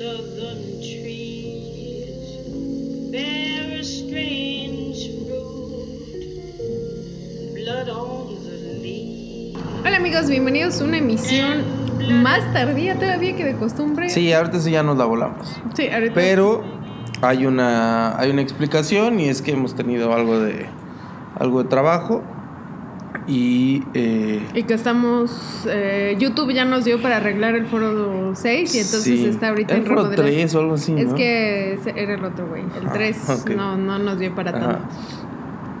southern 0.00 0.80
trees 0.80 2.40
bear 3.12 3.78
a 3.78 3.84
strange 3.84 5.10
fruit, 5.26 6.32
blood 7.52 7.88
on 7.90 8.34
the 8.42 8.78
leaves. 8.80 9.60
Hola 9.84 9.98
amigos, 9.98 10.30
bienvenidos 10.30 10.80
a 10.80 10.84
una 10.84 10.96
emisión 10.96 11.64
más 12.22 12.50
tardía 12.54 12.98
todavía 12.98 13.36
que 13.36 13.44
de 13.44 13.56
costumbre. 13.56 14.08
Sí, 14.08 14.32
ahorita 14.32 14.60
sí 14.60 14.70
ya 14.70 14.82
nos 14.82 14.96
la 14.96 15.04
volamos. 15.04 15.60
Sí, 15.74 15.88
ahorita. 15.88 16.14
Pero 16.14 16.64
hay 17.20 17.44
una, 17.44 18.18
hay 18.18 18.30
una 18.30 18.40
explicación 18.40 19.20
y 19.20 19.28
es 19.28 19.42
que 19.42 19.52
hemos 19.52 19.74
tenido 19.74 20.14
algo 20.14 20.40
de, 20.40 20.64
algo 21.38 21.62
de 21.62 21.68
trabajo 21.68 22.24
y 23.30 23.82
eh, 23.94 24.42
Y 24.54 24.64
que 24.64 24.74
estamos. 24.74 25.64
eh, 25.68 26.16
YouTube 26.18 26.52
ya 26.52 26.64
nos 26.64 26.84
dio 26.84 27.00
para 27.00 27.18
arreglar 27.18 27.54
el 27.54 27.66
foro 27.66 28.32
6 28.34 28.74
y 28.74 28.78
entonces 28.78 29.02
sí. 29.04 29.26
está 29.26 29.48
ahorita 29.50 29.74
el 29.74 29.80
en 29.80 29.86
foro 29.86 30.02
remodelación. 30.10 30.36
3 30.40 30.54
o 30.56 30.58
algo 30.60 30.74
así, 30.74 30.94
Es 30.98 31.06
¿no? 31.08 31.14
que 31.14 31.78
era 31.94 32.14
el 32.14 32.24
otro, 32.24 32.46
güey. 32.48 32.62
El 32.80 32.86
Ah, 32.88 32.92
3 32.92 33.30
ok. 33.42 33.50
no, 33.50 33.76
no 33.76 33.98
nos 33.98 34.18
dio 34.18 34.34
para 34.34 34.50
Ajá. 34.50 34.60
tanto. 34.60 34.84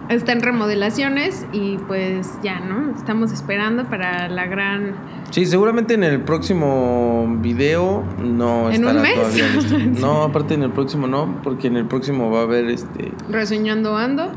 Está 0.08 0.32
en 0.32 0.40
remodelaciones 0.40 1.46
y 1.52 1.76
pues 1.86 2.28
ya, 2.42 2.58
¿no? 2.58 2.92
Estamos 2.96 3.30
esperando 3.30 3.84
para 3.84 4.28
la 4.28 4.46
gran. 4.46 4.94
Sí, 5.30 5.46
seguramente 5.46 5.94
en 5.94 6.02
el 6.02 6.20
próximo 6.22 7.36
video 7.40 8.02
no 8.18 8.72
¿En 8.72 8.84
un 8.84 9.00
mes? 9.02 9.14
todavía 9.14 9.44
listo. 9.54 9.78
No, 10.04 10.22
aparte 10.24 10.54
en 10.54 10.64
el 10.64 10.70
próximo 10.72 11.06
no, 11.06 11.36
porque 11.44 11.68
en 11.68 11.76
el 11.76 11.84
próximo 11.86 12.28
va 12.30 12.40
a 12.40 12.42
haber 12.42 12.64
este 12.70 13.12
Reseñando 13.28 13.96
Ando. 13.96 14.32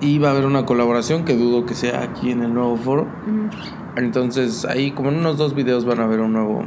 Y 0.00 0.18
va 0.18 0.28
a 0.28 0.30
haber 0.32 0.46
una 0.46 0.64
colaboración 0.66 1.24
que 1.24 1.36
dudo 1.36 1.66
que 1.66 1.74
sea 1.74 2.02
aquí 2.02 2.30
en 2.30 2.42
el 2.42 2.54
nuevo 2.54 2.76
foro. 2.76 3.06
Entonces, 3.96 4.64
ahí 4.64 4.92
como 4.92 5.08
en 5.10 5.16
unos 5.16 5.36
dos 5.38 5.54
videos 5.54 5.84
van 5.84 6.00
a 6.00 6.06
ver 6.06 6.20
un 6.20 6.32
nuevo 6.32 6.64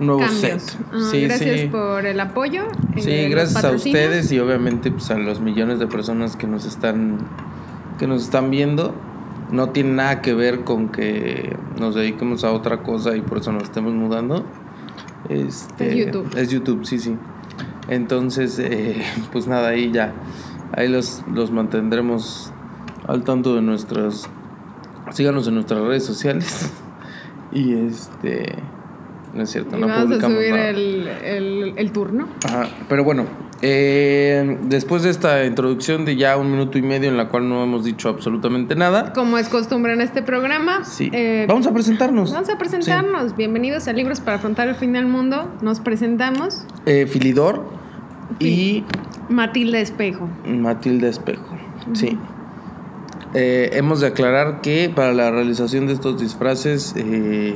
un 0.00 0.06
nuevo 0.06 0.20
Cambios. 0.22 0.40
set. 0.62 0.78
Ah, 0.92 0.98
sí, 1.10 1.20
gracias 1.22 1.60
sí. 1.60 1.66
por 1.68 2.06
el 2.06 2.18
apoyo. 2.20 2.62
eh, 2.96 3.00
Sí, 3.02 3.28
gracias 3.28 3.62
a 3.64 3.70
ustedes 3.70 4.32
y 4.32 4.38
obviamente 4.38 4.90
pues 4.90 5.10
a 5.10 5.18
los 5.18 5.40
millones 5.40 5.78
de 5.78 5.86
personas 5.86 6.36
que 6.36 6.46
nos 6.46 6.64
están 6.64 7.18
que 7.98 8.06
nos 8.06 8.22
están 8.24 8.50
viendo. 8.50 8.94
No 9.52 9.70
tiene 9.70 9.90
nada 9.92 10.22
que 10.22 10.32
ver 10.32 10.60
con 10.64 10.88
que 10.90 11.56
nos 11.78 11.94
dediquemos 11.94 12.44
a 12.44 12.52
otra 12.52 12.82
cosa 12.82 13.16
y 13.16 13.20
por 13.20 13.38
eso 13.38 13.52
nos 13.52 13.64
estemos 13.64 13.92
mudando. 13.92 14.44
Este, 15.28 15.90
Es 15.90 16.06
YouTube. 16.06 16.36
Es 16.38 16.48
YouTube, 16.50 16.84
sí, 16.86 16.98
sí. 16.98 17.16
Entonces, 17.88 18.58
eh, 18.58 19.02
pues 19.32 19.46
nada, 19.48 19.68
ahí 19.70 19.90
ya. 19.92 20.12
Ahí 20.72 20.88
los, 20.88 21.22
los 21.32 21.50
mantendremos 21.50 22.52
al 23.06 23.24
tanto 23.24 23.54
de 23.54 23.62
nuestras... 23.62 24.28
Síganos 25.10 25.46
en 25.48 25.54
nuestras 25.54 25.80
redes 25.82 26.04
sociales. 26.04 26.72
Y 27.52 27.74
este... 27.74 28.54
No 29.34 29.42
es 29.42 29.50
cierto, 29.50 29.76
Y 29.76 29.80
no 29.80 29.88
vamos 29.88 30.02
a 30.02 30.06
publicamos 30.06 30.36
subir 30.36 30.50
nada. 30.52 30.68
el, 30.70 31.08
el, 31.08 31.72
el 31.76 31.90
turno. 31.92 32.28
Ajá, 32.44 32.68
pero 32.88 33.02
bueno, 33.02 33.24
eh, 33.62 34.56
después 34.62 35.02
de 35.02 35.10
esta 35.10 35.44
introducción 35.44 36.04
de 36.04 36.14
ya 36.16 36.36
un 36.36 36.50
minuto 36.50 36.78
y 36.78 36.82
medio 36.82 37.08
en 37.08 37.16
la 37.16 37.28
cual 37.28 37.48
no 37.48 37.62
hemos 37.64 37.84
dicho 37.84 38.08
absolutamente 38.08 38.76
nada, 38.76 39.12
Como 39.12 39.36
es 39.36 39.48
costumbre 39.48 39.92
en 39.94 40.00
este 40.00 40.22
programa, 40.22 40.84
sí, 40.84 41.10
eh, 41.12 41.44
vamos 41.48 41.66
a 41.66 41.72
presentarnos. 41.72 42.32
vamos 42.32 42.48
a 42.50 42.56
presentarnos. 42.58 43.36
Bienvenidos 43.36 43.88
a 43.88 43.92
Libros 43.92 44.20
para 44.20 44.36
afrontar 44.36 44.68
el 44.68 44.76
fin 44.76 44.92
del 44.92 45.06
mundo. 45.06 45.48
Nos 45.60 45.80
presentamos 45.80 46.64
Eh, 46.86 47.06
Filidor 47.06 47.64
y 48.38 48.84
Matilda 49.28 49.78
Espejo. 49.80 50.28
Matilda 50.46 51.08
Espejo, 51.08 51.56
sí. 51.94 52.16
Eh, 53.34 53.70
hemos 53.74 54.00
de 54.00 54.08
aclarar 54.08 54.60
que 54.60 54.90
para 54.94 55.12
la 55.12 55.30
realización 55.30 55.86
de 55.86 55.92
estos 55.92 56.20
disfraces, 56.20 56.94
eh, 56.96 57.54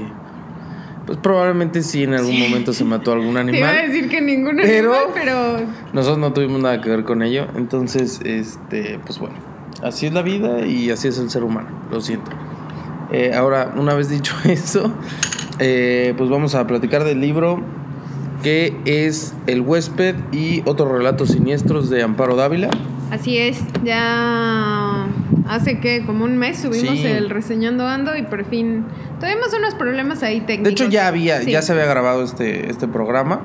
pues 1.07 1.19
probablemente 1.19 1.83
sí 1.83 2.05
en 2.05 2.15
algún 2.15 2.39
momento 2.39 2.73
se 2.73 2.85
mató 2.85 3.13
algún 3.13 3.35
Te 3.47 3.57
iba 3.59 3.67
a 3.67 3.71
animal. 3.71 3.89
decir 3.89 4.09
que 4.09 4.21
ningún 4.21 4.57
Pero- 4.57 4.95
animal, 4.95 5.11
pero 5.15 5.67
Nosotros 5.93 6.19
no 6.19 6.33
tuvimos 6.33 6.61
nada 6.63 6.81
que 6.81 6.91
ver 6.91 7.03
con 7.05 7.23
ello, 7.23 7.47
entonces, 7.57 8.21
este, 8.25 9.01
pues 9.05 9.19
bueno, 9.19 9.35
así 9.83 10.07
es 10.07 10.13
la 10.13 10.23
vida 10.23 10.65
y 10.67 10.91
así 10.91 11.09
es 11.09 11.19
el 11.19 11.29
ser 11.29 11.43
humano, 11.43 11.69
lo 11.91 12.01
siento. 12.01 12.31
Eh, 13.11 13.33
ahora, 13.35 13.75
una 13.77 13.95
vez 13.95 14.09
dicho 14.09 14.35
eso, 14.45 14.93
eh, 15.59 16.15
pues 16.17 16.31
vamos 16.31 16.55
a 16.55 16.67
platicar 16.69 17.03
del 17.05 17.21
libro 17.21 17.61
que 18.45 18.77
es 18.85 19.35
El 19.47 19.63
huésped 19.63 20.15
y 20.31 20.63
otros 20.67 20.93
relatos 20.93 21.31
siniestros 21.31 21.91
de 21.91 22.03
Amparo 22.03 22.37
Dávila. 22.37 22.69
así 23.11 23.39
es. 23.39 23.61
Ya 23.85 25.07
hace 25.49 25.79
que 25.81 26.05
como 26.07 26.25
un 26.25 26.37
mes 26.37 26.59
subimos 26.59 26.99
Sí. 26.99 27.07
el 27.07 27.31
reseñando 27.31 27.87
ando 27.89 28.17
y 28.17 28.23
por 28.23 28.45
fin 28.45 28.85
tuvimos 29.21 29.53
unos 29.59 29.75
problemas 29.75 30.23
ahí 30.23 30.41
técnicos. 30.41 30.65
De 30.65 30.71
hecho, 30.71 30.89
ya 30.89 31.07
había, 31.09 31.41
Sí. 31.41 31.51
ya 31.53 31.63
se 31.63 31.73
había 31.73 31.87
grabado 31.87 32.23
este, 32.25 32.71
este 32.71 32.87
programa, 32.89 33.41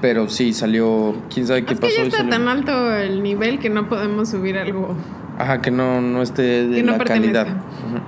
pero 0.00 0.28
sí 0.28 0.52
salió, 0.52 1.14
quién 1.32 1.46
sabe 1.46 1.64
qué 1.64 1.74
Es 1.74 1.80
que 1.80 1.86
pasó. 1.86 1.96
ya 1.98 2.04
y 2.04 2.08
está 2.08 2.28
tan 2.28 2.46
alto 2.48 2.94
el 2.96 3.22
nivel 3.22 3.58
que 3.58 3.68
no 3.70 3.88
podemos 3.88 4.28
subir 4.30 4.58
algo. 4.58 4.96
Ajá, 5.38 5.60
que 5.62 5.70
no, 5.70 6.00
no 6.02 6.20
esté 6.22 6.66
de 6.68 6.76
Que 6.76 6.82
la 6.84 6.98
calidad. 6.98 7.46
Ujú. 7.48 8.00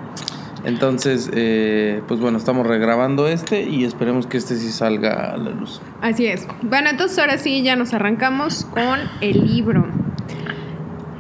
Entonces, 0.65 1.31
eh, 1.35 2.03
pues 2.07 2.21
bueno, 2.21 2.39
estamos 2.39 2.67
regrabando 2.67 3.27
este 3.27 3.63
y 3.63 3.85
esperemos 3.85 4.27
que 4.27 4.37
este 4.37 4.57
sí 4.57 4.71
salga 4.71 5.33
a 5.33 5.37
la 5.37 5.51
luz. 5.51 5.81
Así 6.01 6.27
es. 6.27 6.47
Bueno, 6.63 6.91
entonces 6.91 7.19
ahora 7.19 7.39
sí 7.39 7.63
ya 7.63 7.77
nos 7.77 7.95
arrancamos 7.95 8.65
con 8.67 9.01
el 9.21 9.47
libro. 9.47 9.87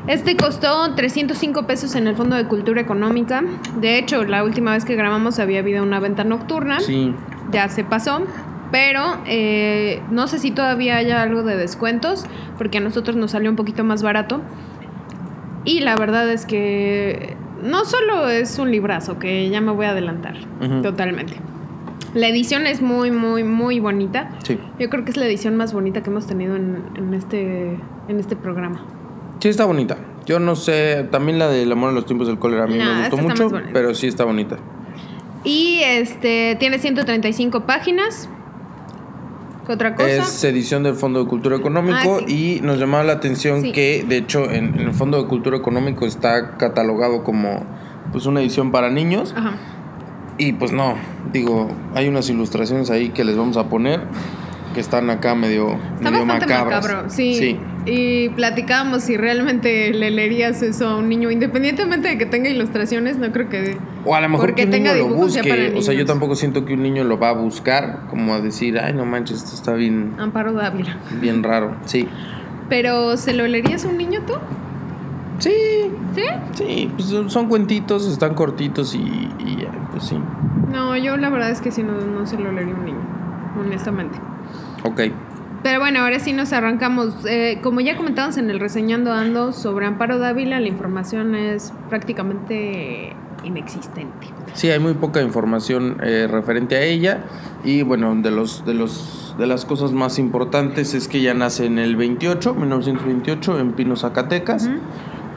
Este 0.06 0.36
costó 0.36 0.94
305 0.94 1.66
pesos 1.66 1.94
en 1.94 2.08
el 2.08 2.16
Fondo 2.16 2.34
de 2.36 2.47
Cultura 2.47 2.80
Económica. 2.80 3.42
De 3.80 3.98
hecho, 3.98 4.25
la 4.25 4.42
última 4.42 4.72
vez 4.72 4.84
que 4.84 4.97
grabamos 4.97 5.38
había 5.38 5.60
habido 5.60 5.82
una 5.82 6.00
venta 6.00 6.24
nocturna. 6.24 6.80
Sí, 6.80 7.14
Ya 7.53 7.69
se 7.69 7.84
pasó. 7.84 8.22
Pero 8.72 9.19
eh, 9.26 10.00
no 10.10 10.28
sé 10.28 10.38
si 10.38 10.50
todavía 10.50 10.97
haya 10.97 11.20
algo 11.20 11.42
de 11.42 11.56
descuentos, 11.56 12.24
porque 12.56 12.78
a 12.78 12.80
nosotros 12.80 13.16
nos 13.16 13.32
salió 13.32 13.50
un 13.50 13.56
poquito 13.56 13.84
más 13.84 14.03
barato. 14.03 14.41
Y 15.64 15.80
la 15.80 15.94
verdad 15.94 16.28
es 16.30 16.47
que 16.47 17.36
no 17.62 17.84
solo 17.84 18.28
es 18.28 18.59
un 18.59 18.71
librazo, 18.71 19.19
que 19.19 19.49
ya 19.49 19.61
me 19.61 19.73
voy 19.73 19.87
a 19.87 19.91
adelantar 19.91 20.37
totalmente. 20.83 21.34
La 22.15 22.28
edición 22.28 22.67
es 22.67 22.83
muy, 22.83 23.11
muy, 23.11 23.43
muy 23.43 23.81
bonita. 23.81 24.31
sí. 24.43 24.59
Yo 24.78 24.91
creo 24.91 25.05
que 25.05 25.12
es 25.12 25.17
la 25.17 25.25
edición 25.25 25.56
más 25.56 25.72
bonita 25.72 26.03
que 26.03 26.11
hemos 26.11 26.27
tenido 26.27 26.56
en, 26.56 26.83
en 26.97 27.15
este, 27.15 27.78
en 28.09 28.21
este 28.21 28.37
programa. 28.37 28.84
Sí, 29.41 29.49
está 29.49 29.65
bonita. 29.65 29.97
Yo 30.27 30.39
no 30.39 30.55
sé, 30.55 31.09
también 31.11 31.39
la 31.39 31.49
del 31.49 31.72
amor 31.72 31.89
en 31.89 31.95
los 31.97 32.06
tiempos 32.06 32.28
del 32.28 32.39
cólera 32.39 32.65
a 32.65 32.67
mí 32.67 32.77
No, 32.78 32.84
me 32.84 33.01
gustó 33.09 33.17
mucho, 33.17 33.51
pero 33.72 33.95
sí 33.95 34.06
está 34.06 34.25
bonita. 34.25 34.59
Y 35.45 35.81
este 35.83 36.56
tiene 36.61 36.78
135 36.78 37.67
páginas. 37.67 38.28
¿Qué 39.72 39.87
otra 39.87 39.94
cosa? 39.94 40.09
Es 40.09 40.44
edición 40.44 40.83
del 40.83 40.94
Fondo 40.94 41.22
de 41.22 41.28
Cultura 41.28 41.56
Económico 41.56 42.19
Ah, 42.21 42.25
y 42.28 42.60
nos 42.62 42.78
llamaba 42.78 43.05
la 43.05 43.12
atención 43.15 43.62
Sí. 43.62 43.72
que, 43.72 44.05
de 44.09 44.16
hecho, 44.19 44.50
en, 44.50 44.75
en 44.75 44.81
el 44.81 44.93
Fondo 44.93 45.21
de 45.22 45.28
Cultura 45.28 45.56
Económico 45.56 46.06
está 46.06 46.56
catalogado 46.56 47.25
como 47.25 47.65
pues 48.12 48.27
una 48.27 48.41
edición 48.41 48.71
para 48.72 48.91
niños. 48.91 49.33
Ajá. 49.37 49.53
Y 50.38 50.53
pues 50.55 50.72
no, 50.72 50.94
digo, 51.33 51.71
hay 51.94 52.09
unas 52.09 52.28
ilustraciones 52.28 52.91
ahí 52.91 53.10
que 53.10 53.25
les 53.25 53.37
vamos 53.37 53.56
a 53.56 53.69
poner 53.69 54.00
que 54.75 54.81
están 54.81 55.10
acá 55.10 55.34
medio, 55.34 55.78
Está 55.97 56.10
medio 56.10 56.25
macabras. 56.27 56.83
macabro, 56.84 57.10
sí. 57.10 57.34
sí. 57.34 57.60
Y 57.84 58.31
platicábamos 58.31 59.03
si 59.03 59.16
realmente 59.16 59.93
le 59.93 60.10
leerías 60.10 60.62
eso 60.62 60.89
a 60.89 60.97
un 60.97 61.09
niño, 61.10 61.31
independientemente 61.31 62.09
de 62.09 62.16
que 62.19 62.25
tenga 62.27 62.49
ilustraciones, 62.49 63.19
no 63.19 63.31
creo 63.33 63.49
que... 63.50 63.77
O 64.05 64.15
a 64.17 64.21
lo 64.21 64.29
mejor 64.29 64.47
Porque 64.49 64.63
que 64.63 64.67
un 64.67 64.71
tenga 64.73 64.93
niño 64.95 65.05
lo 65.05 65.11
para 65.15 65.23
busque. 65.25 65.75
O 65.77 65.83
sea, 65.83 65.95
yo 65.95 66.05
tampoco 66.05 66.35
siento 66.35 66.65
que 66.65 66.75
un 66.75 66.83
niño 66.83 67.05
lo 67.05 67.19
va 67.19 67.29
a 67.31 67.33
buscar 67.35 68.01
como 68.11 68.35
a 68.35 68.41
decir, 68.41 68.79
ay, 68.79 68.93
no 68.95 69.05
manches, 69.05 69.39
esto 69.45 69.55
está 69.55 69.75
bien, 69.75 70.15
Amparo 70.19 70.53
Dávila. 70.53 70.97
bien 71.21 71.43
raro. 71.43 71.77
Sí. 71.85 72.09
Pero, 72.69 73.17
¿se 73.17 73.33
lo 73.35 73.47
leerías 73.47 73.85
a 73.85 73.89
un 73.89 73.99
niño 73.99 74.21
tú? 74.27 74.35
Sí, 75.39 75.53
¿Sí? 76.15 76.23
sí, 76.53 76.91
pues 76.97 77.09
son- 77.33 77.49
cuentitos, 77.49 78.07
están 78.07 78.35
cortitos 78.35 78.95
y, 78.95 78.99
y 78.99 79.67
pues 79.91 80.05
sí. 80.05 80.19
No, 80.71 80.97
yo 80.97 81.17
la 81.17 81.31
verdad 81.31 81.51
es 81.51 81.61
que 81.61 81.71
sí 81.71 81.83
no, 81.83 81.93
no 82.01 82.27
se 82.27 82.39
lo 82.39 82.53
leería 82.53 82.75
a 82.75 82.79
un 82.79 82.84
niño, 82.84 83.01
honestamente. 83.61 84.19
Ok. 84.84 85.01
Pero 85.63 85.78
bueno, 85.81 86.01
ahora 86.01 86.19
sí 86.19 86.33
nos 86.33 86.53
arrancamos. 86.53 87.15
Eh, 87.27 87.60
como 87.63 87.81
ya 87.81 87.97
comentamos 87.97 88.37
en 88.37 88.51
el 88.51 88.59
Reseñando 88.59 89.13
Ando 89.13 89.53
sobre 89.53 89.87
Amparo 89.87 90.19
Dávila, 90.19 90.59
la 90.60 90.66
información 90.69 91.34
es 91.34 91.72
prácticamente 91.89 93.15
inexistente. 93.44 94.28
Sí, 94.54 94.71
hay 94.71 94.78
muy 94.78 94.94
poca 94.94 95.22
información 95.22 95.98
eh, 96.03 96.28
referente 96.30 96.77
a 96.77 96.83
ella 96.83 97.24
y 97.65 97.83
bueno, 97.83 98.15
de 98.15 98.30
los 98.30 98.65
de 98.65 98.74
los 98.74 99.34
de 99.39 99.47
las 99.47 99.65
cosas 99.65 99.92
más 99.92 100.18
importantes 100.18 100.94
es 100.94 101.09
que 101.09 101.18
ella 101.18 101.34
nace 101.34 101.66
en 101.66 101.78
el 101.78 101.97
28, 101.97 102.54
1928 102.54 103.60
en 103.60 103.72
Pino, 103.72 103.97
Zacatecas. 103.97 104.66
Ujú. 104.66 104.77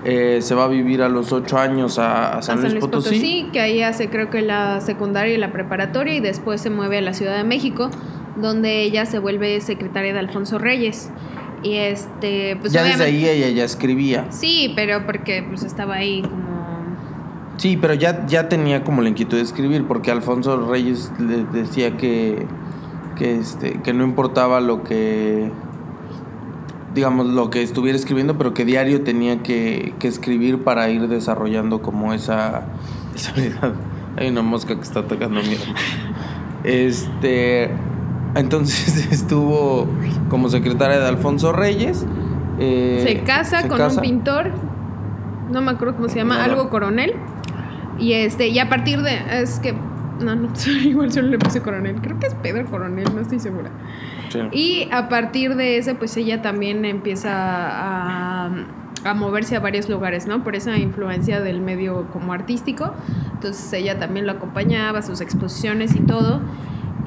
Eh, 0.07 0.39
se 0.43 0.53
va 0.53 0.65
a 0.65 0.67
vivir 0.67 1.01
a 1.01 1.09
los 1.09 1.31
8 1.31 1.57
años 1.57 1.97
a, 1.97 2.27
a 2.27 2.37
A 2.37 2.41
San, 2.43 2.61
Luis 2.61 2.75
Potosí. 2.75 3.49
que 3.51 3.59
ahí 3.59 3.81
hace 3.81 4.07
creo 4.09 4.29
que 4.29 4.41
la 4.43 4.79
secundaria 4.79 5.33
y 5.33 5.37
la 5.37 5.51
preparatoria 5.51 6.13
y 6.13 6.19
después 6.19 6.61
se 6.61 6.69
mueve 6.69 6.99
a 6.99 7.01
la 7.01 7.13
Ciudad 7.13 7.35
de 7.35 7.43
México, 7.43 7.89
donde 8.35 8.83
ella 8.83 9.07
se 9.07 9.17
vuelve 9.17 9.59
secretaria 9.61 10.13
de 10.13 10.19
Alfonso 10.19 10.59
Reyes. 10.59 11.09
Y 11.63 11.77
este, 11.77 12.55
pues 12.61 12.71
ya 12.71 12.83
desde 12.83 13.05
ahí 13.05 13.27
ella 13.27 13.49
ya 13.49 13.63
escribía. 13.63 14.27
Sí, 14.29 14.71
pero 14.75 15.07
porque 15.07 15.43
pues 15.49 15.63
estaba 15.63 15.95
ahí 15.95 16.21
como 16.21 16.44
Sí, 17.57 17.77
pero 17.77 17.93
ya, 17.93 18.25
ya 18.25 18.49
tenía 18.49 18.83
como 18.83 19.01
la 19.01 19.09
inquietud 19.09 19.37
de 19.37 19.43
escribir, 19.43 19.85
porque 19.87 20.11
Alfonso 20.11 20.69
Reyes 20.69 21.11
le 21.19 21.45
decía 21.45 21.95
que, 21.95 22.45
que, 23.15 23.35
este, 23.37 23.81
que 23.81 23.93
no 23.93 24.03
importaba 24.03 24.59
lo 24.59 24.83
que, 24.83 25.51
digamos, 26.93 27.27
lo 27.27 27.49
que 27.49 27.61
estuviera 27.61 27.97
escribiendo, 27.97 28.37
pero 28.37 28.53
que 28.53 28.65
diario 28.65 29.03
tenía 29.03 29.41
que, 29.41 29.93
que 29.99 30.07
escribir 30.07 30.63
para 30.63 30.89
ir 30.89 31.07
desarrollando 31.07 31.81
como 31.81 32.13
esa, 32.13 32.65
esa 33.15 33.31
habilidad. 33.31 33.73
Hay 34.17 34.29
una 34.29 34.41
mosca 34.41 34.75
que 34.75 34.81
está 34.81 35.01
atacando 35.01 35.39
a 35.39 35.43
mi. 35.43 35.57
Este, 36.63 37.69
entonces 38.35 39.07
estuvo 39.11 39.87
como 40.29 40.49
secretaria 40.49 40.99
de 40.99 41.07
Alfonso 41.07 41.51
Reyes. 41.51 42.05
eh, 42.59 43.01
se 43.05 43.23
casa 43.23 43.61
se 43.61 43.67
con 43.67 43.77
casa. 43.77 43.95
un 43.97 44.01
pintor, 44.01 44.51
no 45.51 45.61
me 45.61 45.71
acuerdo 45.71 45.95
cómo 45.95 46.09
se 46.09 46.17
llama, 46.17 46.37
no. 46.37 46.43
algo 46.43 46.69
coronel. 46.69 47.13
Y 47.99 48.13
este, 48.13 48.47
y 48.49 48.59
a 48.59 48.69
partir 48.69 49.01
de. 49.01 49.19
Es 49.41 49.59
que. 49.59 49.73
No, 50.19 50.33
no, 50.35 50.49
igual 50.83 51.11
solo 51.11 51.27
le 51.29 51.37
puse 51.37 51.61
coronel. 51.61 51.95
Creo 52.01 52.19
que 52.19 52.27
es 52.27 52.35
Pedro 52.35 52.65
Coronel, 52.65 53.05
no 53.13 53.21
estoy 53.21 53.39
segura. 53.39 53.69
Sí. 54.29 54.39
Y 54.51 54.89
a 54.91 55.09
partir 55.09 55.55
de 55.55 55.77
ese, 55.77 55.95
pues 55.95 56.15
ella 56.17 56.41
también 56.41 56.85
empieza 56.85 57.31
a, 57.33 58.49
a 59.03 59.13
moverse 59.13 59.55
a 59.55 59.59
varios 59.59 59.89
lugares, 59.89 60.25
¿no? 60.27 60.43
Por 60.43 60.55
esa 60.55 60.77
influencia 60.77 61.41
del 61.41 61.59
medio 61.61 62.07
como 62.13 62.31
artístico. 62.33 62.93
Entonces 63.33 63.71
ella 63.73 63.99
también 63.99 64.25
lo 64.25 64.31
acompañaba, 64.33 65.01
sus 65.01 65.19
exposiciones 65.21 65.93
y 65.95 65.99
todo. 65.99 66.41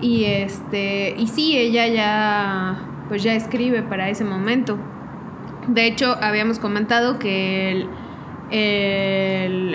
Y 0.00 0.25
este, 0.25 1.14
y 1.19 1.26
sí, 1.29 1.56
ella 1.56 1.87
ya, 1.88 2.79
pues 3.08 3.23
ya 3.23 3.35
escribe 3.35 3.82
para 3.82 4.08
ese 4.11 4.25
momento. 4.25 4.76
De 5.67 5.87
hecho, 5.87 6.17
habíamos 6.23 6.58
comentado 6.58 7.19
que 7.19 7.73
el- 7.73 7.88
el, 8.50 9.72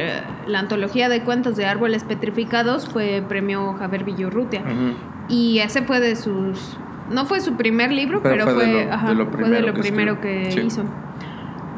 la 0.47 0.59
antología 0.59 1.09
de 1.09 1.21
cuentos 1.21 1.55
de 1.55 1.65
árboles 1.65 2.03
petrificados 2.03 2.87
fue 2.89 3.23
premio 3.27 3.73
Javier 3.79 4.03
Villurrutia. 4.03 4.61
Ujú. 4.61 4.95
Y 5.29 5.59
ese 5.59 5.83
fue 5.83 5.99
de 5.99 6.15
sus. 6.15 6.77
No 7.11 7.25
fue 7.25 7.39
su 7.41 7.55
primer 7.55 7.91
libro, 7.91 8.21
Pero 8.23 8.35
pero, 8.45 8.45
fue 8.45 8.53
fue, 8.65 8.65
de 8.73 8.85
lo- 8.85 8.93
ajá, 8.93 9.09
de 9.09 9.15
lo 9.15 9.25
fue 9.25 9.31
de 9.31 9.37
primero 9.43 9.67
lo 9.67 9.73
que 9.73 9.79
primero 9.81 10.13
escribió. 10.13 10.45
que 10.45 10.51
Sí. 10.51 10.59
hizo. 10.67 10.83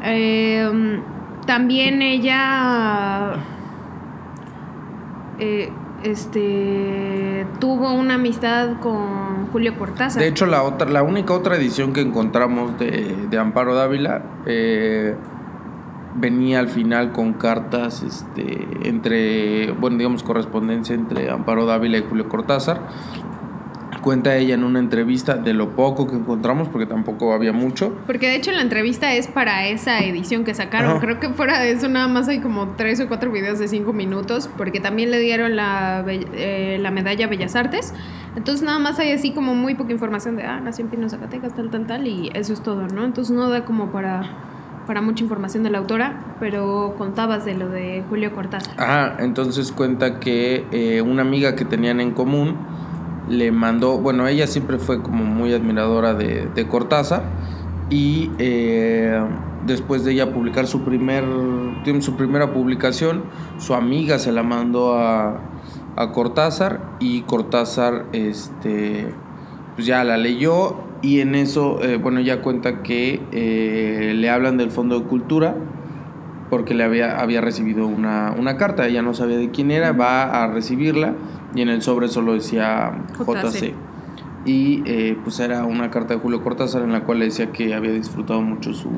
Eh, 0.04 1.00
también 1.46 2.00
ella. 2.02 3.32
eh, 5.38 5.70
este. 6.04 7.46
Tuvo 7.60 7.92
una 7.92 8.14
amistad 8.14 8.78
con 8.80 9.46
Julio 9.52 9.76
Cortázar. 9.78 10.22
De 10.22 10.28
hecho, 10.28 10.46
la 10.46 10.62
otra, 10.62 10.88
la 10.90 11.02
única 11.02 11.32
otra 11.34 11.56
edición 11.56 11.92
que 11.92 12.00
encontramos 12.00 12.78
de, 12.78 13.14
de 13.30 13.38
Amparo 13.38 13.74
Dávila 13.74 14.22
eh, 14.46 15.14
venía 16.18 16.58
al 16.58 16.68
final 16.68 17.12
con 17.12 17.34
cartas 17.34 18.02
este, 18.02 18.66
entre, 18.88 19.70
bueno, 19.72 19.98
digamos, 19.98 20.22
correspondencia 20.22 20.94
entre 20.94 21.30
Amparo 21.30 21.66
Dávila 21.66 21.98
y 21.98 22.02
Julio 22.02 22.28
Cortázar. 22.28 22.80
Cuenta 24.02 24.36
ella 24.36 24.54
en 24.54 24.62
una 24.62 24.78
entrevista 24.78 25.36
de 25.36 25.52
lo 25.52 25.74
poco 25.74 26.06
que 26.06 26.14
encontramos, 26.14 26.68
porque 26.68 26.86
tampoco 26.86 27.32
había 27.32 27.52
mucho. 27.52 27.92
Porque 28.06 28.28
de 28.28 28.36
hecho 28.36 28.52
la 28.52 28.62
entrevista 28.62 29.12
es 29.14 29.26
para 29.26 29.66
esa 29.66 29.98
edición 29.98 30.44
que 30.44 30.54
sacaron. 30.54 30.92
Ajá. 30.92 31.00
Creo 31.00 31.18
que 31.18 31.30
fuera 31.30 31.58
de 31.58 31.72
eso 31.72 31.88
nada 31.88 32.06
más 32.06 32.28
hay 32.28 32.40
como 32.40 32.74
tres 32.76 33.00
o 33.00 33.08
cuatro 33.08 33.32
videos 33.32 33.58
de 33.58 33.66
cinco 33.66 33.92
minutos. 33.92 34.48
Porque 34.56 34.78
también 34.78 35.10
le 35.10 35.18
dieron 35.18 35.56
la, 35.56 36.04
eh, 36.06 36.78
la 36.80 36.92
medalla 36.92 37.26
Bellas 37.26 37.56
Artes. 37.56 37.94
Entonces 38.36 38.62
nada 38.62 38.78
más 38.78 39.00
hay 39.00 39.10
así 39.10 39.32
como 39.32 39.56
muy 39.56 39.74
poca 39.74 39.92
información 39.92 40.36
de, 40.36 40.44
ah, 40.44 40.60
nació 40.60 40.84
en 40.84 40.90
Pino, 40.92 41.08
Zacatecas, 41.08 41.56
tal, 41.56 41.70
tal, 41.70 41.88
tal. 41.88 42.06
Y 42.06 42.30
eso 42.34 42.52
es 42.52 42.62
todo, 42.62 42.86
¿no? 42.86 43.04
Entonces 43.04 43.34
no 43.34 43.48
da 43.48 43.64
como 43.64 43.90
para, 43.90 44.22
para 44.86 45.02
mucha 45.02 45.22
información 45.22 45.62
de 45.62 45.70
la 45.70 45.78
autora. 45.78 46.36
Pero 46.40 46.94
contabas 46.96 47.44
de 47.44 47.54
lo 47.54 47.68
de 47.68 48.04
Julio 48.08 48.34
Cortázar. 48.34 48.74
Ajá, 48.78 49.16
entonces 49.20 49.72
cuenta 49.72 50.20
que 50.20 50.64
eh, 50.72 51.02
una 51.02 51.22
amiga 51.22 51.56
que 51.56 51.64
tenían 51.64 52.00
en 52.00 52.12
común 52.12 52.56
le 53.28 53.50
mandó, 53.50 53.98
bueno, 53.98 54.28
ella 54.28 54.46
siempre 54.46 54.78
fue 54.78 55.02
como 55.02 55.24
muy 55.24 55.52
admiradora 55.52 56.14
de, 56.14 56.48
de 56.54 56.68
Cortázar 56.68 57.24
y 57.90 58.30
eh, 58.38 59.20
después 59.66 60.04
de 60.04 60.12
ella 60.12 60.32
publicar 60.32 60.66
su 60.66 60.82
primer, 60.82 61.24
su 62.00 62.16
primera 62.16 62.52
publicación, 62.52 63.24
su 63.58 63.74
amiga 63.74 64.18
se 64.18 64.32
la 64.32 64.42
mandó 64.42 64.94
a, 64.94 65.40
a 65.96 66.12
Cortázar 66.12 66.80
y 67.00 67.22
Cortázar, 67.22 68.06
este, 68.12 69.12
pues 69.74 69.86
ya 69.86 70.04
la 70.04 70.16
leyó 70.16 70.85
y 71.02 71.20
en 71.20 71.34
eso, 71.34 71.82
eh, 71.82 71.96
bueno, 71.96 72.20
ella 72.20 72.42
cuenta 72.42 72.82
que 72.82 73.20
eh, 73.32 74.12
le 74.14 74.30
hablan 74.30 74.56
del 74.56 74.70
Fondo 74.70 75.00
de 75.00 75.06
Cultura 75.06 75.54
porque 76.50 76.74
le 76.74 76.84
había, 76.84 77.18
había 77.18 77.40
recibido 77.40 77.86
una, 77.86 78.34
una 78.38 78.56
carta, 78.56 78.86
ella 78.86 79.02
no 79.02 79.14
sabía 79.14 79.36
de 79.36 79.50
quién 79.50 79.70
era, 79.70 79.92
va 79.92 80.44
a 80.44 80.46
recibirla 80.46 81.14
y 81.54 81.62
en 81.62 81.68
el 81.68 81.82
sobre 81.82 82.08
solo 82.08 82.34
decía 82.34 82.92
JC. 83.18 83.74
Y 84.44 84.84
eh, 84.86 85.18
pues 85.24 85.40
era 85.40 85.64
una 85.64 85.90
carta 85.90 86.14
de 86.14 86.20
Julio 86.20 86.40
Cortázar 86.44 86.82
en 86.82 86.92
la 86.92 87.02
cual 87.02 87.18
le 87.18 87.24
decía 87.24 87.50
que 87.50 87.74
había 87.74 87.90
disfrutado 87.90 88.42
mucho 88.42 88.74
su, 88.74 88.90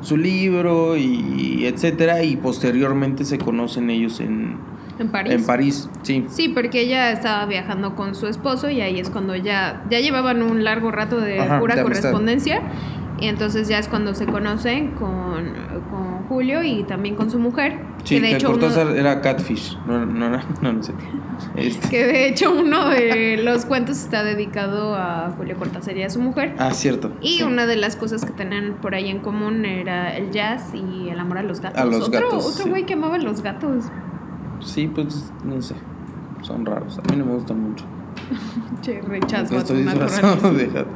su 0.00 0.16
libro 0.16 0.96
y 0.96 1.66
etcétera 1.66 2.24
y 2.24 2.36
posteriormente 2.36 3.26
se 3.26 3.36
conocen 3.36 3.90
ellos 3.90 4.20
en, 4.20 4.56
En 4.98 5.08
París. 5.10 5.32
en 5.32 5.44
París, 5.46 5.90
sí. 6.02 6.24
Sí, 6.28 6.48
porque 6.48 6.80
ella 6.80 7.12
estaba 7.12 7.46
viajando 7.46 7.94
con 7.94 8.14
su 8.14 8.26
esposo 8.26 8.68
y 8.70 8.80
ahí 8.80 8.98
es 8.98 9.10
cuando 9.10 9.36
ya, 9.36 9.84
ya 9.90 10.00
llevaban 10.00 10.42
un 10.42 10.64
largo 10.64 10.90
rato 10.90 11.20
de 11.20 11.40
Ajá, 11.40 11.60
pura 11.60 11.76
de 11.76 11.82
correspondencia. 11.82 12.62
Y 13.20 13.26
entonces 13.26 13.66
ya 13.66 13.80
es 13.80 13.88
cuando 13.88 14.14
se 14.14 14.26
conocen 14.26 14.92
con, 14.92 15.52
con 15.90 16.24
Julio 16.28 16.62
y 16.62 16.84
también 16.84 17.16
con 17.16 17.30
su 17.30 17.40
mujer. 17.40 17.80
Sí, 18.04 18.14
que 18.14 18.20
de 18.20 18.28
que 18.28 18.36
hecho 18.36 18.50
uno, 18.50 18.60
Cortázar 18.60 18.96
era 18.96 19.20
Catfish, 19.20 19.76
no, 19.88 20.06
no, 20.06 20.30
no, 20.30 20.40
no, 20.62 20.72
no 20.72 20.82
sé. 20.84 20.92
Este, 21.56 21.88
que 21.88 22.06
de 22.06 22.28
hecho 22.28 22.52
uno 22.52 22.90
de 22.90 23.38
los 23.42 23.64
cuentos 23.64 23.98
está 23.98 24.22
dedicado 24.22 24.94
a 24.94 25.34
Julio 25.36 25.56
Cortázar 25.56 25.96
y 25.96 26.04
a 26.04 26.10
su 26.10 26.20
mujer. 26.20 26.54
ah, 26.58 26.72
cierto. 26.72 27.12
Y 27.20 27.38
sí. 27.38 27.42
una 27.42 27.66
de 27.66 27.74
las 27.74 27.96
cosas 27.96 28.24
que 28.24 28.30
tenían 28.30 28.76
por 28.80 28.94
ahí 28.94 29.08
en 29.08 29.18
común 29.18 29.64
era 29.64 30.16
el 30.16 30.30
jazz 30.30 30.72
y 30.72 31.08
el 31.08 31.18
amor 31.18 31.38
a 31.38 31.42
los 31.42 31.60
gatos. 31.60 31.80
A 31.80 31.84
los 31.86 32.06
otro, 32.08 32.20
gatos, 32.20 32.46
Otro 32.46 32.64
sí. 32.64 32.70
güey 32.70 32.86
que 32.86 32.94
amaba 32.94 33.18
los 33.18 33.42
gatos. 33.42 33.86
Sí, 34.68 34.86
pues 34.86 35.32
no 35.44 35.60
sé. 35.62 35.74
Son 36.42 36.64
raros. 36.64 36.98
A 36.98 37.02
mí 37.10 37.16
no 37.18 37.24
me 37.24 37.32
gustan 37.34 37.60
mucho. 37.60 37.84
Che, 38.82 39.00
rechazo 39.00 39.44
a 39.46 39.64
tu 39.64 39.74
Estoy 39.74 39.82
disfrazado 39.82 40.52
gato. 40.72 40.90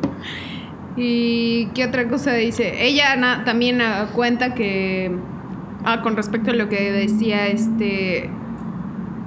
¿Y 0.96 1.66
qué 1.74 1.86
otra 1.86 2.06
cosa 2.08 2.34
dice? 2.34 2.84
Ella 2.86 3.16
na- 3.16 3.44
también 3.44 3.80
ah, 3.80 4.08
cuenta 4.14 4.54
que. 4.54 5.10
Ah, 5.84 6.02
con 6.02 6.16
respecto 6.16 6.50
a 6.50 6.54
lo 6.54 6.68
que 6.68 6.92
decía 6.92 7.46
este. 7.48 8.28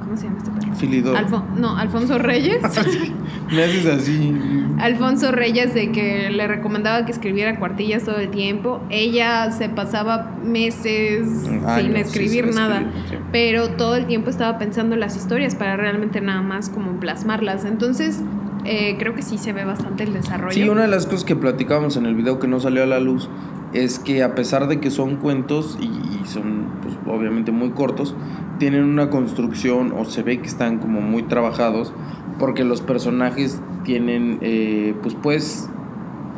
¿Cómo 0.04 0.16
se 0.16 0.26
llama 0.26 0.38
este? 0.38 0.52
Filidor. 0.78 1.16
Alfon- 1.18 1.56
no, 1.58 1.78
Alfonso 1.78 2.18
Reyes. 2.18 2.62
Me 3.52 3.64
haces 3.64 3.86
así. 3.86 4.34
Alfonso 4.80 5.32
Reyes 5.32 5.74
de 5.74 5.92
que 5.92 6.30
le 6.30 6.48
recomendaba 6.48 7.06
que 7.06 7.12
escribiera 7.12 7.58
cuartillas 7.60 8.04
todo 8.04 8.18
el 8.18 8.30
tiempo. 8.30 8.82
Ella 8.90 9.52
se 9.52 9.70
pasaba 9.70 10.32
meses 10.44 11.28
sin 11.44 11.62
sí, 11.94 12.00
escribir 12.00 12.46
sí, 12.50 12.56
nada. 12.56 12.82
escribir, 12.82 13.04
sí. 13.10 13.16
Pero 13.32 13.70
todo 13.72 13.96
el 13.96 14.06
tiempo 14.06 14.30
estaba 14.30 14.58
pensando 14.58 14.96
en 14.96 15.00
las 15.02 15.16
historias 15.16 15.56
para 15.56 15.78
realmente 15.78 16.22
nada 16.22 16.42
más 16.42 16.70
como 16.70 17.00
plasmarlas. 17.00 17.66
Entonces, 17.66 18.22
eh, 18.66 18.96
creo 18.98 19.14
que 19.14 19.22
sí 19.22 19.38
se 19.38 19.54
ve 19.54 19.64
bastante 19.64 20.04
el 20.04 20.14
desarrollo. 20.14 20.54
Sí, 20.54 20.68
una 20.68 20.82
de 20.82 20.88
las 20.88 21.06
cosas 21.06 21.24
que 21.24 21.36
platicábamos 21.36 21.98
en 21.98 22.06
el 22.08 22.16
video 22.16 22.40
que 22.40 22.48
no 22.48 22.60
salió 22.60 22.84
a 22.84 22.88
la 22.88 23.00
luz 23.00 23.30
es 23.74 24.00
que 24.00 24.24
a 24.24 24.36
pesar 24.36 24.68
de 24.68 24.80
que 24.80 24.90
son 24.90 25.18
cuentos 25.18 25.78
y, 25.82 25.86
y 25.86 26.26
son 26.26 26.68
pues, 26.82 26.96
obviamente 27.08 27.52
muy 27.52 27.72
cortos, 27.72 28.16
tienen 28.60 28.84
una 28.84 29.10
construcción 29.10 29.94
o 29.98 30.06
se 30.06 30.24
ve 30.24 30.40
que 30.40 30.48
están 30.48 30.80
como 30.80 31.02
muy 31.02 31.24
trabajados 31.24 31.94
porque 32.40 32.64
los 32.64 32.82
personajes 32.82 33.62
tienen 33.84 34.40
eh, 34.42 34.96
pues 35.02 35.16
pues 35.22 35.70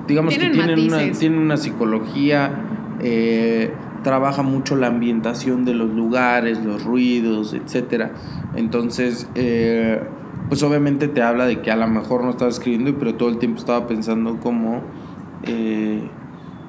digamos 0.08 0.34
Tienen 0.34 0.54
que 0.54 0.58
tienen 0.58 0.80
una, 0.88 1.12
tienen 1.12 1.40
una 1.40 1.58
psicología 1.58 2.52
eh, 3.00 3.72
trabaja 4.04 4.42
mucho 4.42 4.76
la 4.76 4.88
ambientación 4.88 5.66
de 5.66 5.74
los 5.74 5.90
lugares, 5.90 6.64
los 6.64 6.84
ruidos, 6.84 7.54
etcétera. 7.54 8.12
Entonces, 8.56 9.30
eh, 9.36 10.02
pues 10.50 10.64
obviamente 10.64 11.08
te 11.08 11.22
habla 11.22 11.46
de 11.46 11.62
que 11.62 11.72
a 11.72 11.76
lo 11.76 11.88
mejor 11.88 12.24
no 12.24 12.30
estaba 12.30 12.50
escribiendo, 12.50 12.98
pero 12.98 13.16
todo 13.16 13.30
el 13.30 13.38
tiempo 13.38 13.60
estaba 13.60 13.86
pensando 13.88 14.40
cómo, 14.40 14.82
eh, 15.44 16.02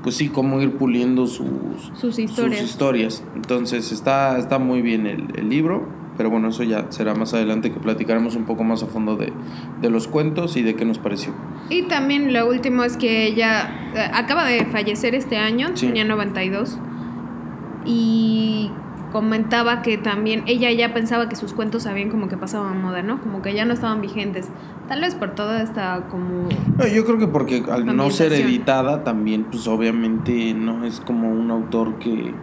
pues 0.02 0.16
sí, 0.16 0.28
cómo 0.28 0.60
ir 0.60 0.76
puliendo 0.76 1.26
sus, 1.26 1.46
Sus 1.94 2.18
historias. 2.18 2.60
sus 2.60 2.70
historias. 2.70 3.24
Entonces 3.34 3.92
está, 3.92 4.38
está 4.38 4.58
muy 4.58 4.80
bien 4.82 5.06
el, 5.06 5.26
el 5.36 5.48
libro, 5.48 5.88
pero 6.16 6.30
bueno, 6.30 6.48
eso 6.48 6.62
ya 6.64 6.86
será 6.90 7.14
más 7.14 7.34
adelante 7.34 7.72
que 7.72 7.78
platicaremos 7.80 8.34
un 8.36 8.44
poco 8.44 8.64
más 8.64 8.82
a 8.82 8.86
fondo 8.86 9.16
de, 9.16 9.32
de 9.80 9.90
los 9.90 10.08
cuentos 10.08 10.56
y 10.56 10.62
de 10.62 10.74
qué 10.74 10.84
nos 10.84 10.98
pareció. 10.98 11.32
Y 11.70 11.82
también 11.82 12.32
lo 12.32 12.48
último 12.48 12.82
es 12.84 12.96
que 12.96 13.26
ella 13.26 13.92
eh, 13.94 13.98
acaba 14.12 14.44
de 14.46 14.64
fallecer 14.66 15.14
este 15.14 15.36
año, 15.36 15.68
Sí. 15.74 15.86
tenía 15.86 16.04
92. 16.04 16.78
Y 17.84 18.70
comentaba 19.12 19.82
que 19.82 19.98
también 19.98 20.42
ella 20.46 20.70
ya 20.72 20.92
pensaba 20.94 21.28
que 21.28 21.36
sus 21.36 21.52
cuentos 21.52 21.86
habían 21.86 22.10
como 22.10 22.28
que 22.28 22.36
pasaban 22.36 22.80
moda, 22.82 23.02
¿no? 23.02 23.20
Como 23.20 23.42
que 23.42 23.54
ya 23.54 23.64
no 23.64 23.72
estaban 23.74 24.00
vigentes. 24.00 24.48
Tal 24.88 25.00
vez 25.00 25.14
por 25.14 25.34
toda 25.34 25.62
esta 25.62 26.06
como... 26.10 26.48
No, 26.78 26.86
yo 26.86 27.04
creo 27.04 27.18
que 27.18 27.26
porque 27.28 27.64
al 27.70 27.84
no 27.96 28.10
ser 28.10 28.32
editada 28.32 29.04
también, 29.04 29.44
pues 29.44 29.66
obviamente 29.68 30.54
no 30.54 30.84
es 30.84 31.00
como 31.00 31.30
un 31.30 31.50
autor 31.50 31.98
que, 31.98 32.34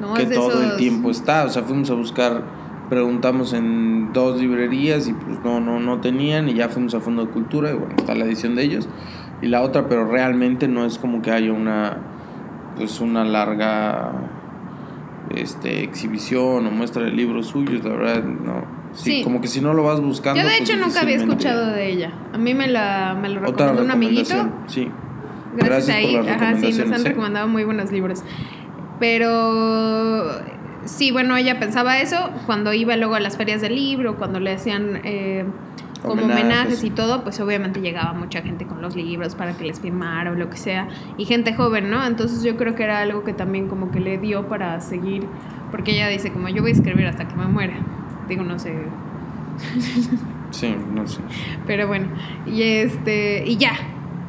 No, 0.00 0.14
que 0.14 0.26
todo 0.26 0.60
el 0.60 0.66
esos- 0.66 0.76
tiempo 0.78 1.10
está. 1.10 1.44
O 1.44 1.48
sea, 1.50 1.62
fuimos 1.62 1.90
a 1.90 1.94
buscar 1.94 2.64
preguntamos 2.88 3.54
en 3.54 4.12
dos 4.12 4.38
librerías 4.38 5.08
y 5.08 5.14
pues 5.14 5.38
no, 5.42 5.58
no, 5.58 5.80
no 5.80 6.00
tenían 6.02 6.50
y 6.50 6.54
ya 6.54 6.68
fuimos 6.68 6.94
a 6.94 7.00
Fondo 7.00 7.24
de 7.24 7.30
Cultura 7.32 7.70
y 7.70 7.74
bueno, 7.74 7.94
está 7.96 8.14
la 8.14 8.26
edición 8.26 8.54
de 8.56 8.62
ellos 8.62 8.88
y 9.40 9.46
la 9.46 9.62
otra, 9.62 9.88
pero 9.88 10.04
realmente 10.06 10.68
no 10.68 10.84
es 10.84 10.98
como 10.98 11.22
que 11.22 11.30
haya 11.30 11.50
una, 11.50 11.96
pues 12.76 13.00
una 13.00 13.24
larga 13.24 14.12
este, 15.30 15.82
exhibición 15.82 16.66
o 16.66 16.70
muestra 16.70 17.02
de 17.04 17.10
libros 17.10 17.46
suyos, 17.48 17.84
la 17.84 17.90
verdad, 17.90 18.24
no. 18.24 18.84
Sí, 18.92 19.16
Sí. 19.18 19.22
como 19.24 19.40
que 19.40 19.48
si 19.48 19.60
no 19.60 19.74
lo 19.74 19.82
vas 19.82 20.00
buscando. 20.00 20.40
Yo 20.40 20.46
de 20.48 20.56
pues, 20.58 20.70
hecho 20.70 20.78
nunca 20.78 21.00
había 21.00 21.16
escuchado 21.16 21.66
de 21.66 21.90
ella. 21.90 22.12
A 22.32 22.38
mí 22.38 22.54
me 22.54 22.68
la 22.68 23.18
me 23.20 23.28
lo 23.28 23.40
recomendó 23.40 23.82
un 23.82 23.90
amiguito. 23.90 24.34
Sí. 24.68 24.88
Gracias, 25.56 25.86
Gracias 25.86 26.14
a 26.14 26.22
las 26.22 26.42
Ajá, 26.42 26.56
sí, 26.60 26.72
nos 26.78 26.92
han 26.92 27.04
recomendado 27.04 27.48
muy 27.48 27.64
buenos 27.64 27.90
libros. 27.90 28.22
Pero 29.00 30.30
sí, 30.84 31.10
bueno, 31.10 31.36
ella 31.36 31.58
pensaba 31.58 31.98
eso 31.98 32.30
cuando 32.46 32.72
iba 32.72 32.96
luego 32.96 33.14
a 33.14 33.20
las 33.20 33.36
ferias 33.36 33.60
del 33.60 33.74
libro, 33.74 34.16
cuando 34.16 34.40
le 34.40 34.52
hacían 34.52 35.00
eh, 35.04 35.44
como 36.04 36.22
Homenajes. 36.22 36.44
homenajes 36.44 36.84
y 36.84 36.90
todo, 36.90 37.22
pues 37.24 37.40
obviamente 37.40 37.80
llegaba 37.80 38.12
mucha 38.12 38.42
gente 38.42 38.66
con 38.66 38.80
los 38.80 38.94
libros 38.94 39.34
para 39.34 39.56
que 39.56 39.64
les 39.64 39.80
firmara 39.80 40.30
o 40.30 40.34
lo 40.34 40.48
que 40.50 40.56
sea, 40.56 40.86
y 41.18 41.24
gente 41.24 41.54
joven, 41.54 41.90
¿no? 41.90 42.06
Entonces 42.06 42.42
yo 42.44 42.56
creo 42.56 42.74
que 42.76 42.84
era 42.84 43.00
algo 43.00 43.24
que 43.24 43.32
también 43.32 43.66
como 43.68 43.90
que 43.90 43.98
le 44.00 44.18
dio 44.18 44.46
para 44.48 44.80
seguir, 44.80 45.26
porque 45.70 45.92
ella 45.92 46.06
dice 46.08 46.30
como 46.32 46.48
yo 46.48 46.62
voy 46.62 46.70
a 46.70 46.74
escribir 46.74 47.06
hasta 47.06 47.26
que 47.26 47.34
me 47.34 47.46
muera. 47.46 47.74
Digo, 48.28 48.44
no 48.44 48.58
sé, 48.58 48.74
Sí, 50.50 50.74
no 50.94 51.06
sé. 51.06 51.20
pero 51.66 51.88
bueno, 51.88 52.06
y 52.46 52.62
este, 52.62 53.44
y 53.46 53.56
ya. 53.56 53.72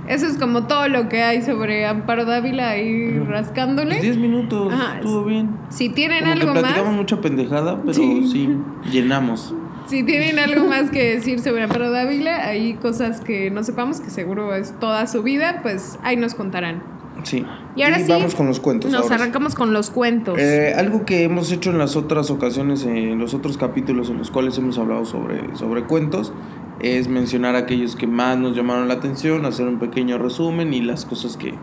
Eso 0.07 0.27
es 0.27 0.37
como 0.37 0.67
todo 0.67 0.87
lo 0.87 1.09
que 1.09 1.23
hay 1.23 1.41
sobre 1.41 1.87
Amparo 1.87 2.25
Dávila 2.25 2.69
ahí 2.69 3.17
rascándole. 3.27 3.89
Pues 3.95 4.01
10 4.03 4.17
minutos, 4.17 4.71
Ajá, 4.71 4.97
estuvo 4.97 5.23
bien. 5.23 5.49
Si 5.69 5.89
tienen 5.89 6.19
Como 6.19 6.35
que 6.35 6.41
algo 6.41 6.53
platicamos 6.53 6.89
más, 6.89 6.95
mucha 6.97 7.21
pendejada, 7.21 7.81
pero 7.81 7.93
Sí. 7.93 8.27
sí, 8.31 8.49
llenamos. 8.91 9.55
Si 9.87 10.03
tienen 10.03 10.39
algo 10.39 10.67
más 10.67 10.89
que 10.91 11.15
decir 11.15 11.39
sobre 11.39 11.63
Amparo 11.63 11.91
Dávila, 11.91 12.45
hay 12.47 12.73
cosas 12.75 13.21
que 13.21 13.51
no 13.51 13.63
sepamos, 13.63 13.99
que 14.01 14.09
seguro 14.09 14.53
es 14.55 14.73
toda 14.79 15.05
su 15.07 15.23
vida, 15.23 15.59
pues 15.61 15.97
ahí 16.03 16.17
nos 16.17 16.33
contarán. 16.35 16.83
Sí. 17.23 17.45
Y 17.75 17.81
ahora 17.83 17.97
sí, 17.99 18.05
vamos 18.09 18.35
con 18.35 18.45
los 18.47 18.59
cuentos. 18.59 18.91
Nos 18.91 19.03
ahora 19.03 19.15
sí. 19.17 19.21
arrancamos 19.23 19.55
con 19.55 19.73
los 19.73 19.89
cuentos. 19.89 20.37
Eh, 20.37 20.73
algo 20.77 21.05
que 21.05 21.23
hemos 21.23 21.51
hecho 21.51 21.71
en 21.71 21.77
las 21.77 21.95
otras 21.95 22.29
ocasiones, 22.29 22.83
en 22.85 23.17
los 23.19 23.33
otros 23.33 23.57
capítulos 23.57 24.09
en 24.09 24.17
los 24.17 24.31
cuales 24.31 24.57
hemos 24.57 24.77
hablado 24.77 25.05
sobre, 25.05 25.55
sobre 25.55 25.83
cuentos, 25.85 26.33
es 26.81 27.07
mencionar 27.07 27.55
aquellos 27.55 27.95
que 27.95 28.05
más 28.05 28.37
nos 28.37 28.55
llamaron 28.55 28.87
la 28.89 28.95
atención, 28.95 29.45
hacer 29.45 29.65
un 29.67 29.79
pequeño 29.79 30.17
resumen 30.17 30.73
y 30.73 30.81
las 30.81 31.05
cosas 31.05 31.37
que, 31.37 31.53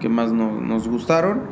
que 0.00 0.08
más 0.08 0.32
no- 0.32 0.60
nos 0.60 0.88
gustaron. 0.88 1.42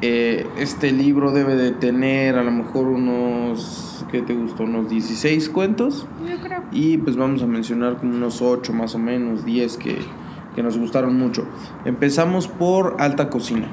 Eh, 0.00 0.46
este 0.58 0.92
libro 0.92 1.32
debe 1.32 1.56
de 1.56 1.72
tener 1.72 2.36
a 2.38 2.42
lo 2.44 2.50
mejor 2.52 2.86
unos, 2.86 4.04
¿qué 4.12 4.22
te 4.22 4.34
gustó? 4.34 4.62
Unos 4.64 4.88
16 4.88 5.48
cuentos. 5.48 6.06
Yo 6.28 6.38
creo. 6.40 6.62
Y 6.70 6.98
pues 6.98 7.16
vamos 7.16 7.42
a 7.42 7.46
mencionar 7.46 7.96
como 7.96 8.14
unos 8.14 8.40
8 8.40 8.72
más 8.72 8.94
o 8.94 8.98
menos, 8.98 9.44
10 9.44 9.76
que, 9.76 9.98
que 10.54 10.62
nos 10.62 10.78
gustaron 10.78 11.16
mucho. 11.18 11.46
Empezamos 11.84 12.46
por 12.46 12.96
Alta 13.00 13.28
Cocina. 13.28 13.66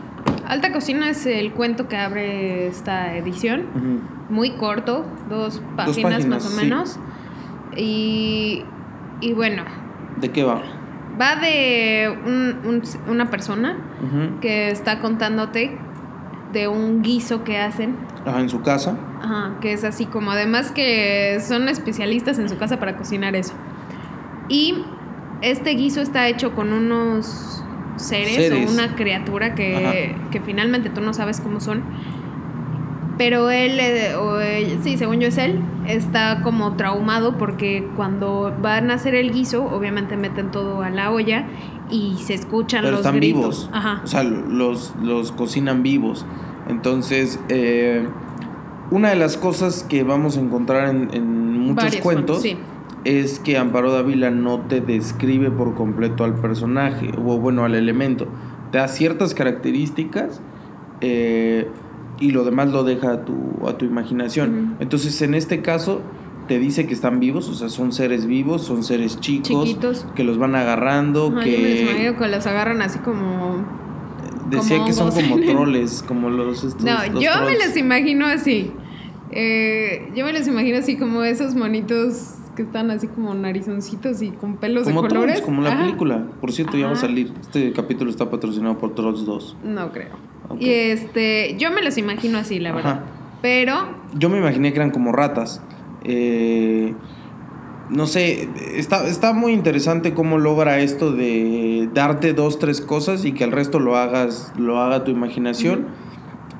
Alta 0.47 0.71
Cocina 0.71 1.09
es 1.09 1.25
el 1.27 1.51
cuento 1.53 1.87
que 1.87 1.97
abre 1.97 2.67
esta 2.67 3.15
edición. 3.17 3.65
Muy 4.29 4.51
corto, 4.51 5.05
dos 5.29 5.61
páginas, 5.75 6.13
páginas, 6.13 6.25
más 6.27 6.45
o 6.47 6.49
sí. 6.49 6.55
menos. 6.63 6.99
Y, 7.77 8.63
y 9.21 9.33
bueno, 9.33 9.63
¿De 10.19 10.31
qué 10.31 10.43
va? 10.43 10.61
va 11.19 11.35
de 11.37 12.13
un- 12.25 12.67
un- 12.67 12.81
una 13.11 13.29
persona 13.29 13.77
que 14.41 14.69
está 14.69 14.99
contándote 14.99 15.77
de 16.53 16.67
un 16.67 17.01
guiso 17.01 17.43
que 17.43 17.57
hacen. 17.59 17.95
Ajá, 18.25 18.39
en 18.39 18.49
su 18.49 18.61
casa. 18.61 18.97
Ajá, 19.21 19.57
que 19.61 19.73
es 19.73 19.83
así 19.83 20.05
como 20.05 20.31
además 20.31 20.71
que 20.71 21.39
son 21.41 21.67
especialistas 21.69 22.39
en 22.39 22.49
su 22.49 22.57
casa 22.57 22.79
para 22.79 22.95
cocinar 22.97 23.35
eso. 23.35 23.53
Y 24.47 24.75
este 25.41 25.71
guiso 25.71 26.01
está 26.01 26.27
hecho 26.27 26.53
con 26.55 26.71
unos 26.71 27.63
seres, 27.97 28.35
Seres. 28.35 28.69
o 28.69 28.73
una 28.73 28.95
criatura 28.95 29.55
que, 29.55 30.15
que 30.31 30.41
finalmente 30.41 30.89
tú 30.89 31.01
no 31.01 31.13
sabes 31.13 31.39
cómo 31.41 31.59
son. 31.59 31.83
Pero 33.17 33.49
él, 33.49 33.79
eh, 33.79 34.13
o 34.15 34.41
ella- 34.41 34.75
sí, 34.83 34.97
según 34.97 35.21
yo 35.21 35.29
es 35.29 35.37
él, 35.37 35.61
está 35.87 36.41
como 36.43 36.75
traumado 36.75 37.37
porque 37.37 37.87
cuando 37.95 38.53
van 38.61 38.91
a 38.91 38.95
hacer 38.95 39.15
el 39.15 39.31
guiso, 39.31 39.63
obviamente 39.65 40.17
meten 40.17 40.51
todo 40.51 40.81
a 40.83 40.89
la 40.89 41.11
olla 41.11 41.45
y 41.89 42.15
se 42.17 42.33
escuchan 42.33 42.81
Pero 42.81 42.91
los 42.97 43.01
están 43.01 43.15
gritos. 43.17 43.41
vivos. 43.65 43.69
Ajá. 43.73 44.01
O 44.03 44.07
sea, 44.07 44.23
los, 44.23 44.93
los 45.01 45.31
cocinan 45.31 45.83
vivos. 45.83 46.25
Entonces, 46.67 47.39
eh, 47.49 48.07
una 48.91 49.09
de 49.09 49.15
las 49.15 49.37
cosas 49.37 49.83
que 49.83 50.03
vamos 50.03 50.37
a 50.37 50.41
encontrar 50.41 50.89
en, 50.89 51.09
en 51.13 51.59
muchos 51.59 51.85
Varios 51.85 52.01
cuentos 52.01 52.41
sí. 52.41 52.57
es 53.03 53.39
que 53.39 53.57
Amparo 53.57 53.91
Dávila 53.91 54.31
no 54.31 54.61
te 54.61 54.81
describe 54.81 55.51
por 55.51 55.75
completo 55.75 56.23
al 56.23 56.35
personaje 56.35 57.11
o 57.17 57.37
bueno 57.39 57.65
al 57.65 57.75
elemento. 57.75 58.27
Te 58.71 58.77
da 58.79 58.87
ciertas 58.87 59.33
características 59.33 60.41
eh, 61.01 61.67
y 62.19 62.31
lo 62.31 62.43
demás 62.45 62.69
lo 62.69 62.83
deja 62.83 63.11
a 63.11 63.25
tu, 63.25 63.67
a 63.67 63.77
tu 63.77 63.85
imaginación. 63.85 64.75
Entonces 64.79 65.21
en 65.21 65.33
este 65.33 65.61
caso 65.61 66.01
te 66.47 66.59
dice 66.59 66.85
que 66.87 66.93
están 66.93 67.19
vivos, 67.19 67.49
o 67.49 67.53
sea, 67.53 67.69
son 67.69 67.91
seres 67.91 68.25
vivos, 68.25 68.61
son 68.63 68.83
seres 68.83 69.19
chicos, 69.19 69.65
Chiquitos. 69.65 70.05
que 70.15 70.23
los 70.23 70.37
van 70.37 70.55
agarrando, 70.55 71.27
Ajá, 71.27 71.45
yo 71.45 71.51
los 71.51 72.15
que 72.15 72.15
que 72.43 72.49
agarran 72.49 72.81
así 72.81 72.99
como 72.99 73.65
decía 74.49 74.77
como 74.77 74.87
que 74.87 74.93
son 74.93 75.11
como 75.11 75.39
troles, 75.45 76.03
como 76.07 76.29
los 76.29 76.63
estos, 76.63 76.83
No, 76.83 76.93
los 77.11 77.23
yo 77.23 77.31
me 77.45 77.53
los 77.57 77.75
imagino 77.77 78.25
así. 78.25 78.71
Eh, 79.31 80.11
yo 80.15 80.23
me 80.25 80.33
los 80.33 80.47
imagino 80.47 80.77
así 80.77 80.97
como 80.97 81.23
esos 81.23 81.55
monitos 81.55 82.35
que 82.55 82.61
están 82.61 82.89
así 82.89 83.07
como 83.07 83.33
narizoncitos 83.33 84.21
y 84.21 84.29
con 84.31 84.57
pelos 84.57 84.85
como 84.85 85.01
de 85.01 85.07
colores. 85.09 85.35
trolls, 85.35 85.45
como 85.45 85.61
la 85.61 85.71
Ajá. 85.73 85.83
película. 85.83 86.27
Por 86.39 86.51
cierto, 86.53 86.77
ya 86.77 86.85
va 86.85 86.91
a 86.91 86.93
Ajá. 86.93 87.01
salir. 87.01 87.33
Este 87.41 87.73
capítulo 87.73 88.09
está 88.09 88.29
patrocinado 88.29 88.77
por 88.77 88.95
Trolls 88.95 89.25
2. 89.25 89.57
No 89.65 89.91
creo. 89.91 90.15
Y 90.59 90.69
este, 90.69 91.57
yo 91.57 91.71
me 91.71 91.81
los 91.81 91.97
imagino 91.97 92.37
así, 92.37 92.59
la 92.59 92.71
verdad. 92.71 92.91
Ajá. 92.91 93.03
Pero 93.41 93.75
Yo 94.13 94.29
me 94.29 94.37
imaginé 94.37 94.71
que 94.71 94.77
eran 94.77 94.91
como 94.91 95.11
ratas. 95.11 95.61
Eh, 96.05 96.93
no 97.89 98.07
sé, 98.07 98.49
está, 98.75 99.07
está 99.07 99.33
muy 99.33 99.53
interesante 99.53 100.13
cómo 100.13 100.37
logra 100.37 100.79
esto 100.79 101.11
de 101.11 101.89
darte 101.93 102.33
dos, 102.33 102.57
tres 102.57 102.81
cosas 102.81 103.25
y 103.25 103.33
que 103.33 103.43
el 103.43 103.51
resto 103.51 103.79
lo 103.79 103.95
hagas, 103.95 104.53
lo 104.57 104.79
haga 104.79 105.03
tu 105.03 105.11
imaginación. 105.11 105.87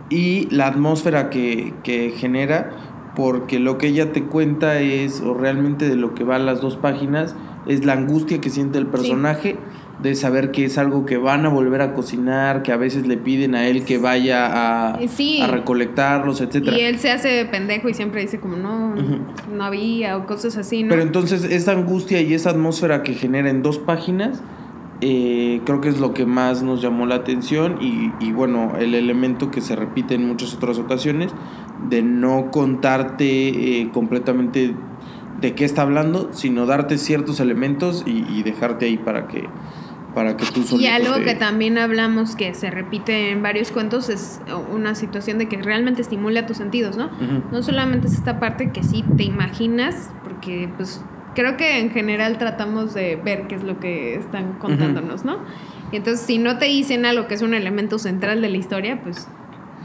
Y 0.10 0.48
la 0.52 0.68
atmósfera 0.68 1.30
que, 1.30 1.74
que 1.84 2.12
genera, 2.12 3.12
porque 3.16 3.60
lo 3.60 3.78
que 3.78 3.88
ella 3.88 4.12
te 4.12 4.24
cuenta 4.24 4.80
es, 4.80 5.22
o 5.22 5.34
realmente 5.34 5.90
de 5.90 5.96
lo 5.96 6.14
que 6.14 6.24
van 6.24 6.46
las 6.46 6.62
dos 6.62 6.78
páginas, 6.78 7.36
es 7.66 7.86
la 7.86 7.94
angustia 7.94 8.40
que 8.40 8.52
siente 8.52 8.78
el 8.78 8.86
personaje 8.86 9.58
de 10.02 10.14
saber 10.16 10.52
que 10.52 10.66
es 10.66 10.78
algo 10.78 11.06
que 11.06 11.18
van 11.18 11.46
a 11.46 11.50
volver 11.50 11.82
a 11.82 11.94
cocinar, 11.94 12.64
que 12.64 12.72
a 12.72 12.78
veces 12.78 13.08
le 13.08 13.18
piden 13.18 13.56
a 13.56 13.68
él 13.68 13.86
que 13.86 13.98
vaya 13.98 14.92
a, 14.94 15.02
Eh, 15.02 15.08
sí. 15.08 15.42
a 15.42 15.48
recolectarlos, 15.48 16.42
etcétera. 16.42 16.78
y 16.78 16.82
él 16.82 17.00
se 17.00 17.12
hace 17.12 17.46
pendejo 17.46 17.88
y 17.90 17.94
siempre 17.94 18.22
dice 18.22 18.40
como 18.40 18.58
no, 18.58 18.94
no 18.96 19.64
había 19.64 20.18
o 20.18 20.26
cosas 20.26 20.58
así, 20.58 20.84
¿no? 20.84 20.90
Pero 20.90 21.02
entonces 21.02 21.44
esa 21.46 21.72
angustia 21.72 22.22
y 22.22 22.34
esa 22.34 22.50
atmósfera 22.50 23.04
que 23.04 23.14
genera 23.14 23.50
en 23.50 23.62
dos 23.64 23.80
páginas, 23.80 24.44
eh, 25.02 25.62
creo 25.66 25.82
que 25.82 25.90
es 25.90 26.00
lo 26.00 26.14
que 26.14 26.26
más 26.26 26.62
nos 26.64 26.82
llamó 26.82 27.06
la 27.06 27.16
atención 27.16 27.78
y, 27.82 28.12
y 28.20 28.32
bueno, 28.32 28.74
el 28.80 28.96
elemento 28.96 29.52
que 29.52 29.62
se 29.62 29.76
repite 29.76 30.16
en 30.16 30.28
muchas 30.28 30.54
otras 30.54 30.78
ocasiones, 30.78 31.32
de 31.90 32.02
no 32.02 32.50
contarte 32.52 33.82
eh, 33.82 33.90
completamente 33.94 34.74
de 35.42 35.54
qué 35.54 35.66
está 35.66 35.82
hablando, 35.82 36.30
sino 36.32 36.66
darte 36.66 36.98
ciertos 36.98 37.40
elementos 37.42 38.04
y, 38.08 38.24
y 38.34 38.44
dejarte 38.44 38.86
ahí 38.86 38.98
para 38.98 39.28
que, 39.28 39.44
para 40.16 40.36
que 40.38 40.46
tú 40.46 40.64
Y 40.80 40.88
algo 40.88 41.16
te- 41.16 41.24
que 41.24 41.36
también 41.36 41.78
hablamos 41.78 42.36
que 42.36 42.54
se 42.56 42.72
repite 42.72 43.30
en 43.32 43.44
varios 43.44 43.70
cuentos 43.72 44.10
es 44.10 44.40
una 44.74 44.96
situación 44.96 45.38
de 45.38 45.48
que 45.48 45.58
realmente 45.62 46.02
estimula 46.02 46.48
tus 46.48 46.58
sentidos, 46.58 46.98
¿no? 46.98 47.10
No 47.52 47.62
solamente 47.62 48.08
es 48.08 48.16
esta 48.16 48.40
parte 48.40 48.72
que 48.72 48.82
sí 48.82 49.04
te 49.18 49.24
imaginas, 49.24 50.10
porque 50.24 50.70
pues 50.78 51.02
creo 51.36 51.58
que 51.58 51.80
en 51.80 51.92
general 51.92 52.38
tratamos 52.38 52.94
de 52.94 53.18
ver 53.18 53.44
qué 53.48 53.56
es 53.56 53.64
lo 53.64 53.80
que 53.80 54.16
están 54.16 54.54
contándonos, 54.54 55.26
¿no? 55.26 55.38
Y 55.92 55.98
entonces 55.98 56.26
si 56.26 56.38
no 56.40 56.58
te 56.58 56.66
dicen 56.66 57.06
algo 57.06 57.28
que 57.28 57.36
es 57.36 57.42
un 57.42 57.54
elemento 57.54 58.00
central 58.00 58.42
de 58.42 58.50
la 58.50 58.58
historia, 58.58 59.00
pues 59.04 59.28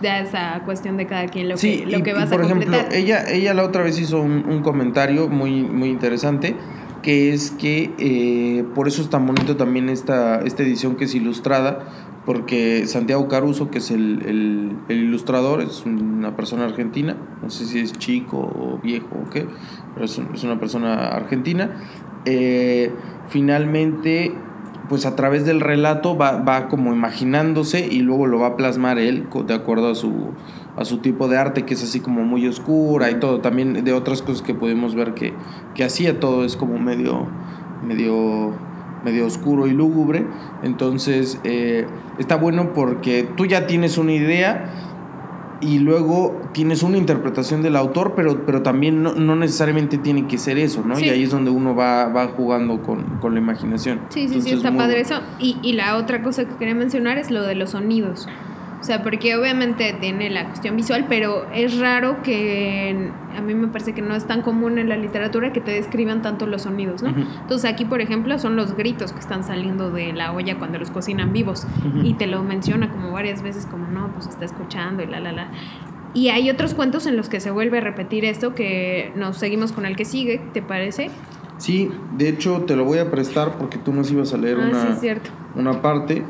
ya 0.01 0.21
es 0.21 0.35
a 0.35 0.63
cuestión 0.65 0.97
de 0.97 1.07
cada 1.07 1.27
quien 1.27 1.49
lo 1.49 1.57
Sí, 1.59 1.81
que, 1.81 1.87
lo 1.87 1.99
y- 1.99 2.03
que 2.03 2.11
y 2.11 2.15
vas 2.15 2.31
por 2.31 2.41
a 2.41 2.45
ejemplo, 2.45 2.71
completar. 2.79 2.95
ella, 2.95 3.25
ella 3.29 3.53
la 3.53 3.65
otra 3.65 3.83
vez 3.83 3.99
hizo 3.99 4.21
un, 4.23 4.45
un 4.49 4.63
comentario 4.63 5.29
muy, 5.29 5.63
muy 5.63 5.89
interesante, 5.91 6.55
que 7.03 7.33
es 7.33 7.51
que 7.51 7.93
eh, 7.99 8.65
por 8.75 8.89
eso 8.89 9.03
es 9.03 9.09
tan 9.11 9.27
bonito 9.27 9.57
también 9.57 9.89
esta, 9.89 10.41
esta 10.41 10.63
edición 10.63 10.97
que 10.97 11.05
es 11.05 11.15
ilustrada, 11.15 11.79
porque 12.27 12.87
Santiago 12.87 13.27
Caruso, 13.29 13.71
que 13.71 13.79
es 13.79 13.91
el, 13.91 14.23
el- 14.89 14.97
ilustrador, 14.97 15.63
es 15.63 15.85
una 15.87 16.37
persona 16.37 16.65
argentina, 16.65 17.17
no 17.43 17.49
sé 17.51 17.65
si 17.65 17.79
es 17.81 17.93
chico 17.95 18.37
o 18.39 18.79
viejo 18.83 19.09
o 19.27 19.31
qué, 19.31 19.47
pero 19.95 20.05
es, 20.05 20.21
es 20.35 20.45
una 20.45 20.61
persona 20.61 21.09
argentina, 21.09 21.71
eh, 22.27 22.93
finalmente 23.29 24.33
pues 24.89 25.07
a 25.07 25.15
través 25.15 25.47
del 25.47 25.61
relato 25.61 26.17
va, 26.19 26.43
va 26.43 26.67
como 26.67 26.93
imaginándose 26.93 27.87
y 27.89 28.01
luego 28.01 28.27
lo 28.27 28.41
va 28.41 28.49
a 28.49 28.57
plasmar 28.57 28.99
él 28.99 29.29
de 29.47 29.55
acuerdo 29.55 29.91
a 29.91 29.95
su, 29.95 30.33
a 30.81 30.87
su 30.87 30.99
tipo 30.99 31.29
de 31.29 31.37
arte, 31.37 31.67
que 31.67 31.75
es 31.75 31.83
así 31.83 32.01
como 32.01 32.23
muy 32.23 32.49
oscura 32.49 33.11
y 33.11 33.17
todo. 33.17 33.41
También 33.41 33.85
de 33.85 33.93
otras 33.93 34.23
cosas 34.23 34.41
que 34.41 34.55
podemos 34.55 34.95
ver 34.95 35.13
que, 35.13 35.35
que 35.75 35.85
hacía, 35.85 36.19
todo 36.19 36.43
es 36.43 36.57
como 36.57 36.79
medio, 36.79 37.27
medio, 37.87 38.55
medio 39.05 39.27
oscuro 39.27 39.67
y 39.67 39.73
lúgubre. 39.73 40.25
Entonces, 40.63 41.39
eh, 41.45 41.87
está 42.19 42.37
bueno 42.37 42.73
porque 42.73 43.29
tú 43.37 43.45
ya 43.45 43.67
tienes 43.67 43.99
una 43.99 44.13
idea 44.13 44.71
y 45.61 45.81
luego 45.81 46.41
tienes 46.55 46.83
una 46.83 46.97
interpretación 46.97 47.61
del 47.61 47.77
autor, 47.77 48.15
pero, 48.17 48.47
pero 48.47 48.63
también 48.63 49.03
no, 49.03 49.13
no 49.13 49.37
necesariamente 49.37 49.99
tiene 49.99 50.27
que 50.29 50.39
ser 50.39 50.57
eso, 50.57 50.83
¿no? 50.83 50.97
Sí. 50.97 51.05
Y 51.05 51.09
ahí 51.11 51.25
es 51.25 51.31
donde 51.31 51.51
uno 51.51 51.75
va, 51.75 52.09
va 52.09 52.29
jugando 52.29 52.81
con, 52.81 53.19
con 53.21 53.35
la 53.35 53.41
imaginación. 53.41 54.01
Sí, 54.09 54.23
sí, 54.23 54.29
sí, 54.29 54.35
Entonces, 54.35 54.53
está 54.55 54.71
muy 54.71 54.79
padre 54.79 55.01
eso. 55.01 55.21
Y, 55.39 55.59
y 55.63 55.75
la 55.75 55.97
otra 55.97 56.23
cosa 56.23 56.47
que 56.47 56.55
quería 56.55 56.75
mencionar 56.75 57.19
es 57.19 57.31
lo 57.31 57.43
de 57.43 57.55
los 57.55 57.73
sonidos. 57.73 58.27
O 58.81 58.83
sea, 58.83 59.03
porque 59.03 59.37
obviamente 59.37 59.95
tiene 60.01 60.31
la 60.31 60.47
cuestión 60.47 60.75
visual, 60.75 61.05
pero 61.09 61.47
es 61.53 61.79
raro 61.79 62.23
que 62.23 63.11
a 63.37 63.41
mí 63.43 63.55
me 63.55 63.69
parece 63.69 63.93
que 63.93 64.01
no 64.01 64.15
es 64.15 64.27
tan 64.27 64.41
común 64.41 64.79
en 64.79 64.89
la 64.89 64.97
literatura 64.97 65.53
que 65.53 65.61
te 65.61 65.73
describan 65.73 66.23
tanto 66.23 66.47
los 66.47 66.63
sonidos, 66.63 67.03
¿no? 67.03 67.11
Entonces 67.11 67.71
aquí, 67.71 67.85
por 67.85 68.01
ejemplo, 68.01 68.39
son 68.39 68.57
los 68.57 68.75
gritos 68.75 69.13
que 69.13 69.21
están 69.21 69.45
saliendo 69.45 69.91
de 69.91 70.15
la 70.15 70.33
olla 70.33 70.59
cuando 70.59 70.79
los 70.79 70.91
cocinan 70.91 71.33
vivos. 71.35 71.67
Y 72.03 72.15
te 72.15 72.27
lo 72.27 72.43
menciona 72.43 72.91
como 72.91 73.13
varias 73.13 73.43
veces, 73.43 73.67
como 73.67 73.87
no, 73.87 74.13
pues 74.15 74.27
está 74.27 74.47
escuchando 74.47 75.03
y 75.03 75.07
la, 75.07 75.21
la, 75.21 75.33
la. 75.33 75.51
Y 76.15 76.29
hay 76.29 76.49
otros 76.49 76.75
cuentos 76.75 77.07
en 77.07 77.17
los 77.17 77.29
que 77.29 77.39
se 77.39 77.51
vuelve 77.51 77.79
a 77.79 77.81
repetir 77.83 78.25
esto, 78.25 78.55
que 78.55 79.13
nos 79.15 79.37
seguimos 79.37 79.73
con 79.73 79.85
el 79.85 79.95
que 79.95 80.05
sigue, 80.07 80.41
¿te 80.53 80.63
parece? 80.63 81.11
Sí, 81.59 81.91
de 82.17 82.31
hecho 82.31 82.63
te 82.63 82.75
lo 82.75 82.85
voy 82.85 82.99
a 82.99 83.11
prestar 83.11 83.59
porque 83.59 83.77
tú 83.77 83.93
nos 83.93 84.11
ibas 84.11 84.33
a 84.33 84.39
leer 84.39 84.57
ah, 84.59 84.69
una, 84.71 84.97
sí, 84.97 85.09
una 85.55 85.83
parte. 85.83 86.25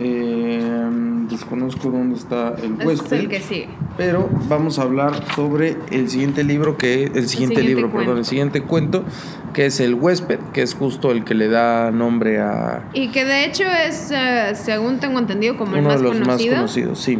Eh, 0.00 0.90
desconozco 1.30 1.90
dónde 1.90 2.16
está 2.16 2.54
el 2.62 2.74
Ese 2.74 2.80
es 2.80 2.86
huésped. 2.86 3.16
el 3.20 3.28
que 3.28 3.40
sigue. 3.40 3.68
Pero 3.96 4.28
vamos 4.48 4.78
a 4.78 4.82
hablar 4.82 5.14
sobre 5.34 5.76
el 5.90 6.08
siguiente 6.10 6.44
libro 6.44 6.76
que 6.76 7.04
el 7.04 7.10
siguiente, 7.28 7.28
siguiente 7.28 7.62
libro, 7.62 7.82
cuento. 7.90 7.98
perdón, 7.98 8.18
el 8.18 8.24
siguiente 8.24 8.62
cuento, 8.62 9.04
que 9.52 9.66
es 9.66 9.80
El 9.80 9.94
huésped, 9.94 10.38
que 10.52 10.62
es 10.62 10.74
justo 10.74 11.12
el 11.12 11.24
que 11.24 11.34
le 11.34 11.48
da 11.48 11.90
nombre 11.92 12.40
a 12.40 12.88
Y 12.92 13.08
que 13.08 13.24
de 13.24 13.44
hecho 13.44 13.64
es, 13.64 14.10
eh, 14.10 14.52
según 14.54 14.98
tengo 14.98 15.18
entendido, 15.18 15.56
como 15.56 15.74
el 15.76 15.80
uno 15.80 15.90
más 15.90 16.00
de 16.00 16.08
los 16.08 16.18
conocido. 16.18 16.52
más 16.52 16.60
conocidos, 16.60 16.98
sí. 16.98 17.18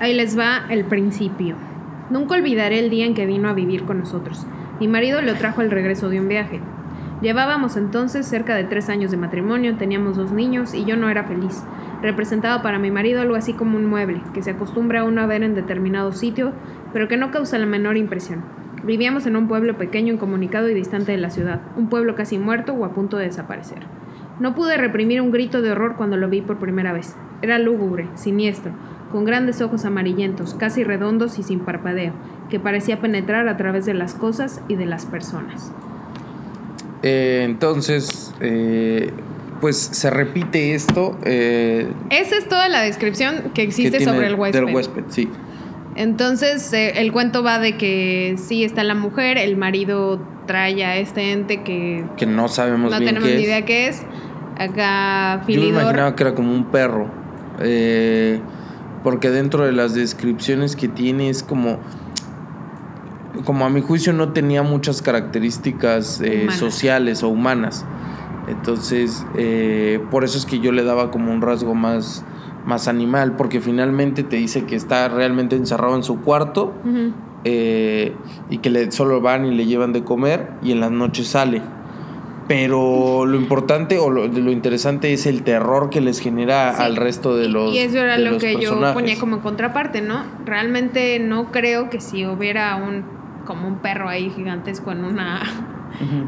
Ahí 0.00 0.14
les 0.14 0.38
va 0.38 0.66
el 0.70 0.84
principio. 0.84 1.56
Nunca 2.10 2.34
olvidaré 2.34 2.78
el 2.78 2.90
día 2.90 3.06
en 3.06 3.14
que 3.14 3.26
vino 3.26 3.48
a 3.48 3.52
vivir 3.52 3.84
con 3.84 3.98
nosotros. 3.98 4.46
Mi 4.80 4.88
marido 4.88 5.20
lo 5.22 5.34
trajo 5.34 5.60
al 5.60 5.70
regreso 5.70 6.08
de 6.08 6.20
un 6.20 6.28
viaje. 6.28 6.60
Llevábamos 7.20 7.76
entonces 7.76 8.26
cerca 8.26 8.54
de 8.54 8.62
tres 8.62 8.88
años 8.88 9.10
de 9.10 9.16
matrimonio, 9.16 9.76
teníamos 9.76 10.16
dos 10.16 10.30
niños 10.30 10.72
y 10.72 10.84
yo 10.84 10.96
no 10.96 11.10
era 11.10 11.24
feliz. 11.24 11.64
Representaba 12.00 12.62
para 12.62 12.78
mi 12.78 12.92
marido 12.92 13.20
algo 13.20 13.34
así 13.34 13.54
como 13.54 13.76
un 13.76 13.86
mueble, 13.86 14.22
que 14.32 14.42
se 14.42 14.52
acostumbra 14.52 15.02
uno 15.02 15.20
a 15.20 15.26
ver 15.26 15.42
en 15.42 15.56
determinado 15.56 16.12
sitio, 16.12 16.52
pero 16.92 17.08
que 17.08 17.16
no 17.16 17.32
causa 17.32 17.58
la 17.58 17.66
menor 17.66 17.96
impresión. 17.96 18.44
Vivíamos 18.84 19.26
en 19.26 19.34
un 19.34 19.48
pueblo 19.48 19.76
pequeño, 19.76 20.14
incomunicado 20.14 20.68
y 20.68 20.74
distante 20.74 21.10
de 21.10 21.18
la 21.18 21.30
ciudad, 21.30 21.60
un 21.76 21.88
pueblo 21.88 22.14
casi 22.14 22.38
muerto 22.38 22.72
o 22.74 22.84
a 22.84 22.92
punto 22.92 23.16
de 23.16 23.24
desaparecer. 23.24 23.80
No 24.38 24.54
pude 24.54 24.76
reprimir 24.76 25.20
un 25.20 25.32
grito 25.32 25.60
de 25.60 25.72
horror 25.72 25.96
cuando 25.96 26.16
lo 26.16 26.28
vi 26.28 26.40
por 26.40 26.58
primera 26.58 26.92
vez. 26.92 27.16
Era 27.42 27.58
lúgubre, 27.58 28.06
siniestro, 28.14 28.70
con 29.10 29.24
grandes 29.24 29.60
ojos 29.60 29.84
amarillentos, 29.84 30.54
casi 30.54 30.84
redondos 30.84 31.40
y 31.40 31.42
sin 31.42 31.58
parpadeo, 31.58 32.12
que 32.48 32.60
parecía 32.60 33.00
penetrar 33.00 33.48
a 33.48 33.56
través 33.56 33.86
de 33.86 33.94
las 33.94 34.14
cosas 34.14 34.62
y 34.68 34.76
de 34.76 34.86
las 34.86 35.04
personas. 35.04 35.72
Eh, 37.02 37.42
entonces, 37.44 38.34
eh, 38.40 39.10
pues 39.60 39.76
se 39.76 40.10
repite 40.10 40.74
esto. 40.74 41.16
eh, 41.24 41.88
Esa 42.10 42.36
es 42.36 42.48
toda 42.48 42.68
la 42.68 42.82
descripción 42.82 43.50
que 43.54 43.62
existe 43.62 44.04
sobre 44.04 44.26
el 44.26 44.34
huésped. 44.34 44.64
Del 44.64 44.74
huésped, 44.74 45.04
sí. 45.08 45.28
Entonces, 45.96 46.72
eh, 46.72 47.00
el 47.00 47.12
cuento 47.12 47.42
va 47.42 47.58
de 47.58 47.76
que 47.76 48.36
sí 48.38 48.62
está 48.64 48.84
la 48.84 48.94
mujer, 48.94 49.36
el 49.36 49.56
marido 49.56 50.20
trae 50.46 50.84
a 50.84 50.96
este 50.96 51.32
ente 51.32 51.62
que 51.62 52.04
Que 52.16 52.24
no 52.26 52.48
sabemos 52.48 52.90
no 52.92 52.98
bien 52.98 53.08
tenemos 53.14 53.28
qué 53.28 53.34
ni 53.34 53.40
es. 53.42 53.46
idea 53.48 53.64
qué 53.64 53.88
es. 53.88 54.02
Acá 54.58 55.34
Yo 55.34 55.40
me 55.40 55.44
Filidor. 55.46 55.82
imaginaba 55.82 56.14
que 56.16 56.22
era 56.22 56.34
como 56.34 56.52
un 56.52 56.64
perro. 56.66 57.10
eh, 57.60 58.40
porque 59.04 59.30
dentro 59.30 59.64
de 59.64 59.72
las 59.72 59.94
descripciones 59.94 60.74
que 60.76 60.88
tiene 60.88 61.30
es 61.30 61.42
como. 61.42 61.78
Como 63.44 63.64
a 63.64 63.70
mi 63.70 63.80
juicio 63.80 64.12
no 64.12 64.32
tenía 64.32 64.62
muchas 64.62 65.02
características 65.02 66.20
eh, 66.20 66.48
sociales 66.50 67.22
o 67.22 67.28
humanas. 67.28 67.84
Entonces, 68.48 69.26
eh, 69.36 70.00
por 70.10 70.24
eso 70.24 70.38
es 70.38 70.46
que 70.46 70.58
yo 70.58 70.72
le 70.72 70.82
daba 70.82 71.10
como 71.10 71.32
un 71.32 71.42
rasgo 71.42 71.74
más, 71.74 72.24
más 72.66 72.88
animal. 72.88 73.36
Porque 73.36 73.60
finalmente 73.60 74.22
te 74.22 74.36
dice 74.36 74.64
que 74.64 74.76
está 74.76 75.08
realmente 75.08 75.56
encerrado 75.56 75.96
en 75.96 76.02
su 76.02 76.20
cuarto. 76.22 76.74
Eh, 77.44 78.14
y 78.50 78.58
que 78.58 78.68
le, 78.70 78.90
solo 78.90 79.20
van 79.20 79.46
y 79.46 79.54
le 79.54 79.64
llevan 79.66 79.92
de 79.92 80.02
comer 80.02 80.50
y 80.62 80.72
en 80.72 80.80
las 80.80 80.90
noches 80.90 81.28
sale. 81.28 81.62
Pero 82.48 83.26
lo 83.26 83.36
importante 83.36 83.98
o 83.98 84.10
lo, 84.10 84.26
lo 84.26 84.50
interesante 84.50 85.12
es 85.12 85.26
el 85.26 85.42
terror 85.42 85.90
que 85.90 86.00
les 86.00 86.18
genera 86.18 86.74
Sí. 86.74 86.82
al 86.82 86.96
resto 86.96 87.36
de 87.36 87.48
los 87.48 87.74
Y 87.74 87.78
eso 87.78 87.98
era 87.98 88.16
lo 88.18 88.38
que 88.38 88.56
yo 88.58 88.80
ponía 88.94 89.18
como 89.18 89.40
contraparte, 89.42 90.00
¿no? 90.00 90.24
Realmente 90.46 91.18
no 91.20 91.52
creo 91.52 91.90
que 91.90 92.00
si 92.00 92.24
hubiera 92.26 92.74
un 92.76 93.04
como 93.48 93.66
un 93.66 93.78
perro 93.78 94.08
ahí 94.08 94.30
gigantesco 94.30 94.92
en 94.92 95.04
una 95.04 95.40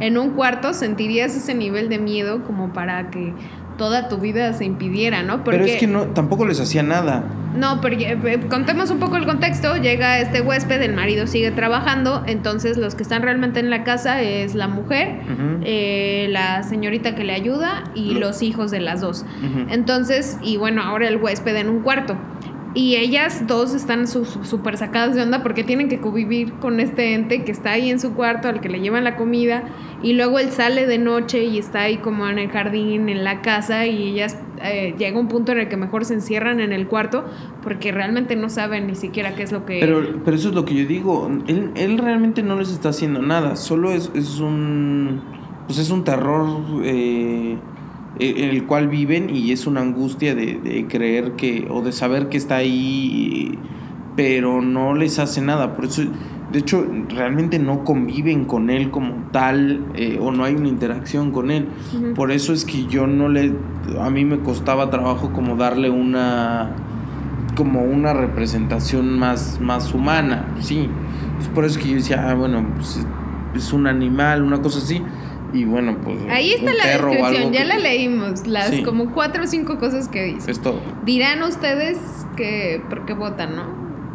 en 0.00 0.18
un 0.18 0.30
cuarto 0.30 0.72
sentirías 0.72 1.37
ese 1.37 1.54
nivel 1.54 1.88
de 1.90 1.98
miedo 2.00 2.42
como 2.44 2.72
para 2.72 3.11
que 3.11 3.33
toda 3.76 4.09
tu 4.09 4.18
vida 4.18 4.52
se 4.52 4.64
impidiera, 4.66 5.22
¿no? 5.22 5.42
Pero 5.44 5.64
es 5.64 5.76
que 5.80 5.87
no, 5.87 6.06
tampoco 6.09 6.44
les 6.44 6.61
hacía 6.61 6.83
nada. 6.83 7.24
No, 7.56 7.80
porque 7.80 8.11
eh, 8.12 8.40
contemos 8.50 8.90
un 8.90 8.98
poco 8.98 9.16
el 9.16 9.24
contexto. 9.24 9.76
Llega 9.76 10.18
este 10.18 10.42
huésped, 10.42 10.83
el 10.83 10.92
marido 10.94 11.26
sigue 11.26 11.50
trabajando, 11.50 12.22
entonces 12.26 12.76
los 12.76 12.94
que 12.94 13.02
están 13.02 13.22
realmente 13.22 13.59
en 13.59 13.70
la 13.70 13.83
casa 13.85 14.20
es 14.20 14.54
la 14.54 14.68
mujer, 14.68 15.20
eh, 15.62 16.26
la 16.30 16.62
señorita 16.62 17.14
que 17.14 17.24
le 17.24 17.33
ayuda 17.33 17.85
y 17.94 18.12
Lo- 18.14 18.20
los 18.20 18.42
hijos 18.42 18.70
de 18.70 18.80
las 18.80 19.00
dos. 19.00 19.24
Entonces, 19.70 20.38
y 20.42 20.59
bueno, 20.59 20.83
ahora 20.83 21.09
el 21.09 21.16
huésped 21.16 21.56
en 21.56 21.70
un 21.70 21.80
cuarto. 21.80 22.16
Y 22.72 22.96
ellas 22.96 23.46
dos 23.48 23.74
están 23.74 24.06
súper 24.06 24.76
sacadas 24.76 25.16
de 25.16 25.22
onda 25.22 25.42
porque 25.42 25.64
tienen 25.64 25.88
que 25.88 26.00
convivir 26.00 26.52
con 26.54 26.78
este 26.78 27.14
ente 27.14 27.42
que 27.42 27.50
está 27.50 27.72
ahí 27.72 27.90
en 27.90 27.98
su 27.98 28.14
cuarto, 28.14 28.48
al 28.48 28.61
que 28.61 28.68
le 28.68 28.80
llevan 28.80 29.02
la 29.02 29.16
comida, 29.16 29.64
y 30.02 30.12
luego 30.12 30.38
él 30.38 30.50
sale 30.50 30.87
de 30.87 30.98
noche 30.98 31.44
y 31.44 31.59
está 31.59 31.80
ahí 31.80 31.96
como 31.96 32.28
en 32.28 32.38
el 32.38 32.48
jardín, 32.48 33.09
en 33.09 33.24
la 33.24 33.42
casa, 33.42 33.87
y 33.87 34.11
ellas 34.11 34.38
eh, 34.62 34.94
llega 34.98 35.18
un 35.18 35.26
punto 35.26 35.52
en 35.52 35.59
el 35.59 35.68
que 35.68 35.76
mejor 35.76 36.04
se 36.04 36.14
encierran 36.14 36.61
en 36.61 36.72
el 36.72 36.87
cuarto 36.87 37.24
porque 37.62 37.92
realmente 37.92 38.37
no 38.37 38.50
saben 38.50 38.87
ni 38.87 38.94
siquiera 38.94 39.35
qué 39.35 39.42
es 39.42 39.52
lo 39.52 39.64
que... 39.64 39.80
Pero, 39.80 40.22
pero 40.24 40.37
eso 40.37 40.50
es 40.50 40.54
lo 40.54 40.64
que 40.64 40.74
yo 40.74 40.87
digo. 40.87 41.30
Él, 41.46 41.70
él 41.74 41.98
realmente 41.98 42.42
no 42.42 42.56
les 42.56 42.70
está 42.70 42.90
haciendo 42.90 43.22
nada. 43.22 43.56
Solo 43.56 43.90
es, 43.90 44.11
es 44.14 44.38
un. 44.38 45.22
Pues 45.66 45.78
es 45.78 45.90
un 45.90 46.04
terror 46.04 46.62
eh, 46.85 47.56
en 48.18 48.51
el 48.51 48.64
cual 48.66 48.88
viven 48.88 49.35
y 49.35 49.53
es 49.53 49.66
una 49.66 49.81
angustia 49.81 50.35
de, 50.35 50.59
de 50.62 50.87
creer 50.87 51.33
que. 51.33 51.66
o 51.70 51.83
de 51.83 51.92
saber 51.92 52.29
que 52.29 52.37
está 52.37 52.57
ahí. 52.57 53.59
Pero 54.16 54.61
no 54.61 54.94
les 54.94 55.18
hace 55.18 55.40
nada. 55.40 55.77
Por 55.77 55.85
eso. 55.87 56.03
De 56.53 56.59
hecho, 56.59 56.85
realmente 57.11 57.61
no 57.61 57.85
conviven 57.85 58.44
con 58.44 58.70
él 58.70 58.90
como 58.90 59.14
tal. 59.31 59.85
eh, 59.94 60.18
o 60.20 60.33
no 60.33 60.42
hay 60.44 60.55
una 60.55 60.66
interacción 60.68 61.31
con 61.31 61.51
él. 61.53 61.68
Por 62.16 62.33
eso 62.33 62.53
es 62.53 62.64
que 62.64 62.87
yo 62.87 63.07
no 63.07 63.29
le. 63.29 63.53
A 64.01 64.11
mí 64.11 64.25
me 64.25 64.40
costaba 64.40 64.90
trabajo 64.90 65.33
como 65.33 65.55
darle 65.57 65.90
una. 65.90 66.70
Como 67.57 67.83
una 67.83 68.12
representación 68.14 69.18
más, 69.18 69.61
más 69.61 69.92
humana, 69.94 70.46
sí. 70.61 70.88
Es 71.40 71.49
por 71.49 71.64
eso 71.64 71.79
que 71.81 71.88
yo 71.88 71.94
decía, 71.96 72.29
ah, 72.31 72.35
bueno, 72.35 72.64
pues 72.77 72.96
es- 72.99 73.07
es 73.55 73.73
un 73.73 73.87
animal, 73.87 74.42
una 74.42 74.62
cosa 74.62 74.79
así. 74.79 75.03
Y 75.52 75.64
bueno, 75.64 75.96
pues. 76.02 76.16
Ahí 76.30 76.50
está 76.52 76.70
un 76.70 76.76
la 76.78 76.86
descripción, 76.86 77.52
ya 77.52 77.62
que- 77.62 77.68
la 77.68 77.78
leímos, 77.78 78.46
las 78.46 78.68
Sí. 78.70 78.82
como 78.82 79.10
cuatro 79.12 79.44
o 79.44 79.46
cinco 79.46 79.78
cosas 79.78 80.08
que 80.08 80.24
dice. 80.24 80.50
Es 80.50 80.60
todo. 80.60 80.80
Dirán 81.04 81.42
ustedes 81.42 81.98
que 82.36 82.82
por 82.88 83.04
qué 83.04 83.12
votan, 83.14 83.56
¿no? 83.56 83.64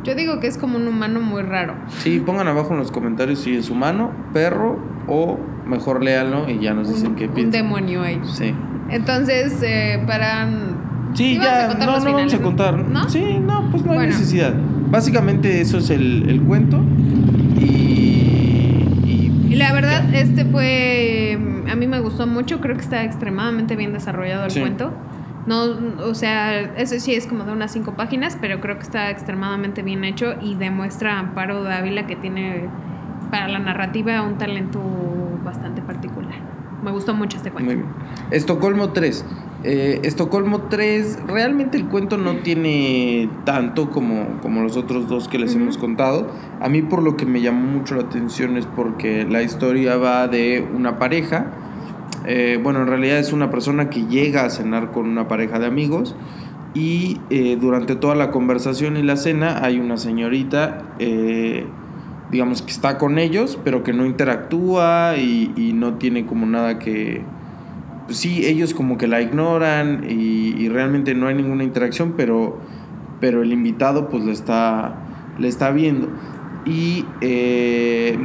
Yo 0.04 0.14
digo 0.16 0.40
que 0.40 0.48
es 0.48 0.58
como 0.58 0.78
un 0.78 0.88
humano 0.88 1.20
muy 1.20 1.42
raro. 1.42 1.74
Sí, 2.00 2.20
pongan 2.24 2.48
abajo 2.48 2.74
en 2.74 2.78
los 2.80 2.92
comentarios 2.92 3.40
si 3.40 3.56
es 3.56 3.70
humano, 3.70 4.12
perro 4.34 4.78
o 5.08 5.40
mejor 5.66 6.04
léanlo 6.04 6.48
y 6.50 6.60
ya 6.60 6.74
nos 6.76 6.88
dicen 6.90 7.10
un, 7.10 7.16
qué 7.16 7.26
un 7.26 7.34
piensan. 7.34 7.52
demonio 7.64 8.04
ahí. 8.04 8.22
Sí. 8.32 8.54
Entonces, 8.90 9.60
eh, 9.64 10.02
para... 10.06 10.48
Sí, 11.16 11.40
ya, 11.42 11.68
no, 11.70 11.74
no 11.86 11.86
vamos 11.94 12.34
a 12.34 12.42
contar. 12.42 12.78
¿no? 12.78 13.10
Sí, 13.10 13.40
no, 13.42 13.70
pues 13.72 13.84
no 13.84 13.92
hay 13.94 13.98
Bueno. 13.98 14.12
necesidad. 14.12 14.54
Básicamente 14.92 15.60
eso 15.62 15.80
es 15.80 15.90
el, 15.90 16.30
el 16.30 16.42
cuento. 16.42 16.80
Y, 19.56 19.58
la 19.58 19.72
verdad, 19.74 20.14
este 20.14 20.46
fue... 20.46 21.38
mm, 21.40 21.70
A 21.70 21.76
mí 21.76 21.88
me 21.88 22.00
gustó 22.00 22.28
mucho, 22.28 22.60
creo 22.62 22.76
que 22.76 22.82
está 22.82 23.04
extremadamente 23.04 23.76
bien 23.76 23.94
desarrollado 23.94 24.46
el 24.46 24.52
Sí. 24.52 24.60
cuento. 24.60 24.92
No, 25.48 25.64
o 26.04 26.16
sea, 26.16 26.60
eso 26.78 27.00
sí 27.00 27.14
es 27.14 27.28
como 27.28 27.44
de 27.44 27.52
unas 27.52 27.72
cinco 27.72 27.94
páginas, 27.96 28.38
pero 28.42 28.60
creo 28.62 28.76
que 28.78 28.82
está 28.84 29.12
extremadamente 29.12 29.84
bien 29.84 30.04
hecho 30.04 30.34
y 30.42 30.56
demuestra 30.56 31.14
a 31.16 31.20
Amparo 31.20 31.64
Dávila 31.64 32.08
que 32.08 32.16
tiene 32.16 32.68
para 33.30 33.48
la 33.48 33.60
narrativa 33.60 34.22
un 34.24 34.38
talento 34.40 34.82
bastante 35.44 35.82
particular. 35.84 36.34
Me 36.84 36.92
gustó 36.92 37.14
mucho 37.14 37.38
este 37.38 37.52
cuento. 37.52 37.72
Muy 37.74 37.76
bien. 37.82 37.90
Estocolmo 38.32 38.90
3. 38.90 39.24
Eh, 39.68 40.02
Estocolmo 40.04 40.68
3, 40.70 41.24
realmente 41.26 41.76
el 41.76 41.88
cuento 41.88 42.18
no 42.18 42.38
tiene 42.38 43.28
tanto 43.46 43.90
como, 43.90 44.40
como 44.44 44.62
los 44.62 44.78
otros 44.78 45.10
dos 45.10 45.28
que 45.28 45.40
les 45.40 45.56
hemos 45.56 45.80
contado. 45.80 46.28
A 46.62 46.70
mí 46.70 46.84
por 46.84 47.02
lo 47.02 47.18
que 47.18 47.26
me 47.26 47.42
llamó 47.42 47.66
mucho 47.66 47.96
la 47.96 48.04
atención 48.04 48.58
es 48.58 48.68
porque 48.68 49.26
la 49.26 49.42
historia 49.42 49.98
va 49.98 50.28
de 50.28 50.64
una 50.76 51.00
pareja. 51.00 51.48
Eh, 52.28 52.60
bueno, 52.62 52.84
en 52.84 52.88
realidad 52.88 53.18
es 53.18 53.34
una 53.34 53.50
persona 53.50 53.90
que 53.90 54.06
llega 54.06 54.46
a 54.46 54.52
cenar 54.52 54.92
con 54.92 55.08
una 55.08 55.28
pareja 55.28 55.58
de 55.58 55.66
amigos 55.66 56.16
y 56.76 57.20
eh, 57.32 57.58
durante 57.60 57.96
toda 57.96 58.14
la 58.14 58.30
conversación 58.30 58.98
y 58.98 59.02
la 59.02 59.16
cena 59.16 59.66
hay 59.66 59.80
una 59.80 59.98
señorita, 59.98 60.84
eh, 61.00 61.66
digamos 62.30 62.62
que 62.62 62.72
está 62.72 63.00
con 63.00 63.18
ellos, 63.18 63.58
pero 63.64 63.82
que 63.82 63.94
no 63.94 64.06
interactúa 64.06 65.16
y, 65.18 65.52
y 65.56 65.74
no 65.74 65.96
tiene 65.96 66.28
como 66.28 66.46
nada 66.46 66.78
que... 66.78 67.24
pues 68.06 68.18
sí, 68.18 68.46
ellos 68.46 68.74
como 68.74 68.98
que 68.98 69.08
la 69.08 69.22
ignoran 69.22 70.06
y, 70.08 70.56
y 70.58 70.70
realmente 70.70 71.16
no 71.16 71.28
hay 71.28 71.36
ninguna 71.36 71.64
interacción, 71.64 72.14
pero, 72.16 72.60
pero 73.20 73.42
el 73.42 73.52
invitado 73.52 74.10
pues 74.10 74.24
le 74.24 74.32
está, 74.32 74.96
le 75.40 75.48
está 75.48 75.72
viendo. 75.72 76.10
Y 76.66 77.06
eh, 77.22 78.18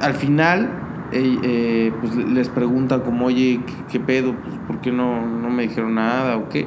al 0.00 0.14
final 0.14 0.70
eh, 1.12 1.38
eh, 1.42 1.92
pues 2.00 2.14
les 2.16 2.48
pregunta 2.48 3.02
como, 3.02 3.26
oye, 3.26 3.60
¿qué, 3.66 3.74
qué 3.92 4.00
pedo? 4.00 4.34
Pues, 4.34 4.54
¿Por 4.66 4.80
qué 4.80 4.92
no, 4.92 5.24
no 5.26 5.50
me 5.50 5.62
dijeron 5.62 5.94
nada 5.94 6.36
o 6.36 6.48
qué? 6.48 6.66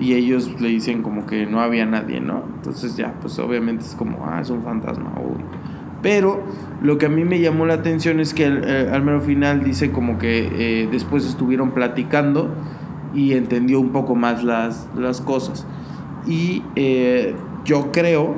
Y 0.00 0.14
ellos 0.14 0.60
le 0.60 0.68
dicen 0.68 1.02
como 1.02 1.26
que 1.26 1.46
no 1.46 1.60
había 1.60 1.86
nadie, 1.86 2.20
¿no? 2.20 2.44
Entonces 2.56 2.96
ya, 2.96 3.14
pues 3.20 3.38
obviamente 3.38 3.84
es 3.84 3.94
como, 3.94 4.26
ah, 4.26 4.40
es 4.40 4.50
un 4.50 4.62
fantasma. 4.62 5.14
uy. 5.20 5.42
Pero 6.02 6.42
lo 6.84 6.98
que 6.98 7.06
a 7.06 7.08
mí 7.08 7.24
me 7.24 7.40
llamó 7.40 7.64
la 7.64 7.74
atención 7.74 8.20
es 8.20 8.34
que 8.34 8.44
al, 8.44 8.62
eh, 8.62 9.00
mero 9.02 9.22
final 9.22 9.64
dice 9.64 9.90
como 9.90 10.18
que 10.18 10.82
eh, 10.82 10.88
después 10.92 11.24
estuvieron 11.24 11.70
platicando 11.70 12.54
y 13.14 13.32
entendió 13.32 13.80
un 13.80 13.88
poco 13.88 14.14
más 14.14 14.44
las, 14.44 14.86
las 14.94 15.22
cosas. 15.22 15.66
Y 16.26 16.62
eh, 16.76 17.34
yo 17.64 17.90
creo, 17.90 18.36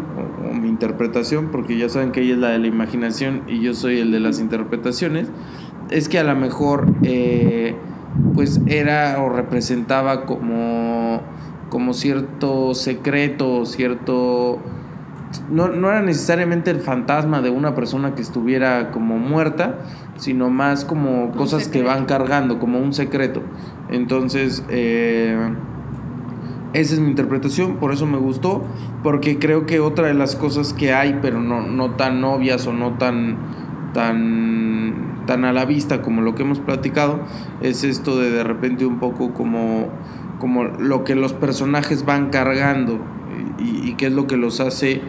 o, 0.49 0.55
mi 0.55 0.69
interpretación, 0.69 1.49
porque 1.51 1.77
ya 1.77 1.89
saben 1.89 2.13
que 2.13 2.21
ella 2.21 2.35
es 2.35 2.39
la 2.39 2.51
de 2.51 2.61
la 2.61 2.69
imaginación 2.69 3.43
y 3.49 3.63
yo 3.63 3.75
soy 3.75 3.99
el 3.99 4.13
de 4.13 4.21
las 4.21 4.39
interpretaciones, 4.39 5.29
es 5.91 6.09
que 6.09 6.21
a 6.21 6.25
lo 6.25 6.37
mejor 6.37 6.87
pues 8.33 8.61
era 8.67 9.21
o 9.23 9.29
representaba 9.29 10.25
como, 10.25 11.21
como 11.69 11.95
cierto 11.95 12.75
secreto, 12.75 13.67
cierto... 13.67 14.61
No, 15.51 15.69
no 15.69 15.89
era 15.91 16.03
necesariamente 16.03 16.71
el 16.71 16.81
fantasma 16.81 17.43
de 17.43 17.51
una 17.51 17.75
persona 17.75 18.15
que 18.15 18.23
estuviera 18.23 18.91
como 18.91 19.19
muerta, 19.19 19.79
sino 20.17 20.51
más 20.51 20.85
como 20.85 21.33
cosas 21.33 21.69
que 21.69 21.83
van 21.83 22.07
cargando, 22.07 22.59
como 22.59 22.79
un 22.79 22.93
secreto. 22.93 23.43
Entonces, 23.89 24.65
eh, 24.69 25.37
esa 26.73 26.95
es 26.95 27.01
mi 27.01 27.09
interpretación, 27.09 27.77
por 27.77 27.93
eso 27.93 28.07
me 28.07 28.19
gustó, 28.19 28.63
porque 29.03 29.39
creo 29.39 29.67
que 29.67 29.81
otra 29.81 30.09
de 30.09 30.15
las 30.15 30.37
cosas 30.37 30.73
que 30.73 30.93
hay, 30.93 31.19
pero 31.23 31.41
no, 31.41 31.63
no 31.63 31.93
tan 31.93 32.23
obvias 32.25 32.67
o 32.67 32.73
no 32.73 32.99
tan, 32.99 33.39
tan, 33.95 35.23
tan 35.27 35.45
a 35.45 35.53
la 35.53 35.65
vista 35.65 36.03
como 36.03 36.23
lo 36.23 36.35
que 36.35 36.43
hemos 36.43 36.61
platicado, 36.61 37.21
es 37.63 37.83
esto 37.85 38.19
de 38.19 38.31
de 38.31 38.45
repente 38.45 38.85
un 38.85 38.99
poco 38.99 39.33
como, 39.33 39.89
como 40.39 40.65
lo 40.65 41.05
que 41.05 41.15
los 41.15 41.33
personajes 41.33 42.05
van 42.05 42.29
cargando 42.31 42.99
y, 43.59 43.89
y 43.89 43.95
qué 43.95 44.07
es 44.07 44.13
lo 44.13 44.27
que 44.27 44.37
los 44.37 44.61
hace 44.61 45.01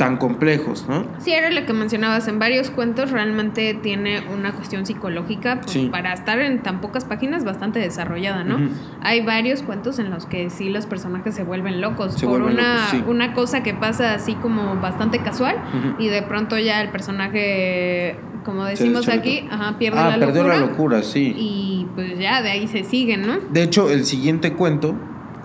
tan 0.00 0.16
complejos, 0.16 0.86
¿no? 0.88 1.04
Sí, 1.18 1.30
era 1.32 1.50
lo 1.50 1.66
que 1.66 1.74
mencionabas. 1.74 2.26
En 2.26 2.38
varios 2.38 2.70
cuentos 2.70 3.10
realmente 3.10 3.74
tiene 3.74 4.22
una 4.32 4.52
cuestión 4.52 4.86
psicológica 4.86 5.60
pues, 5.60 5.72
Sí. 5.72 5.88
para 5.92 6.14
estar 6.14 6.38
en 6.40 6.62
tan 6.62 6.80
pocas 6.80 7.04
páginas 7.04 7.44
bastante 7.44 7.80
desarrollada, 7.80 8.42
¿no? 8.42 8.58
Hay 9.02 9.20
varios 9.20 9.62
cuentos 9.62 9.98
en 9.98 10.08
los 10.08 10.24
que 10.24 10.48
sí 10.48 10.70
los 10.70 10.86
personajes 10.86 11.34
se 11.34 11.44
vuelven 11.44 11.82
locos 11.82 12.14
Se 12.14 12.24
por 12.26 12.40
vuelven 12.40 12.54
una, 12.64 12.74
locos, 12.76 12.90
sí. 12.92 13.04
una 13.06 13.34
cosa 13.34 13.62
que 13.62 13.74
pasa 13.74 14.14
así 14.14 14.32
como 14.36 14.76
bastante 14.80 15.18
casual 15.18 15.56
y 15.98 16.08
de 16.08 16.22
pronto 16.22 16.58
ya 16.58 16.80
el 16.80 16.88
personaje, 16.88 18.16
como 18.46 18.64
decimos 18.64 19.06
aquí, 19.08 19.46
ajá, 19.50 19.76
pierde 19.78 19.98
Ah, 19.98 20.16
la 20.16 20.24
perdió 20.26 20.44
locura. 20.44 20.54
la 20.60 20.66
locura, 20.66 21.02
sí. 21.02 21.34
Y 21.36 21.86
pues 21.94 22.18
ya 22.18 22.40
de 22.40 22.50
ahí 22.52 22.66
se 22.68 22.84
siguen, 22.84 23.26
¿no? 23.26 23.36
De 23.50 23.62
hecho, 23.62 23.90
el 23.90 24.06
siguiente 24.06 24.54
cuento 24.54 24.94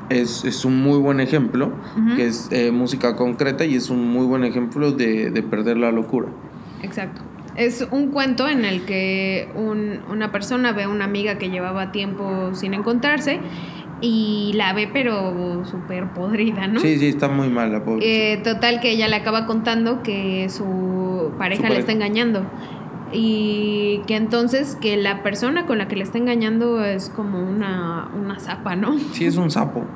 es, 0.10 0.44
es 0.46 0.66
un 0.66 0.82
muy 0.82 1.00
buen 1.00 1.20
ejemplo, 1.20 1.72
que 2.16 2.28
es 2.28 2.50
eh, 2.52 2.72
música 2.72 3.16
concreta 3.16 3.66
y 3.66 3.76
es 3.76 3.90
un 3.90 4.08
muy 4.12 4.26
buen 4.26 4.44
ejemplo 4.44 4.92
de, 4.92 5.30
de 5.32 5.44
perder 5.44 5.78
la 5.78 5.92
locura. 5.92 6.28
Exacto. 6.82 7.22
Es 7.56 7.88
un 7.92 8.12
cuento 8.12 8.48
en 8.50 8.66
el 8.66 8.82
que 8.86 9.48
un- 9.56 10.00
una 10.12 10.32
persona 10.32 10.74
ve 10.74 10.84
a 10.84 10.90
una 10.90 11.06
amiga 11.06 11.38
que 11.38 11.50
llevaba 11.50 11.92
tiempo 11.92 12.50
sin 12.54 12.74
encontrarse 12.74 13.40
y 14.02 14.52
la 14.56 14.74
ve 14.74 14.90
pero 14.92 15.64
súper 15.66 16.12
podrida, 16.14 16.68
¿no? 16.68 16.82
Sí, 16.82 17.00
sí, 17.00 17.08
está 17.08 17.30
muy 17.30 17.48
mal 17.48 17.72
la 17.72 17.84
pobre. 17.86 18.34
Eh, 18.34 18.38
total 18.44 18.82
que 18.82 18.92
ella 18.92 19.08
le 19.08 19.16
acaba 19.16 19.46
contando 19.46 20.04
que 20.04 20.48
su 20.50 21.32
pareja, 21.38 21.62
pareja. 21.64 21.70
le 21.70 21.80
está 21.80 21.92
engañando 21.94 22.44
y 23.12 24.02
que 24.08 24.16
entonces 24.16 24.76
que 24.82 24.98
la 24.98 25.24
persona 25.24 25.66
con 25.66 25.78
la 25.78 25.88
que 25.88 25.96
le 25.96 26.04
está 26.04 26.18
engañando 26.18 26.84
es 26.84 27.10
como 27.10 27.40
una, 27.40 28.10
una 28.16 28.40
zapa, 28.40 28.76
¿no? 28.76 28.98
Sí, 29.14 29.26
es 29.26 29.38
un 29.38 29.52
sapo. 29.52 29.84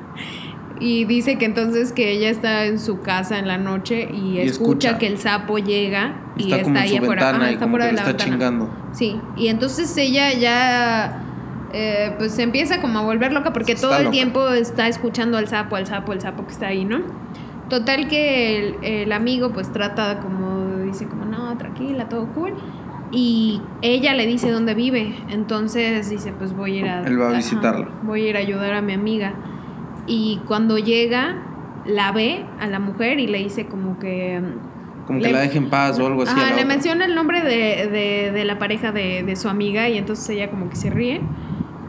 Y 0.82 1.04
dice 1.04 1.36
que 1.36 1.44
entonces 1.44 1.92
que 1.92 2.10
ella 2.10 2.30
está 2.30 2.64
en 2.64 2.78
su 2.78 3.02
casa 3.02 3.38
en 3.38 3.46
la 3.46 3.58
noche 3.58 4.08
y, 4.10 4.38
Y 4.38 4.40
escucha, 4.40 4.88
escucha. 4.92 4.98
que 4.98 5.08
el 5.08 5.18
sapo 5.18 5.58
llega 5.58 6.14
y 6.38 6.44
Está, 6.44 6.56
está, 6.56 6.64
como 6.64 6.76
en 6.78 6.82
ahí 6.82 6.88
su 6.88 6.96
afuera. 6.96 7.22
ventana 7.26 7.44
Ajá, 7.44 7.52
está 7.52 7.68
fuera 7.68 7.84
de 7.84 7.92
la 7.92 7.98
está 7.98 8.08
ventana. 8.12 8.32
chingando. 8.32 8.70
Sí, 8.92 9.20
y 9.36 9.48
entonces 9.48 9.94
ella 9.98 10.32
ya 10.32 11.22
eh, 11.74 12.14
pues 12.16 12.32
se 12.32 12.44
empieza 12.44 12.80
como 12.80 12.98
a 12.98 13.02
volver 13.02 13.30
loca 13.34 13.52
porque 13.52 13.72
Está 13.72 13.88
todo 13.88 13.96
el 13.98 14.04
loca. 14.04 14.12
tiempo 14.12 14.48
está 14.48 14.88
escuchando 14.88 15.36
al 15.36 15.48
sapo, 15.48 15.76
al 15.76 15.86
sapo, 15.86 16.12
al 16.12 16.22
sapo 16.22 16.46
que 16.46 16.52
está 16.52 16.68
ahí, 16.68 16.86
¿no? 16.86 17.00
Total 17.68 18.08
que 18.08 18.56
el, 18.58 18.76
el 18.82 19.12
amigo 19.12 19.52
pues 19.52 19.70
trata 19.70 20.20
como, 20.20 20.78
dice 20.86 21.06
como, 21.06 21.26
no, 21.26 21.58
tranquila, 21.58 22.08
todo 22.08 22.26
cool. 22.32 22.54
Y 23.12 23.60
ella 23.82 24.14
le 24.14 24.26
dice 24.26 24.50
dónde 24.50 24.74
vive. 24.74 25.14
Entonces 25.30 26.08
dice, 26.10 26.32
pues 26.32 26.54
voy 26.54 26.76
a 26.76 26.80
ir 26.80 26.88
a... 26.88 27.06
Él 27.06 27.20
va 27.20 27.26
a 27.26 27.28
ajá, 27.30 27.36
visitarla. 27.38 27.88
voy 28.02 28.26
a 28.26 28.28
ir 28.30 28.36
a 28.36 28.40
ayudar 28.40 28.74
a 28.74 28.82
mi 28.82 28.92
amiga. 28.92 29.34
Y 30.06 30.40
cuando 30.46 30.78
llega, 30.78 31.36
la 31.86 32.12
ve 32.12 32.44
a 32.60 32.66
la 32.66 32.78
mujer 32.78 33.18
y 33.20 33.26
le 33.26 33.38
dice 33.38 33.66
como 33.66 33.98
que... 33.98 34.40
Como 35.06 35.18
que 35.18 35.26
Le- 35.26 35.32
la 35.32 35.40
deje 35.40 35.58
en 35.58 35.70
paz 35.70 35.98
o 35.98 36.06
algo 36.06 36.22
así. 36.22 36.32
Ajá, 36.32 36.48
le 36.50 36.52
otra. 36.54 36.66
menciona 36.66 37.04
el 37.04 37.16
nombre 37.16 37.42
de, 37.42 37.88
de- 37.88 38.30
de 38.32 38.44
la 38.44 38.58
pareja 38.60 38.92
de, 38.92 39.24
de 39.24 39.34
su 39.34 39.48
amiga 39.48 39.88
y 39.88 39.98
entonces 39.98 40.28
ella 40.28 40.50
como 40.50 40.68
que 40.70 40.76
se 40.76 40.88
ríe. 40.90 41.20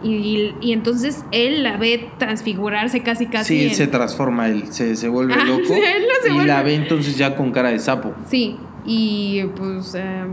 Y, 0.01 0.55
y 0.59 0.71
entonces 0.71 1.23
él 1.31 1.61
la 1.61 1.77
ve 1.77 2.09
transfigurarse 2.17 3.01
casi 3.03 3.27
casi. 3.27 3.59
Sí, 3.59 3.67
en- 3.67 3.75
se 3.75 3.85
transforma, 3.85 4.47
él 4.49 4.73
se, 4.73 4.95
se 4.95 5.07
vuelve 5.07 5.35
Ah, 5.39 5.43
loco. 5.45 5.71
él 5.75 6.03
no 6.07 6.15
se 6.23 6.29
y 6.29 6.31
vuelve- 6.33 6.47
la 6.47 6.63
ve 6.63 6.73
entonces 6.73 7.15
ya 7.15 7.35
con 7.35 7.51
cara 7.51 7.69
de 7.69 7.77
sapo. 7.77 8.13
Sí, 8.27 8.57
y 8.85 9.43
pues... 9.55 9.93
eh, 9.93 10.23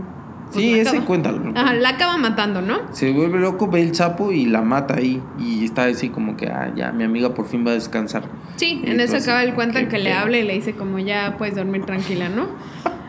pues 0.51 0.65
sí, 0.65 0.73
ese 0.79 0.89
acaba- 0.89 1.05
cuéntalo. 1.05 1.51
Ajá, 1.55 1.73
la 1.73 1.89
acaba 1.89 2.17
matando, 2.17 2.61
¿no? 2.61 2.79
Se 2.91 3.11
vuelve 3.11 3.39
loco, 3.39 3.67
ve 3.67 3.81
el 3.81 3.93
sapo 3.95 4.31
y 4.31 4.45
la 4.45 4.61
mata 4.61 4.95
ahí. 4.97 5.21
Y 5.39 5.65
está 5.65 5.85
así 5.85 6.09
como 6.09 6.35
que, 6.37 6.47
ah, 6.47 6.71
ya, 6.75 6.91
mi 6.91 7.03
amiga 7.03 7.33
por 7.33 7.45
fin 7.47 7.65
va 7.65 7.71
a 7.71 7.73
descansar. 7.75 8.23
Sí, 8.55 8.81
Y 8.83 8.89
en 8.91 8.99
eso 8.99 9.17
acaba 9.17 9.41
el 9.43 9.49
como 9.49 9.55
cuento 9.57 9.77
en 9.79 9.85
que 9.87 9.97
que 9.97 10.03
le 10.03 10.13
habla 10.13 10.37
y 10.37 10.43
le 10.43 10.53
dice 10.53 10.73
como 10.73 10.99
ya 10.99 11.35
puedes 11.37 11.55
dormir 11.55 11.85
tranquila, 11.85 12.29
¿no? 12.29 12.47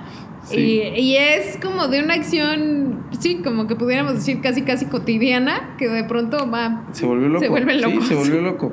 Sí. 0.42 0.82
Y, 0.96 1.00
y 1.00 1.16
es 1.16 1.58
como 1.62 1.86
de 1.86 2.02
una 2.02 2.14
acción, 2.14 3.04
sí, 3.20 3.40
como 3.44 3.68
que 3.68 3.76
pudiéramos 3.76 4.14
decir 4.14 4.40
casi 4.40 4.62
casi 4.62 4.86
cotidiana, 4.86 5.76
que 5.78 5.86
de 5.88 6.02
pronto 6.02 6.50
va... 6.50 6.86
Se 6.90 7.06
volvió 7.06 7.28
loco. 7.28 7.44
Se 7.44 7.48
vuelve 7.50 7.76
loco. 7.76 8.00
Sí, 8.00 8.06
se 8.08 8.14
volvió 8.16 8.40
loco. 8.40 8.72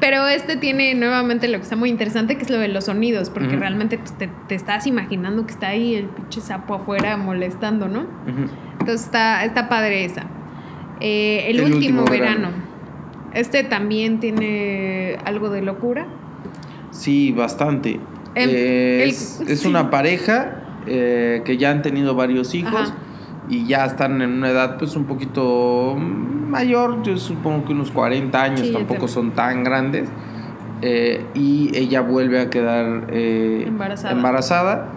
Pero 0.00 0.26
este 0.26 0.56
tiene 0.56 0.94
nuevamente 0.94 1.48
lo 1.48 1.56
que 1.58 1.62
está 1.62 1.76
muy 1.76 1.88
interesante, 1.88 2.36
que 2.36 2.42
es 2.42 2.50
lo 2.50 2.58
de 2.58 2.68
los 2.68 2.84
sonidos, 2.84 3.30
porque 3.30 3.56
realmente 3.56 3.96
pues, 3.98 4.12
te, 4.18 4.28
te 4.48 4.54
estás 4.54 4.86
imaginando 4.86 5.46
que 5.46 5.52
está 5.52 5.68
ahí 5.68 5.94
el 5.94 6.06
pinche 6.06 6.40
sapo 6.40 6.74
afuera 6.74 7.16
molestando, 7.16 7.88
¿no? 7.88 8.06
Entonces 8.80 9.06
está, 9.06 9.44
está 9.44 9.68
padre 9.68 10.04
esa. 10.04 10.26
Eh, 11.00 11.44
el, 11.48 11.60
El 11.60 11.72
último, 11.74 12.02
último 12.02 12.04
verano. 12.04 12.48
verano. 12.48 12.68
Este 13.32 13.64
también 13.64 14.20
tiene 14.20 15.16
algo 15.24 15.48
de 15.48 15.62
locura. 15.62 16.06
Sí, 16.90 17.32
bastante. 17.32 18.00
Em, 18.34 18.50
Eh, 18.50 19.02
el- 19.04 19.10
es, 19.10 19.40
es 19.46 19.60
sí. 19.60 19.68
una 19.68 19.90
pareja 19.90 20.62
eh, 20.86 21.42
que 21.44 21.56
ya 21.56 21.70
han 21.70 21.82
tenido 21.82 22.14
varios 22.14 22.54
hijos 22.54 22.74
Ajá. 22.74 22.94
Y 23.48 23.66
ya 23.66 23.84
están 23.86 24.20
en 24.22 24.30
una 24.32 24.50
edad 24.50 24.76
pues 24.78 24.94
un 24.96 25.04
poquito 25.04 25.96
mayor, 25.96 27.02
yo 27.02 27.16
supongo 27.16 27.64
que 27.64 27.72
unos 27.72 27.90
40 27.90 28.42
años, 28.42 28.60
Sí, 28.60 28.72
tampoco 28.72 29.08
son 29.08 29.32
tan 29.32 29.64
grandes. 29.64 30.08
Eh, 30.80 31.24
y 31.34 31.76
ella 31.76 32.02
vuelve 32.02 32.40
a 32.40 32.50
quedar 32.50 33.08
eh, 33.10 33.64
Embarazada. 33.66 34.12
embarazada, 34.14 34.88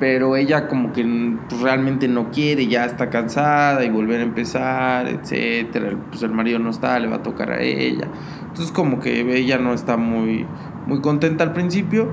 pero 0.00 0.34
ella 0.34 0.66
como 0.66 0.92
que 0.92 1.04
pues, 1.48 1.60
realmente 1.60 2.08
no 2.08 2.30
quiere, 2.30 2.66
ya 2.66 2.84
está 2.84 3.10
cansada 3.10 3.84
y 3.84 3.90
volver 3.90 4.20
a 4.20 4.24
empezar, 4.24 5.06
etcétera. 5.06 5.96
Pues 6.10 6.22
el 6.22 6.32
marido 6.32 6.58
no 6.58 6.70
está, 6.70 6.98
le 6.98 7.06
va 7.06 7.16
a 7.16 7.22
tocar 7.22 7.52
a 7.52 7.60
ella. 7.60 8.08
Entonces 8.42 8.72
como 8.72 8.98
que 8.98 9.20
ella 9.36 9.58
no 9.58 9.72
está 9.72 9.96
muy, 9.96 10.46
muy 10.86 11.00
contenta 11.00 11.44
al 11.44 11.52
principio 11.52 12.08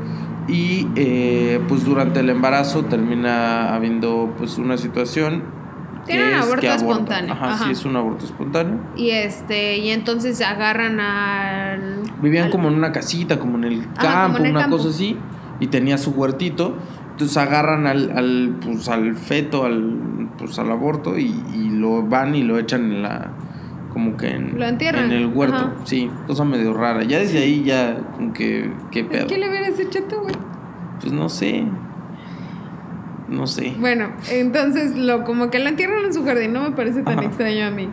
y 0.47 0.87
eh, 0.95 1.59
pues 1.67 1.83
durante 1.85 2.19
el 2.19 2.29
embarazo 2.29 2.85
termina 2.85 3.73
habiendo 3.73 4.33
pues 4.37 4.57
una 4.59 4.77
situación 4.77 5.56
Tiene 6.07 6.29
un 6.29 6.33
aborto 6.41 6.65
espontáneo, 6.67 7.33
Ajá, 7.33 7.53
ajá. 7.53 7.65
sí, 7.65 7.71
es 7.71 7.85
un 7.85 7.95
aborto 7.95 8.25
espontáneo. 8.25 8.79
Y 8.95 9.09
este, 9.11 9.77
y 9.77 9.89
entonces 9.91 10.41
agarran 10.41 10.99
al. 10.99 12.01
Vivían 12.21 12.45
al- 12.45 12.51
como 12.51 12.69
en 12.69 12.75
una 12.75 12.91
casita, 12.91 13.37
como 13.39 13.57
en 13.57 13.65
el 13.65 13.87
campo, 13.93 14.33
como 14.33 14.37
en 14.39 14.45
el 14.45 14.51
una 14.51 14.61
campo. 14.61 14.77
cosa 14.77 14.89
así, 14.89 15.17
y 15.59 15.67
tenía 15.67 15.97
su 15.97 16.11
huertito. 16.11 16.75
Entonces 17.11 17.35
agarran 17.37 17.87
al, 17.87 18.11
al, 18.15 18.55
pues, 18.63 18.87
al 18.89 19.15
feto, 19.15 19.65
al, 19.65 20.29
pues, 20.37 20.57
al 20.59 20.71
aborto, 20.71 21.17
y, 21.17 21.33
y 21.53 21.69
lo 21.71 22.03
van 22.03 22.35
y 22.35 22.43
lo 22.43 22.57
echan 22.59 22.91
en 22.91 23.01
la. 23.03 23.31
Como 23.91 24.15
que 24.15 24.27
en, 24.29 24.59
Lo 24.59 24.65
entierran. 24.65 25.05
en 25.05 25.11
el 25.13 25.25
huerto. 25.27 25.55
Ajá. 25.55 25.73
Sí, 25.85 26.11
cosa 26.27 26.45
medio 26.45 26.73
rara. 26.75 27.03
Ya 27.03 27.17
desde 27.17 27.39
ahí, 27.39 27.63
ya, 27.63 27.97
como 28.15 28.31
que. 28.33 28.71
¿Qué 28.91 29.03
pedo? 29.03 29.25
¿Qué 29.25 29.37
le 29.39 29.49
hubieras 29.49 29.79
hecho 29.79 30.03
tú, 30.03 30.17
güey? 30.21 30.35
Pues 31.01 31.11
no 31.11 31.27
sé. 31.29 31.65
No 33.27 33.45
sé. 33.47 33.75
Bueno, 33.79 34.09
entonces 34.31 34.95
lo 34.95 35.23
como 35.23 35.49
que 35.49 35.59
lo 35.59 35.67
entierran 35.69 36.05
en 36.05 36.13
su 36.13 36.23
jardín, 36.23 36.53
no 36.53 36.61
me 36.63 36.71
parece 36.71 37.03
tan 37.03 37.19
Ajá. 37.19 37.27
extraño 37.27 37.65
a 37.67 37.71
mí. 37.71 37.89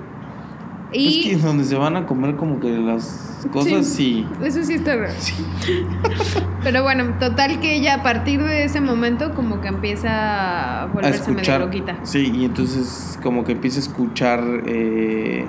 Es 0.92 1.00
Y 1.16 1.22
que 1.30 1.36
donde 1.36 1.64
se 1.64 1.74
van 1.74 1.96
a 1.96 2.06
comer 2.06 2.36
como 2.36 2.60
que 2.60 2.68
las 2.70 3.46
cosas, 3.50 3.84
sí. 3.86 4.24
Eso 4.44 4.62
sí 4.62 4.74
está 4.74 4.94
raro. 4.94 5.12
Pero 6.62 6.82
bueno, 6.84 7.14
total 7.18 7.58
que 7.60 7.74
ella 7.76 7.94
a 7.94 8.02
partir 8.02 8.42
de 8.42 8.64
ese 8.64 8.80
momento 8.80 9.34
como 9.34 9.60
que 9.60 9.68
empieza 9.68 10.10
a 10.12 10.82
a 10.82 10.86
volverse 10.86 11.20
escuchar. 11.22 11.58
medio 11.60 11.66
loquita. 11.66 11.98
Sí, 12.04 12.32
y 12.34 12.44
entonces 12.44 13.18
como 13.22 13.44
que 13.44 13.52
empieza 13.52 13.80
a 13.80 13.82
escuchar 13.82 14.42
eh, 14.66 15.46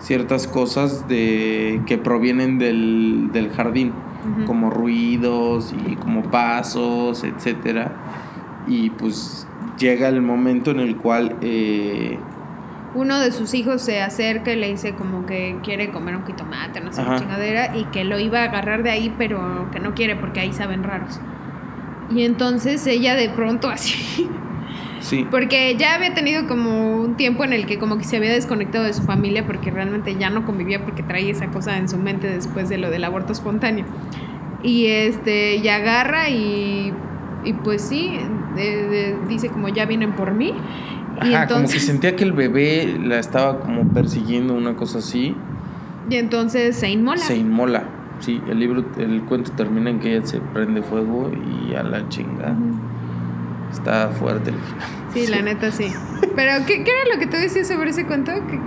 ciertas 0.00 0.46
cosas 0.48 1.06
de 1.08 1.80
que 1.86 1.96
provienen 1.96 2.58
del, 2.58 3.30
del 3.32 3.50
jardín, 3.50 3.92
como 4.46 4.70
ruidos 4.70 5.72
y 5.88 5.94
como 5.96 6.22
pasos, 6.24 7.22
etcétera. 7.22 7.92
Y 8.66 8.90
pues 8.90 9.46
llega 9.78 10.08
el 10.08 10.22
momento 10.22 10.70
en 10.70 10.80
el 10.80 10.96
cual 10.96 11.36
eh, 11.40 12.18
Uno 12.94 13.20
de 13.20 13.30
sus 13.30 13.54
hijos 13.54 13.82
se 13.82 14.00
acerca 14.00 14.52
y 14.52 14.56
le 14.56 14.68
dice 14.68 14.94
como 14.94 15.26
que 15.26 15.58
quiere 15.62 15.90
comer 15.90 16.16
un 16.16 16.24
jitomate, 16.26 16.80
no 16.80 16.92
sé 16.92 17.04
qué 17.04 17.14
chingadera, 17.14 17.76
y 17.76 17.84
que 17.86 18.04
lo 18.04 18.18
iba 18.18 18.40
a 18.40 18.44
agarrar 18.44 18.82
de 18.82 18.90
ahí, 18.90 19.14
pero 19.18 19.68
que 19.70 19.80
no 19.80 19.94
quiere 19.94 20.16
porque 20.16 20.40
ahí 20.40 20.52
saben 20.52 20.82
raros. 20.82 21.20
Y 22.08 22.24
entonces 22.24 22.86
ella 22.86 23.14
de 23.14 23.28
pronto 23.30 23.68
así, 23.68 24.28
sí, 25.00 25.26
porque 25.30 25.76
ya 25.76 25.94
había 25.94 26.14
tenido 26.14 26.46
como 26.46 26.96
un 26.96 27.16
tiempo 27.16 27.44
en 27.44 27.52
el 27.52 27.66
que 27.66 27.78
como 27.78 27.98
que 27.98 28.04
se 28.04 28.16
había 28.16 28.32
desconectado 28.32 28.84
de 28.84 28.94
su 28.94 29.02
familia 29.02 29.46
porque 29.46 29.70
realmente 29.70 30.16
ya 30.16 30.30
no 30.30 30.44
convivía 30.46 30.82
porque 30.84 31.02
traía 31.02 31.32
esa 31.32 31.48
cosa 31.50 31.76
en 31.78 31.88
su 31.88 31.98
mente 31.98 32.28
después 32.28 32.68
de 32.68 32.78
lo 32.78 32.90
del 32.90 33.04
aborto 33.04 33.32
espontáneo. 33.32 33.84
Y 34.62 34.86
este, 34.86 35.56
y 35.56 35.68
agarra 35.68 36.28
y, 36.30 36.92
y 37.44 37.52
pues 37.52 37.82
sí, 37.82 38.18
de- 38.56 38.88
de- 38.88 39.16
dice 39.28 39.48
como 39.50 39.68
ya 39.68 39.84
vienen 39.86 40.12
por 40.14 40.32
mí. 40.32 40.52
Y 41.22 41.32
Ajá, 41.34 41.46
como 41.46 41.46
que 41.46 41.54
entonces, 41.54 41.86
sentía 41.86 42.16
que 42.16 42.24
el 42.24 42.32
bebé 42.32 42.98
la 43.02 43.18
estaba 43.18 43.60
como 43.60 43.88
persiguiendo, 43.92 44.54
una 44.54 44.74
cosa 44.76 44.98
así. 44.98 45.34
y 46.10 46.16
entonces 46.16 46.76
se 46.76 46.88
inmola. 46.90 47.18
Se 47.20 47.36
inmola. 47.36 47.84
Sí, 48.20 48.40
el 48.48 48.58
libro, 48.60 48.84
el 48.98 49.22
cuento 49.22 49.52
termina 49.52 49.90
en 49.90 49.98
que 50.00 50.16
ella 50.16 50.26
se 50.26 50.40
prende 50.40 50.82
fuego 50.82 51.30
y 51.68 51.74
a 51.74 51.82
la 51.82 52.08
chingada. 52.08 52.52
Ujú. 52.52 52.78
Está 53.72 54.08
fuerte 54.08 54.50
el 54.50 54.56
final. 54.56 54.86
Sí, 55.12 55.26
la 55.26 55.42
neta 55.42 55.70
sí. 55.70 55.92
Pero, 56.34 56.64
¿qué, 56.66 56.82
qué 56.84 56.90
era 56.90 57.14
lo 57.14 57.18
que 57.20 57.26
tú 57.26 57.36
decías 57.36 57.66
sobre 57.68 57.90
ese 57.90 58.06
cuento? 58.06 58.32
Que 58.46 58.58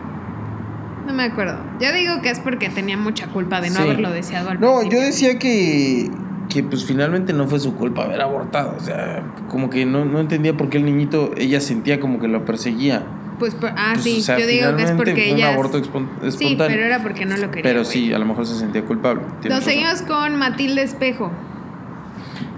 no 1.07 1.13
me 1.13 1.23
acuerdo. 1.23 1.57
Yo 1.79 1.91
digo 1.93 2.21
que 2.21 2.29
es 2.29 2.39
porque 2.39 2.69
tenía 2.69 2.97
mucha 2.97 3.27
culpa 3.27 3.61
de 3.61 3.69
no 3.69 3.77
Sí. 3.77 3.81
haberlo 3.83 4.11
deseado 4.11 4.49
al 4.49 4.59
No, 4.59 4.79
principio. 4.79 4.99
yo 4.99 5.05
decía 5.05 5.39
que, 5.39 6.11
que 6.49 6.63
pues 6.63 6.83
finalmente 6.83 7.31
no 7.31 7.47
fue 7.47 7.59
su 7.59 7.75
culpa 7.75 8.03
haber 8.05 8.21
abortado. 8.21 8.75
O 8.77 8.79
sea, 8.83 9.23
como 9.49 9.69
que 9.69 9.85
no, 9.85 10.03
no 10.03 10.19
entendía 10.19 10.57
por 10.57 10.69
qué 10.69 10.77
el 10.79 10.85
niñito, 10.85 11.31
ella 11.37 11.61
sentía 11.61 11.99
como 11.99 12.19
que 12.19 12.27
lo 12.27 12.43
perseguía. 12.43 13.03
Pues, 13.37 13.55
por- 13.55 13.69
ah, 13.69 13.91
Pues, 13.93 14.03
sí, 14.03 14.17
o 14.19 14.21
sea, 14.21 14.37
yo 14.39 14.47
digo 14.47 14.75
que 14.75 14.83
es 14.83 14.91
porque 14.91 15.13
fue 15.13 15.29
ella. 15.29 15.47
un 15.49 15.53
aborto 15.53 15.77
espontáneo. 15.77 16.31
Sí, 16.31 16.55
pero 16.57 16.83
era 16.83 17.01
porque 17.01 17.25
no 17.25 17.37
lo 17.37 17.49
quería. 17.51 17.63
Pero 17.63 17.81
güey. 17.83 17.91
sí, 17.93 18.11
a 18.13 18.19
lo 18.19 18.25
mejor 18.25 18.45
se 18.45 18.55
sentía 18.55 18.83
culpable. 18.83 19.21
Nos 19.47 19.63
seguimos 19.63 20.01
con 20.01 20.35
Matilde 20.37 20.81
Espejo. 20.83 21.31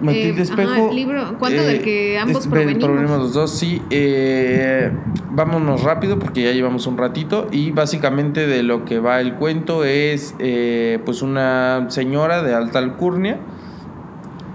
Matilde 0.02 0.40
Eh, 0.40 0.42
Espejo. 0.42 0.72
ajá, 0.72 0.90
el 0.90 0.96
libro, 0.96 1.38
cuento 1.38 1.62
del 1.62 1.82
que 1.84 2.18
ambos 2.18 2.46
es- 2.46 2.50
provenimos. 2.50 3.20
los 3.20 3.34
dos, 3.34 3.52
sí. 3.56 3.82
Eh, 3.92 4.92
vámonos 5.30 5.84
rápido 5.84 6.18
porque 6.18 6.42
ya 6.44 6.52
llevamos 6.54 6.88
un 6.88 6.98
ratito. 6.98 7.48
Y 7.52 7.70
básicamente 7.72 8.48
de 8.48 8.64
lo 8.64 8.84
que 8.86 9.00
va 9.00 9.20
el 9.22 9.36
cuento 9.36 9.84
es 9.84 10.34
eh, 10.40 11.00
pues 11.06 11.22
una 11.22 11.86
señora 11.90 12.42
de 12.42 12.56
alta 12.56 12.80
alcurnia 12.80 13.38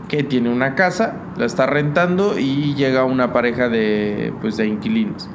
que 0.08 0.22
tiene 0.22 0.50
una 0.50 0.74
casa, 0.74 1.16
la 1.36 1.46
está 1.46 1.66
rentando 1.66 2.38
y 2.38 2.74
llega 2.74 3.04
una 3.04 3.32
pareja 3.32 3.68
de, 3.68 4.32
pues, 4.40 4.56
de 4.56 4.66
inquilinos. 4.66 5.28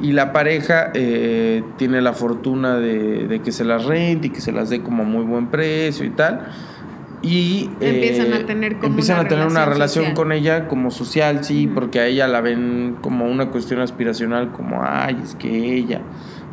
Y 0.00 0.12
la 0.12 0.32
pareja 0.32 0.90
eh, 0.94 1.62
tiene 1.78 2.02
la 2.02 2.12
fortuna 2.12 2.76
de, 2.76 3.26
de 3.28 3.40
que 3.40 3.50
se 3.52 3.64
las 3.64 3.84
rente 3.84 4.26
y 4.26 4.30
que 4.30 4.40
se 4.40 4.52
las 4.52 4.68
dé 4.68 4.82
como 4.82 5.04
a 5.04 5.06
muy 5.06 5.24
buen 5.24 5.46
precio 5.46 6.04
y 6.04 6.10
tal. 6.10 6.48
Y 7.22 7.70
Empiezan 7.80 8.32
eh, 8.32 8.36
a 8.36 8.46
tener 8.46 8.74
como 8.76 8.88
empiezan 8.88 9.16
una 9.20 9.24
a 9.24 9.28
tener 9.28 9.46
una 9.46 9.64
relación 9.64 9.72
relación 9.74 10.04
social. 10.04 10.14
con 10.14 10.32
ella 10.32 10.68
como 10.68 10.90
social, 10.90 11.44
sí, 11.44 11.66
porque 11.66 12.00
a 12.00 12.06
ella 12.06 12.28
la 12.28 12.40
ven 12.42 12.96
como 13.00 13.24
una 13.24 13.48
cuestión 13.50 13.80
aspiracional, 13.80 14.52
como, 14.52 14.82
ay, 14.84 15.18
es 15.24 15.34
que 15.34 15.74
ella, 15.76 16.02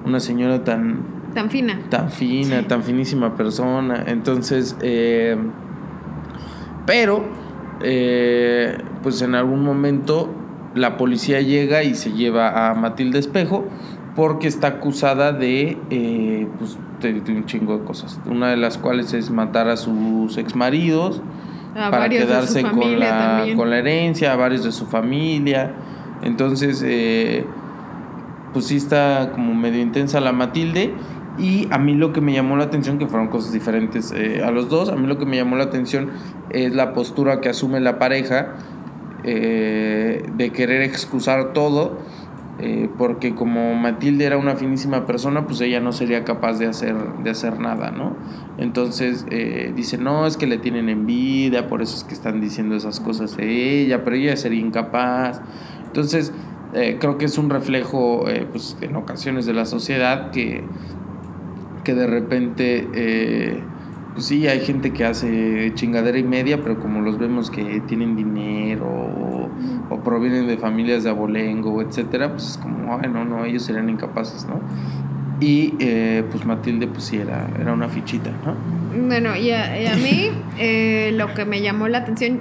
una 0.05 0.19
señora 0.21 0.63
tan, 0.63 1.01
Tan 1.33 1.49
fina. 1.49 1.77
tan 1.89 2.09
fina, 2.11 2.65
tan 2.67 2.81
finísima 2.83 3.35
persona. 3.35 4.05
Entonces, 4.07 4.77
eh, 4.81 5.35
pero, 6.85 7.25
eh, 7.83 8.77
pues 9.01 9.21
en 9.21 9.35
algún 9.35 9.63
momento 9.63 10.29
la 10.75 10.97
policía 10.97 11.41
llega 11.41 11.83
y 11.83 11.95
se 11.95 12.11
lleva 12.11 12.69
a 12.69 12.73
Matilde 12.73 13.19
Espejo 13.19 13.65
porque 14.15 14.47
está 14.47 14.67
acusada 14.67 15.31
de, 15.31 15.77
eh, 15.89 16.47
pues, 16.57 16.77
de, 17.01 17.21
de 17.21 17.31
un 17.35 17.45
chingo 17.45 17.77
de 17.77 17.83
cosas. 17.83 18.19
Una 18.25 18.49
de 18.49 18.57
las 18.57 18.77
cuales 18.77 19.13
es 19.13 19.29
matar 19.29 19.69
a 19.69 19.77
sus 19.77 20.37
exmaridos 20.37 21.21
A 21.75 21.89
para 21.89 22.09
quedarse 22.09 22.63
con 22.63 22.99
la, 22.99 23.45
con 23.55 23.69
la 23.69 23.79
herencia, 23.79 24.33
a 24.33 24.35
varios 24.35 24.63
de 24.63 24.71
su 24.71 24.85
familia. 24.85 25.73
Entonces, 26.21 26.83
eh, 26.85 27.45
pues 28.53 28.65
sí 28.65 28.77
está 28.77 29.31
como 29.33 29.53
medio 29.55 29.81
intensa 29.81 30.19
la 30.19 30.31
Matilde. 30.31 30.93
Y 31.39 31.67
a 31.71 31.79
mí 31.79 31.95
lo 31.95 32.13
que 32.13 32.21
me 32.21 32.31
llamó 32.31 32.57
la 32.57 32.65
atención, 32.65 32.99
que 32.99 33.07
fueron 33.07 33.29
cosas 33.29 33.51
diferentes 33.51 34.11
eh, 34.11 34.43
a 34.45 34.51
los 34.51 34.69
dos, 34.69 34.89
a 34.89 34.95
mí 34.95 35.07
lo 35.07 35.17
que 35.17 35.25
me 35.25 35.35
llamó 35.35 35.55
la 35.55 35.63
atención 35.63 36.11
es 36.53 36.73
la 36.73 36.93
postura 36.93 37.41
que 37.41 37.49
asume 37.49 37.79
la 37.79 37.99
pareja 37.99 38.55
eh, 39.23 40.23
de 40.35 40.49
querer 40.51 40.81
excusar 40.81 41.53
todo, 41.53 41.97
eh, 42.59 42.87
porque 42.99 43.33
como 43.33 43.73
Matilde 43.73 44.25
era 44.25 44.37
una 44.37 44.55
finísima 44.55 45.07
persona, 45.07 45.47
pues 45.47 45.59
ella 45.61 45.79
no 45.79 45.91
sería 45.91 46.23
capaz 46.23 46.59
de 46.59 46.67
hacer, 46.67 46.95
de 47.23 47.31
hacer 47.31 47.59
nada, 47.59 47.89
¿no? 47.89 48.15
Entonces 48.59 49.25
eh, 49.31 49.73
dice, 49.75 49.97
no, 49.97 50.27
es 50.27 50.37
que 50.37 50.45
le 50.45 50.59
tienen 50.59 50.87
envidia, 50.87 51.67
por 51.67 51.81
eso 51.81 51.97
es 51.97 52.03
que 52.03 52.13
están 52.13 52.41
diciendo 52.41 52.75
esas 52.75 52.99
cosas 52.99 53.35
de 53.37 53.81
ella, 53.81 54.03
pero 54.03 54.15
ella 54.15 54.37
sería 54.37 54.59
incapaz. 54.59 55.41
Entonces, 55.87 56.31
eh, 56.75 56.97
creo 56.99 57.17
que 57.17 57.25
es 57.25 57.37
un 57.39 57.49
reflejo, 57.49 58.25
pues, 58.51 58.77
en 58.81 58.95
ocasiones 58.95 59.47
de 59.47 59.53
la 59.53 59.65
sociedad 59.65 60.29
que, 60.29 60.63
que 61.83 61.95
de 61.95 62.07
repente, 62.07 63.63
pues 64.13 64.25
sí, 64.25 64.47
hay 64.47 64.61
gente 64.61 64.93
que 64.93 65.05
hace 65.05 65.71
chingadera 65.75 66.17
y 66.17 66.23
media, 66.23 66.61
pero 66.61 66.79
como 66.79 67.01
los 67.01 67.17
vemos 67.17 67.49
que 67.49 67.81
tienen 67.81 68.15
dinero 68.15 68.85
o, 68.85 69.49
o 69.89 69.99
provienen 70.01 70.47
de 70.47 70.57
familias 70.57 71.03
de 71.03 71.09
abolengo, 71.09 71.81
etcétera, 71.81 72.31
pues 72.31 72.51
es 72.51 72.57
como, 72.57 72.99
ay, 73.01 73.09
no, 73.11 73.25
no, 73.25 73.45
ellos 73.45 73.63
serían 73.63 73.89
incapaces, 73.89 74.45
¿no? 74.45 74.59
Y 75.39 75.73
eh, 75.79 76.23
pues 76.31 76.45
Matilde, 76.45 76.87
pues 76.87 77.05
sí, 77.05 77.17
era, 77.17 77.47
era 77.59 77.73
una 77.73 77.89
fichita, 77.89 78.31
¿no? 78.45 78.55
Bueno, 79.07 79.35
y 79.35 79.51
a, 79.51 79.81
y 79.81 79.87
a 79.87 79.95
mí 79.95 80.29
eh, 80.57 81.11
lo 81.15 81.33
que 81.33 81.45
me 81.45 81.61
llamó 81.61 81.87
la 81.87 81.99
atención, 81.99 82.39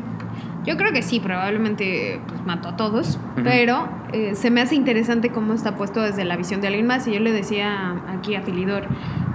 yo 0.65 0.77
creo 0.77 0.93
que 0.93 1.03
sí, 1.03 1.19
probablemente 1.19 2.21
pues, 2.29 2.45
mató 2.45 2.69
a 2.69 2.77
todos, 2.77 3.19
pero 3.43 3.89
eh, 4.13 4.35
se 4.35 4.51
me 4.51 4.61
hace 4.61 4.77
interesante 4.77 5.31
cómo 5.31 5.55
está 5.55 5.75
puesto 5.75 6.01
desde 6.03 6.25
la 6.25 6.37
visión 6.37 6.61
de 6.61 6.69
alguien 6.69 6.87
más. 6.87 7.09
Y 7.09 7.15
yo 7.15 7.21
le 7.21 7.33
decía 7.33 7.97
aquí 8.09 8.37
a 8.37 8.43
Filidor 8.43 8.85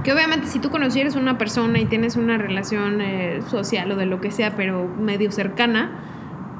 que 0.08 0.13
obviamente 0.13 0.48
si 0.48 0.60
tú 0.60 0.70
conocieras 0.70 1.17
una 1.17 1.38
persona 1.38 1.80
y 1.80 1.86
tienes 1.86 2.15
una 2.15 2.38
relación 2.38 3.02
eh, 3.02 3.41
social 3.50 3.91
o 3.91 3.98
de 3.98 4.06
lo 4.06 4.22
que 4.22 4.32
sea, 4.32 4.56
pero 4.56 4.88
medio 4.88 5.34
cercana, 5.34 6.00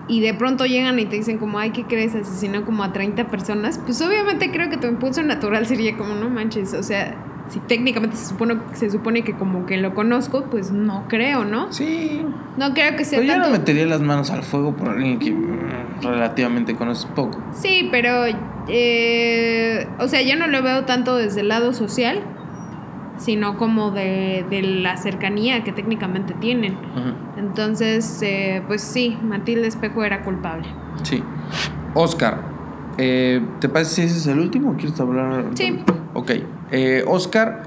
y 0.10 0.20
de 0.20 0.34
pronto 0.34 0.66
llegan 0.66 1.00
y 1.00 1.06
te 1.06 1.16
dicen 1.16 1.38
como, 1.38 1.58
ay, 1.58 1.70
¿qué 1.70 1.86
crees? 1.86 2.14
Asesinó 2.14 2.66
como 2.66 2.84
a 2.84 2.92
30 2.92 3.28
personas, 3.28 3.80
pues 3.86 4.02
obviamente 4.02 4.52
creo 4.52 4.70
que 4.70 4.76
tu 4.76 4.88
impulso 4.88 5.24
natural 5.24 5.66
sería 5.66 5.96
como, 5.96 6.14
no 6.16 6.30
manches, 6.30 6.74
o 6.74 6.84
sea, 6.84 7.16
si 7.48 7.62
técnicamente 7.62 8.18
se 8.18 8.26
supone, 8.26 8.58
se 8.74 8.90
supone 8.90 9.24
que 9.24 9.32
como 9.32 9.66
que 9.66 9.78
lo 9.78 9.96
conozco, 9.96 10.44
pues 10.52 10.74
no 10.74 11.06
creo, 11.08 11.46
¿no? 11.46 11.72
Sí, 11.72 12.26
No 12.58 12.74
creo 12.74 12.98
que 12.98 13.06
sea 13.06 13.20
pero 13.20 13.32
yo 13.32 13.38
no 13.38 13.44
tanto... 13.44 13.60
metería 13.60 13.86
las 13.86 14.02
manos 14.02 14.30
al 14.30 14.44
fuego 14.44 14.76
por 14.76 14.90
alguien 14.90 15.20
que 15.20 15.32
mm, 15.32 16.02
relativamente 16.02 16.76
conoces 16.76 17.06
poco. 17.16 17.42
Sí, 17.54 17.88
pero, 17.94 18.26
eh, 18.68 19.88
o 20.00 20.10
sea, 20.10 20.22
yo 20.22 20.36
no 20.36 20.48
lo 20.48 20.62
veo 20.62 20.84
tanto 20.84 21.16
desde 21.16 21.40
el 21.40 21.48
lado 21.48 21.72
social, 21.72 22.22
sino 23.18 23.58
como 23.58 23.92
de, 23.92 24.46
de 24.50 24.62
la 24.62 24.98
cercanía 24.98 25.64
que 25.64 25.72
técnicamente 25.72 26.34
tienen. 26.36 26.74
Ujú. 26.74 27.40
Entonces, 27.40 28.20
eh, 28.22 28.62
pues 28.68 28.82
sí, 28.82 29.18
Matilde 29.24 29.68
Espejo 29.68 30.04
era 30.04 30.24
culpable. 30.24 30.68
Sí. 31.04 31.24
Oscar. 31.94 32.42
Eh, 32.98 33.42
¿Te 33.60 33.70
parece 33.70 33.92
si 33.96 34.02
ese 34.04 34.18
es 34.18 34.28
el 34.28 34.40
último 34.40 34.72
o 34.72 34.74
quieres 34.76 35.00
hablar? 35.00 35.46
Sí. 35.54 35.80
Ok. 36.14 36.32
Eh, 36.72 37.04
Oscar 37.08 37.64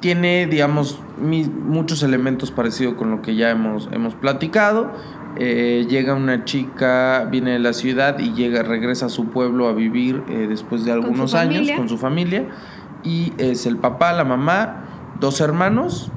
tiene, 0.00 0.46
digamos, 0.46 1.00
mi- 1.20 1.44
muchos 1.48 2.02
elementos 2.04 2.50
parecidos 2.52 2.94
con 2.94 3.10
lo 3.10 3.20
que 3.22 3.34
ya 3.34 3.50
hemos, 3.50 3.88
hemos 3.92 4.14
platicado. 4.14 4.92
Eh, 5.36 5.86
llega 5.88 6.14
una 6.14 6.44
chica, 6.44 7.26
viene 7.30 7.52
de 7.52 7.58
la 7.58 7.72
ciudad 7.72 8.18
y 8.18 8.32
llega, 8.32 8.62
regresa 8.62 9.06
a 9.06 9.08
su 9.08 9.26
pueblo 9.26 9.68
a 9.68 9.72
vivir 9.72 10.22
eh, 10.28 10.46
después 10.48 10.84
de 10.84 10.92
algunos 10.92 11.34
años 11.34 11.54
familia. 11.56 11.76
con 11.76 11.88
su 11.88 11.98
familia. 11.98 12.44
Y 13.04 13.32
es 13.38 13.66
el 13.66 13.76
papá, 13.76 14.12
la 14.12 14.24
mamá, 14.24 14.84
dos 15.20 15.40
hermanos, 15.40 16.10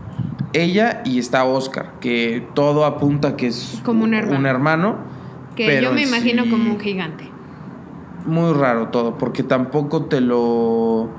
ella 0.53 1.01
y 1.05 1.19
está 1.19 1.45
Oscar, 1.45 1.93
que 1.99 2.45
todo 2.53 2.85
apunta 2.85 3.35
que 3.35 3.47
es 3.47 3.81
Como 3.85 4.03
un 4.03 4.13
hermano. 4.13 4.47
hermano, 4.49 4.95
Que 5.55 5.65
pero 5.67 5.89
yo 5.89 5.93
me 5.93 6.03
imagino 6.03 6.43
sí- 6.43 6.49
como 6.49 6.71
un 6.73 6.79
gigante. 6.79 7.29
Muy 8.25 8.53
raro 8.53 8.89
todo, 8.89 9.17
porque 9.17 9.41
tampoco 9.43 10.05
te 10.05 10.21
lo... 10.21 11.09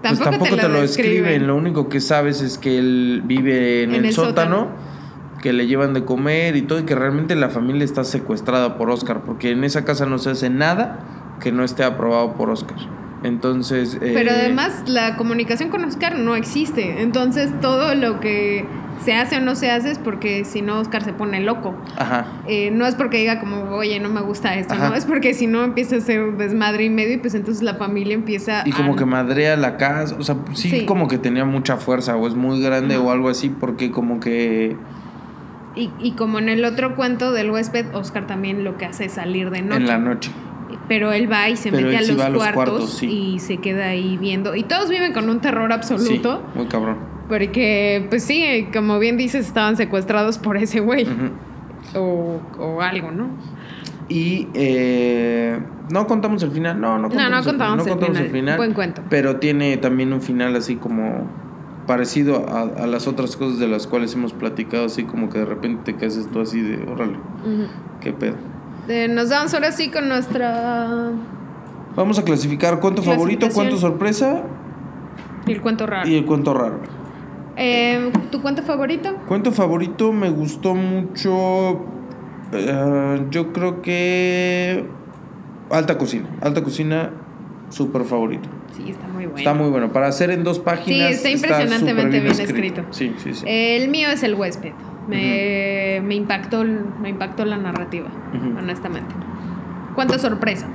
pues 0.00 0.18
Tampoco, 0.18 0.30
tampoco 0.30 0.56
te, 0.56 0.68
lo, 0.68 0.80
describen. 0.80 1.12
describen. 1.22 1.46
Lo 1.46 1.56
único 1.56 1.88
que 1.90 2.00
sabes 2.00 2.40
es 2.40 2.56
que 2.58 2.78
él 2.78 3.22
vive 3.26 3.82
en, 3.82 3.94
el 3.94 4.12
sótano, 4.12 4.56
sótano. 4.56 4.68
que 5.42 5.52
le 5.52 5.66
llevan 5.66 5.92
de 5.92 6.04
comer 6.06 6.56
y 6.56 6.62
todo, 6.62 6.78
y 6.78 6.84
que 6.84 6.94
realmente 6.94 7.34
la 7.34 7.50
familia 7.50 7.84
está 7.84 8.04
secuestrada 8.04 8.78
por 8.78 8.88
Oscar, 8.90 9.20
porque 9.24 9.50
en 9.50 9.64
esa 9.64 9.84
casa 9.84 10.06
no 10.06 10.16
se 10.18 10.30
hace 10.30 10.48
nada 10.48 11.00
que 11.40 11.52
no 11.52 11.62
esté 11.64 11.84
aprobado 11.84 12.32
por 12.34 12.48
Oscar. 12.48 12.76
Entonces. 13.24 13.94
eh, 14.00 14.12
Pero 14.14 14.30
además 14.30 14.84
la 14.86 15.16
comunicación 15.16 15.70
con 15.70 15.84
Oscar 15.84 16.16
no 16.18 16.36
existe. 16.36 17.02
Entonces 17.02 17.50
todo 17.60 17.94
lo 17.96 18.20
que 18.20 18.64
se 19.04 19.14
hace 19.14 19.38
o 19.38 19.40
no 19.40 19.54
se 19.56 19.70
hace 19.70 19.90
es 19.90 19.98
porque 19.98 20.44
si 20.44 20.62
no 20.62 20.78
Oscar 20.78 21.02
se 21.02 21.12
pone 21.12 21.40
loco. 21.40 21.74
Ajá. 21.96 22.26
Eh, 22.46 22.70
no 22.70 22.86
es 22.86 22.94
porque 22.94 23.18
diga 23.18 23.40
como, 23.40 23.62
oye, 23.74 23.98
no 23.98 24.08
me 24.08 24.20
gusta 24.20 24.54
esto, 24.54 24.74
Ajá. 24.74 24.90
no, 24.90 24.94
es 24.94 25.04
porque 25.04 25.34
si 25.34 25.46
no 25.48 25.64
empieza 25.64 25.96
a 25.96 26.00
ser 26.00 26.22
un 26.22 26.38
desmadre 26.38 26.84
y 26.84 26.90
medio 26.90 27.14
y 27.14 27.18
pues 27.18 27.34
entonces 27.34 27.62
la 27.62 27.74
familia 27.74 28.14
empieza 28.14 28.62
Y 28.64 28.70
como 28.72 28.94
a... 28.94 28.96
que 28.96 29.04
madrea 29.04 29.56
la 29.56 29.76
casa, 29.76 30.14
o 30.18 30.22
sea, 30.22 30.36
sí, 30.52 30.70
Sí. 30.70 30.86
como 30.86 31.08
que 31.08 31.18
tenía 31.18 31.44
mucha 31.44 31.76
fuerza, 31.76 32.16
o 32.16 32.26
es 32.28 32.34
muy 32.34 32.62
grande 32.62 32.96
o 32.96 33.10
algo 33.10 33.28
así, 33.28 33.48
porque 33.48 33.90
como 33.90 34.20
que 34.20 34.76
Y, 35.74 35.90
y 35.98 36.12
como 36.12 36.38
en 36.38 36.48
el 36.48 36.64
otro 36.64 36.94
cuento 36.94 37.32
del 37.32 37.50
huésped, 37.50 37.86
Oscar 37.94 38.26
también 38.28 38.62
lo 38.62 38.78
que 38.78 38.86
hace 38.86 39.06
es 39.06 39.12
salir 39.14 39.50
de 39.50 39.60
noche. 39.62 39.76
en 39.82 39.86
la 39.88 39.98
noche. 39.98 40.30
Pero 40.88 41.12
él 41.12 41.30
va 41.30 41.48
y 41.48 41.56
se 41.56 41.70
Pero 41.70 41.86
mete 41.86 41.96
a 41.96 42.02
sí 42.02 42.12
los, 42.12 42.20
va 42.20 42.26
a 42.26 42.28
los 42.30 42.42
cuartos, 42.42 42.64
cuartos, 42.66 42.98
sí. 42.98 43.06
y 43.34 43.38
se 43.38 43.56
queda 43.58 43.86
ahí 43.86 44.16
viendo. 44.18 44.54
Y 44.54 44.64
todos 44.64 44.90
viven 44.90 45.12
con 45.12 45.28
un 45.30 45.40
terror 45.40 45.72
absoluto. 45.72 46.42
Sí, 46.52 46.58
muy 46.58 46.66
cabrón. 46.66 46.98
Porque, 47.28 48.06
pues 48.10 48.22
sí, 48.22 48.68
como 48.72 48.98
bien 48.98 49.16
dices, 49.16 49.46
estaban 49.46 49.76
secuestrados 49.76 50.36
por 50.38 50.56
ese 50.58 50.80
güey. 50.80 51.06
O, 51.94 52.40
o 52.58 52.80
algo, 52.82 53.10
¿no? 53.12 53.28
Y 54.08 54.48
eh, 54.52 55.58
no 55.90 56.06
contamos 56.06 56.42
el 56.42 56.50
final, 56.50 56.78
no, 56.80 56.98
no 56.98 57.08
No, 57.08 57.08
contamos, 57.08 57.30
no 57.30 57.38
el, 57.38 57.44
contamos 57.44 57.76
no 57.78 57.82
el 57.84 57.88
contamos 57.90 58.18
el 58.18 58.24
final. 58.26 58.32
final. 58.32 58.56
Buen 58.58 58.74
cuento. 58.74 59.02
Pero 59.08 59.36
tiene 59.36 59.76
también 59.78 60.12
un 60.12 60.20
final 60.20 60.54
así 60.56 60.76
como 60.76 61.26
parecido 61.86 62.46
a, 62.48 62.62
a 62.62 62.86
las 62.86 63.06
otras 63.06 63.36
cosas 63.36 63.58
de 63.58 63.68
las 63.68 63.86
cuales 63.86 64.14
hemos 64.14 64.32
platicado, 64.34 64.86
así 64.86 65.04
como 65.04 65.28
que 65.30 65.38
de 65.38 65.44
repente 65.46 65.92
te 65.92 65.98
quedas 65.98 66.28
tú 66.32 66.40
así 66.40 66.60
de, 66.60 66.82
órale, 66.90 67.16
qué 68.00 68.12
pedo. 68.12 68.36
Eh, 68.88 69.08
nos 69.08 69.30
vamos 69.30 69.54
ahora 69.54 69.72
sí 69.72 69.90
con 69.90 70.08
nuestra... 70.08 71.10
Vamos 71.96 72.18
a 72.18 72.24
clasificar 72.24 72.80
cuento 72.80 73.02
favorito, 73.02 73.48
cuento 73.50 73.76
sorpresa 73.78 74.42
El 75.46 75.60
cuento 75.60 75.86
raro. 75.86 76.08
y 76.08 76.16
el 76.16 76.24
cuento 76.24 76.52
raro. 76.52 76.80
Eh, 77.56 78.10
¿Tu 78.32 78.42
cuento 78.42 78.62
favorito? 78.62 79.16
Cuento 79.28 79.52
favorito 79.52 80.12
me 80.12 80.28
gustó 80.28 80.74
mucho, 80.74 81.84
eh, 82.52 83.26
yo 83.30 83.52
creo 83.52 83.80
que 83.80 84.84
Alta 85.70 85.96
Cocina. 85.96 86.28
Alta 86.40 86.64
Cocina, 86.64 87.10
súper 87.70 88.02
favorito. 88.04 88.48
Sí, 88.76 88.90
está 88.90 89.06
muy 89.06 89.26
bueno. 89.26 89.38
Está 89.38 89.54
muy 89.54 89.70
bueno. 89.70 89.92
Para 89.92 90.08
hacer 90.08 90.30
en 90.30 90.42
dos 90.42 90.58
páginas. 90.58 91.12
está 91.12 91.30
impresionantemente 91.30 92.18
bien 92.18 92.40
escrito. 92.40 92.82
Sí, 92.90 93.14
sí, 93.18 93.34
sí. 93.34 93.44
El 93.46 93.88
mío 93.88 94.08
es 94.08 94.24
el 94.24 94.34
huésped. 94.34 94.72
Me, 95.08 96.00
me 96.04 96.14
impactó, 96.14 96.64
me 96.64 97.10
impactó 97.10 97.44
la 97.44 97.56
narrativa, 97.58 98.08
honestamente. 98.58 99.14
Cuánta 99.94 100.18
sorpresa. 100.18 100.66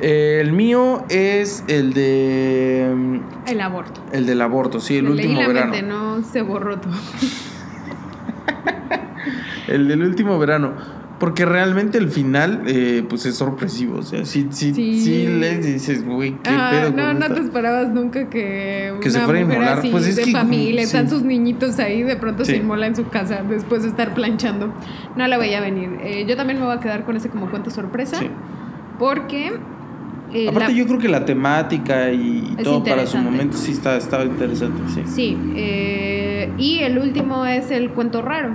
Eh, 0.00 0.38
el 0.40 0.52
mío 0.52 1.04
es 1.08 1.64
el 1.68 1.92
de. 1.92 3.20
El 3.46 3.60
aborto. 3.60 4.00
El 4.12 4.26
del 4.26 4.40
aborto, 4.42 4.78
sí, 4.80 4.96
el 4.98 5.04
Me 5.04 5.14
leí 5.14 5.26
último 5.26 5.40
la 5.42 5.48
verano. 5.48 5.72
mente, 5.72 5.86
no 5.86 6.22
se 6.22 6.42
borró 6.42 6.78
todo. 6.78 6.92
El 9.66 9.86
del 9.86 10.02
último 10.02 10.38
verano. 10.38 10.72
Porque 11.18 11.44
realmente 11.44 11.98
el 11.98 12.10
final, 12.10 12.62
eh, 12.68 13.02
pues 13.08 13.26
es 13.26 13.34
sorpresivo. 13.34 13.98
O 13.98 14.02
sea, 14.02 14.24
sí, 14.24 14.46
sí, 14.50 14.72
sí, 14.72 15.12
y 15.24 15.56
dices, 15.56 16.04
güey, 16.06 16.32
qué 16.44 16.50
Ah, 16.50 16.68
pedo. 16.70 16.92
no, 16.92 17.12
no 17.12 17.34
te 17.34 17.40
esperabas 17.40 17.88
nunca 17.88 18.30
que, 18.30 18.94
Que 19.00 19.10
se 19.10 19.16
una 19.18 19.24
fuera 19.26 19.40
a 19.40 19.42
inmolar. 19.42 19.78
así 19.80 19.88
Pues 19.90 20.06
es 20.06 20.14
de 20.14 20.22
que 20.22 20.30
familia, 20.30 20.82
están 20.82 21.08
sí. 21.08 21.14
sus 21.16 21.24
niñitos 21.24 21.78
ahí, 21.80 22.04
de 22.04 22.14
pronto 22.16 22.44
Sí. 22.44 22.52
se 22.52 22.56
inmola 22.58 22.86
en 22.86 22.94
su 22.94 23.08
casa 23.08 23.42
después 23.48 23.82
de 23.82 23.88
estar 23.88 24.14
planchando. 24.14 24.72
No 25.16 25.26
la 25.26 25.38
veía 25.38 25.60
venir. 25.60 25.90
Eh, 26.02 26.24
yo 26.28 26.36
también 26.36 26.60
me 26.60 26.66
voy 26.66 26.76
a 26.76 26.80
quedar 26.80 27.04
con 27.04 27.16
ese 27.16 27.28
como 27.30 27.50
cuento 27.50 27.70
sorpresa, 27.70 28.16
Sí. 28.20 28.30
porque... 28.98 29.54
eh, 30.32 30.48
Aparte, 30.50 30.72
la- 30.72 30.78
yo 30.78 30.86
creo 30.86 30.98
que 31.00 31.08
la 31.08 31.24
temática 31.24 32.12
y 32.12 32.54
todo 32.62 32.84
para 32.84 33.06
su 33.06 33.18
momento 33.18 33.56
sí 33.56 33.72
está, 33.72 33.96
estaba 33.96 34.24
interesante, 34.24 34.82
sí. 34.94 35.02
Sí, 35.06 35.38
eh, 35.56 36.52
y 36.58 36.78
el 36.80 36.98
último 36.98 37.44
es 37.44 37.70
el 37.72 37.90
cuento 37.90 38.22
raro. 38.22 38.50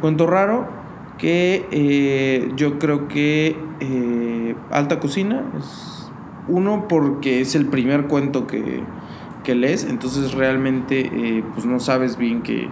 Cuento 0.00 0.26
raro 0.28 0.83
que 1.18 1.66
eh, 1.70 2.52
yo 2.56 2.78
creo 2.78 3.08
que 3.08 3.56
eh, 3.80 4.54
Alta 4.70 5.00
Cocina 5.00 5.44
es 5.58 6.10
uno 6.48 6.86
porque 6.88 7.40
es 7.40 7.54
el 7.54 7.66
primer 7.66 8.06
cuento 8.06 8.46
que, 8.46 8.82
que 9.44 9.54
lees, 9.54 9.84
entonces 9.84 10.32
realmente 10.32 11.00
eh, 11.00 11.44
pues 11.54 11.66
no 11.66 11.80
sabes 11.80 12.16
bien 12.16 12.42
qué, 12.42 12.68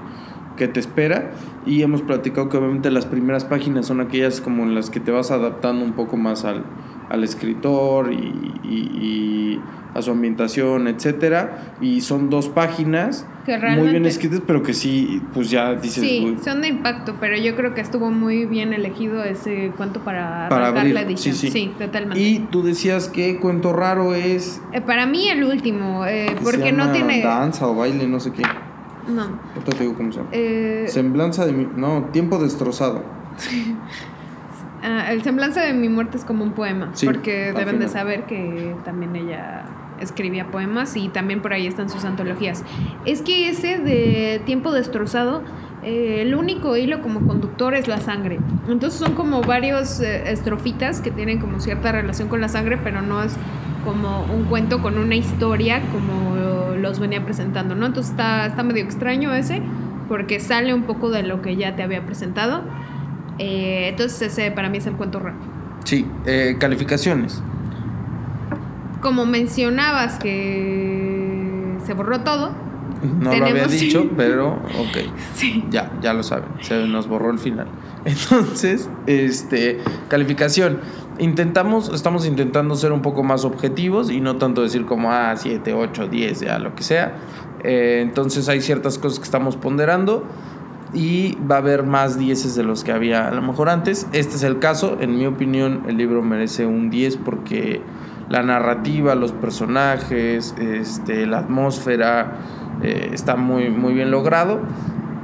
qué 0.56 0.68
te 0.68 0.80
espera. 0.80 1.32
Y 1.64 1.82
hemos 1.82 2.02
platicado 2.02 2.48
que 2.48 2.56
obviamente 2.56 2.90
las 2.90 3.06
primeras 3.06 3.44
páginas 3.44 3.86
son 3.86 4.00
aquellas 4.00 4.40
como 4.40 4.64
en 4.64 4.74
las 4.74 4.90
que 4.90 5.00
te 5.00 5.12
vas 5.12 5.30
adaptando 5.30 5.84
un 5.84 5.92
poco 5.92 6.16
más 6.16 6.44
al, 6.44 6.64
al 7.10 7.24
escritor 7.24 8.12
y, 8.12 8.16
y- 8.64 8.98
y 9.00 9.60
a 9.94 10.00
su 10.00 10.10
ambientación, 10.10 10.88
etcétera 10.88 11.74
y 11.82 12.00
son 12.00 12.30
dos 12.30 12.48
páginas 12.48 13.26
Que 13.44 13.58
muy 13.58 13.88
bien 13.90 14.06
escritas 14.06 14.40
pero 14.46 14.62
que 14.62 14.72
sí 14.72 15.20
pues 15.34 15.50
ya 15.50 15.74
dices 15.74 16.02
Sí, 16.02 16.22
"Uy, 16.24 16.38
son 16.42 16.62
de 16.62 16.68
impacto, 16.68 17.16
pero 17.20 17.36
yo 17.36 17.54
creo 17.56 17.74
que 17.74 17.82
estuvo 17.82 18.10
muy 18.10 18.46
bien 18.46 18.72
elegido 18.72 19.22
ese 19.22 19.70
cuento 19.76 20.00
para, 20.00 20.48
Para 20.48 20.68
abrir, 20.68 20.94
la 20.94 21.02
edición. 21.02 21.34
sí, 21.34 21.50
sí. 21.50 21.72
totalmente. 21.78 22.18
Y 22.18 22.38
tú 22.50 22.62
decías 22.62 23.08
que 23.08 23.38
cuento 23.38 23.74
raro 23.74 24.14
es. 24.14 24.62
Eh, 24.72 24.80
para 24.80 25.04
mí 25.04 25.28
el 25.28 25.44
último, 25.44 26.06
eh, 26.06 26.28
se 26.38 26.42
porque 26.42 26.72
no 26.72 26.90
tiene... 26.92 27.20
Danza 27.22 27.66
o 27.68 27.74
baile, 27.74 28.06
no 28.08 28.18
sé 28.18 28.32
qué. 28.32 28.44
No. 29.08 29.22
Ahorita 29.54 29.72
te 29.76 29.82
digo 29.82 29.94
cómo 29.94 30.10
se 30.10 30.18
llama. 30.20 30.30
Eh, 30.32 30.84
Semblanza 30.88 31.44
de 31.44 31.52
mi. 31.52 31.68
No, 31.76 32.04
tiempo 32.12 32.38
destrozado. 32.38 33.02
ah, 34.82 35.12
el 35.12 35.22
semblanza 35.22 35.60
de 35.62 35.72
mi 35.72 35.88
muerte 35.88 36.16
es 36.16 36.24
como 36.24 36.44
un 36.44 36.52
poema, 36.52 36.90
Sí, 36.94 37.06
porque 37.06 37.52
deben 37.52 37.78
de 37.78 37.86
final. 37.86 37.88
saber 37.88 38.24
que 38.26 38.74
también 38.84 39.16
ella 39.16 39.64
escribía 40.00 40.46
poemas 40.50 40.96
y 40.96 41.08
también 41.08 41.40
por 41.42 41.52
ahí 41.52 41.66
están 41.66 41.88
sus 41.88 42.04
antologías. 42.04 42.64
Es 43.04 43.22
que 43.22 43.48
ese 43.48 43.78
de 43.78 44.40
tiempo 44.44 44.72
destrozado, 44.72 45.42
eh, 45.84 46.22
el 46.22 46.34
único 46.34 46.76
hilo 46.76 47.02
como 47.02 47.26
conductor 47.26 47.74
es 47.74 47.86
la 47.88 47.98
sangre. 47.98 48.38
Entonces 48.68 48.98
son 48.98 49.14
como 49.14 49.42
varios 49.42 50.00
eh, 50.00 50.30
estrofitas 50.30 51.00
que 51.00 51.10
tienen 51.10 51.38
como 51.38 51.60
cierta 51.60 51.92
relación 51.92 52.28
con 52.28 52.40
la 52.40 52.48
sangre, 52.48 52.78
pero 52.82 53.00
no 53.02 53.22
es 53.22 53.36
como 53.84 54.24
un 54.24 54.44
cuento 54.44 54.80
con 54.80 54.98
una 54.98 55.14
historia 55.16 55.80
como 55.92 56.74
los 56.76 56.98
venía 56.98 57.24
presentando, 57.24 57.74
¿no? 57.74 57.86
Entonces 57.86 58.12
está, 58.12 58.46
está 58.46 58.62
medio 58.62 58.82
extraño 58.82 59.32
ese, 59.34 59.62
porque 60.08 60.40
sale 60.40 60.74
un 60.74 60.82
poco 60.82 61.10
de 61.10 61.22
lo 61.22 61.42
que 61.42 61.56
ya 61.56 61.74
te 61.76 61.82
había 61.82 62.04
presentado. 62.04 62.62
Eh, 63.38 63.88
entonces 63.88 64.22
ese 64.22 64.50
para 64.50 64.68
mí 64.68 64.78
es 64.78 64.86
el 64.86 64.94
cuento 64.94 65.18
raro. 65.18 65.36
Sí, 65.84 66.06
eh, 66.26 66.56
calificaciones. 66.58 67.42
Como 69.00 69.26
mencionabas 69.26 70.18
que 70.18 71.76
se 71.84 71.94
borró 71.94 72.20
todo. 72.20 72.52
No 73.20 73.34
lo 73.34 73.46
había 73.46 73.66
dicho, 73.66 74.08
pero 74.16 74.52
ok. 74.52 74.98
Sí. 75.34 75.64
Ya, 75.70 75.90
ya 76.00 76.12
lo 76.12 76.22
saben. 76.22 76.48
Se 76.60 76.86
nos 76.86 77.08
borró 77.08 77.30
el 77.30 77.38
final. 77.38 77.66
Entonces, 78.04 78.88
este, 79.06 79.80
calificación. 80.08 80.80
Intentamos, 81.18 81.92
estamos 81.92 82.26
intentando 82.26 82.74
ser 82.74 82.92
un 82.92 83.02
poco 83.02 83.22
más 83.22 83.44
objetivos 83.44 84.10
y 84.10 84.20
no 84.20 84.36
tanto 84.36 84.62
decir 84.62 84.86
como, 84.86 85.12
ah, 85.12 85.34
7, 85.36 85.74
8, 85.74 86.08
10, 86.08 86.40
ya 86.40 86.58
lo 86.58 86.74
que 86.74 86.82
sea. 86.82 87.16
Eh, 87.64 88.00
entonces 88.02 88.48
hay 88.48 88.60
ciertas 88.60 88.98
cosas 88.98 89.18
que 89.18 89.24
estamos 89.24 89.56
ponderando 89.56 90.26
y 90.94 91.36
va 91.50 91.56
a 91.56 91.58
haber 91.58 91.84
más 91.84 92.18
10 92.18 92.54
de 92.54 92.64
los 92.64 92.84
que 92.84 92.92
había 92.92 93.28
a 93.28 93.30
lo 93.32 93.42
mejor 93.42 93.68
antes. 93.68 94.06
Este 94.12 94.36
es 94.36 94.42
el 94.42 94.58
caso. 94.58 94.98
En 95.00 95.16
mi 95.16 95.26
opinión, 95.26 95.84
el 95.88 95.96
libro 95.96 96.22
merece 96.22 96.66
un 96.66 96.90
10 96.90 97.16
porque 97.18 97.80
la 98.28 98.42
narrativa, 98.42 99.14
los 99.14 99.32
personajes, 99.32 100.54
este, 100.58 101.26
la 101.26 101.38
atmósfera 101.38 102.38
eh, 102.82 103.10
está 103.12 103.36
muy, 103.36 103.70
muy 103.70 103.94
bien 103.94 104.10
logrado. 104.10 104.60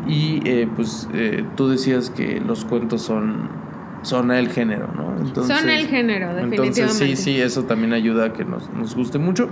Y 0.07 0.41
eh, 0.49 0.69
pues 0.75 1.09
eh, 1.13 1.45
tú 1.55 1.69
decías 1.69 2.09
que 2.11 2.41
los 2.41 2.65
cuentos 2.65 3.03
son 3.03 3.69
son 4.03 4.31
el 4.31 4.49
género, 4.49 4.89
¿no? 4.95 5.17
Entonces, 5.21 5.59
Son 5.59 5.69
el 5.69 5.87
género, 5.89 6.29
definitivamente. 6.29 6.81
Entonces 6.83 6.97
sí, 6.97 7.17
sí, 7.17 7.41
eso 7.41 7.65
también 7.65 7.93
ayuda 7.93 8.27
a 8.27 8.33
que 8.33 8.45
nos, 8.45 8.71
nos 8.71 8.95
guste 8.95 9.19
mucho. 9.19 9.51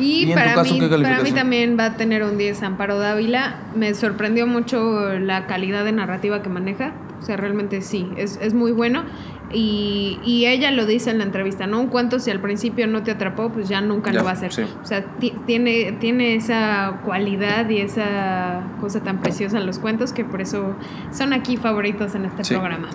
Y, 0.00 0.24
¿Y 0.24 0.32
en 0.32 0.34
para, 0.38 0.50
tu 0.54 0.58
caso, 0.60 0.74
mí, 0.74 0.80
qué 0.80 0.88
para 0.88 1.20
mí 1.22 1.32
también 1.32 1.76
va 1.78 1.84
a 1.86 1.96
tener 1.96 2.22
un 2.22 2.38
10 2.38 2.62
Amparo 2.62 2.98
Dávila. 2.98 3.56
Me 3.76 3.94
sorprendió 3.94 4.46
mucho 4.46 5.18
la 5.18 5.46
calidad 5.46 5.84
de 5.84 5.92
narrativa 5.92 6.42
que 6.42 6.48
maneja. 6.48 6.92
O 7.20 7.22
sea, 7.22 7.36
realmente 7.36 7.82
sí, 7.82 8.08
es, 8.16 8.38
es 8.42 8.54
muy 8.54 8.72
bueno. 8.72 9.04
Y, 9.52 10.20
y 10.24 10.46
ella 10.46 10.70
lo 10.70 10.86
dice 10.86 11.10
en 11.10 11.18
la 11.18 11.24
entrevista, 11.24 11.66
¿no? 11.66 11.80
Un 11.80 11.88
cuento 11.88 12.20
si 12.20 12.30
al 12.30 12.40
principio 12.40 12.86
no 12.86 13.02
te 13.02 13.10
atrapó, 13.10 13.50
pues 13.50 13.68
ya 13.68 13.80
nunca 13.80 14.12
Ya, 14.12 14.20
lo 14.20 14.24
va 14.24 14.30
a 14.30 14.34
hacer. 14.34 14.52
sí. 14.52 14.62
O 14.82 14.86
sea, 14.86 15.04
ti- 15.18 15.34
tiene, 15.44 15.92
tiene 16.00 16.36
esa 16.36 17.00
cualidad 17.04 17.68
y 17.68 17.78
esa 17.80 18.62
cosa 18.80 19.00
tan 19.02 19.20
preciosa 19.20 19.58
en 19.58 19.66
los 19.66 19.80
cuentos 19.80 20.12
que 20.12 20.24
por 20.24 20.40
eso 20.40 20.76
son 21.12 21.32
aquí 21.32 21.56
favoritos 21.56 22.14
en 22.14 22.26
este 22.26 22.44
Sí. 22.44 22.54
programa. 22.54 22.90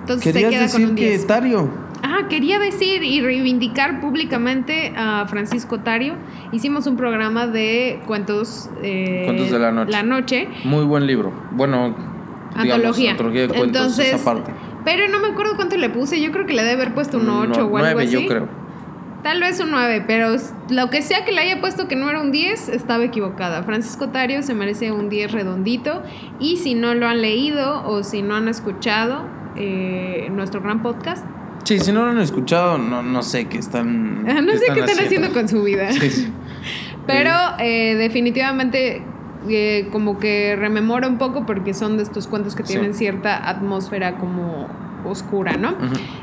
Entonces 0.00 0.32
se 0.32 0.38
queda 0.40 0.68
con 0.70 0.80
decir 0.82 0.94
que 0.94 1.08
10. 1.10 1.26
Tario. 1.26 1.70
Ah, 2.02 2.26
quería 2.28 2.58
decir 2.58 3.02
y 3.02 3.20
reivindicar 3.20 4.00
públicamente 4.00 4.92
a 4.96 5.26
Francisco 5.28 5.80
Tario. 5.80 6.14
Hicimos 6.52 6.86
un 6.86 6.96
programa 6.96 7.46
de 7.46 8.00
cuentos, 8.06 8.70
eh, 8.82 9.22
Cuentos 9.24 9.50
de 9.50 9.58
la 9.58 9.72
noche. 9.72 9.90
La 9.92 10.02
noche, 10.02 10.48
Muy 10.64 10.84
buen 10.84 11.06
libro. 11.06 11.32
Bueno, 11.52 11.94
digamos, 12.62 12.74
antología. 12.76 13.10
antología 13.12 13.40
de 13.42 13.48
cuentos, 13.48 13.66
Entonces, 13.66 14.14
esa 14.14 14.24
parte. 14.24 14.52
pero 14.84 15.08
no 15.08 15.18
me 15.18 15.28
acuerdo 15.28 15.56
cuánto 15.56 15.76
le 15.76 15.90
puse. 15.90 16.20
Yo 16.20 16.30
creo 16.30 16.46
que 16.46 16.54
le 16.54 16.62
debe 16.62 16.82
haber 16.82 16.94
puesto 16.94 17.18
un 17.18 17.26
No, 17.26 17.40
8 17.40 17.50
o 17.50 17.54
algo 17.64 17.78
nueve, 17.78 18.04
así. 18.04 18.12
yo 18.12 18.26
creo. 18.28 18.48
Tal 19.24 19.40
vez 19.40 19.58
un 19.58 19.72
9, 19.72 20.04
pero 20.06 20.28
lo 20.70 20.90
que 20.90 21.02
sea 21.02 21.24
que 21.24 21.32
le 21.32 21.40
haya 21.40 21.60
puesto 21.60 21.88
que 21.88 21.96
no 21.96 22.08
era 22.08 22.20
un 22.20 22.30
10, 22.30 22.68
estaba 22.68 23.02
equivocada. 23.04 23.64
Francisco 23.64 24.10
Tario 24.10 24.44
se 24.44 24.54
merece 24.54 24.92
un 24.92 25.08
10 25.08 25.32
redondito. 25.32 26.04
Y 26.38 26.58
si 26.58 26.76
no 26.76 26.94
lo 26.94 27.08
han 27.08 27.20
leído 27.20 27.82
o 27.88 28.04
si 28.04 28.22
no 28.22 28.36
han 28.36 28.46
escuchado 28.46 29.22
eh, 29.56 30.28
nuestro 30.30 30.60
gran 30.62 30.82
podcast, 30.82 31.26
Sí, 31.68 31.78
si 31.80 31.92
no 31.92 32.06
lo 32.06 32.12
han 32.12 32.18
escuchado, 32.20 32.78
no, 32.78 33.02
no 33.02 33.22
sé 33.22 33.44
qué 33.44 33.58
están. 33.58 34.24
no 34.24 34.52
sé 34.54 34.64
qué 34.72 34.80
están 34.80 35.04
haciendo 35.04 35.34
con 35.34 35.46
su 35.50 35.62
vida. 35.62 35.92
Sí, 35.92 36.08
sí. 36.10 36.32
Pero 37.06 37.30
eh, 37.58 37.94
definitivamente 37.96 39.02
eh, 39.50 39.88
como 39.92 40.18
que 40.18 40.56
rememora 40.56 41.06
un 41.08 41.18
poco 41.18 41.44
porque 41.44 41.74
son 41.74 41.98
de 41.98 42.04
estos 42.04 42.26
cuentos 42.26 42.54
que 42.54 42.62
Sí. 42.64 42.72
tienen 42.72 42.94
cierta 42.94 43.50
atmósfera 43.50 44.16
como 44.16 44.66
oscura, 45.04 45.58
¿no? 45.58 45.74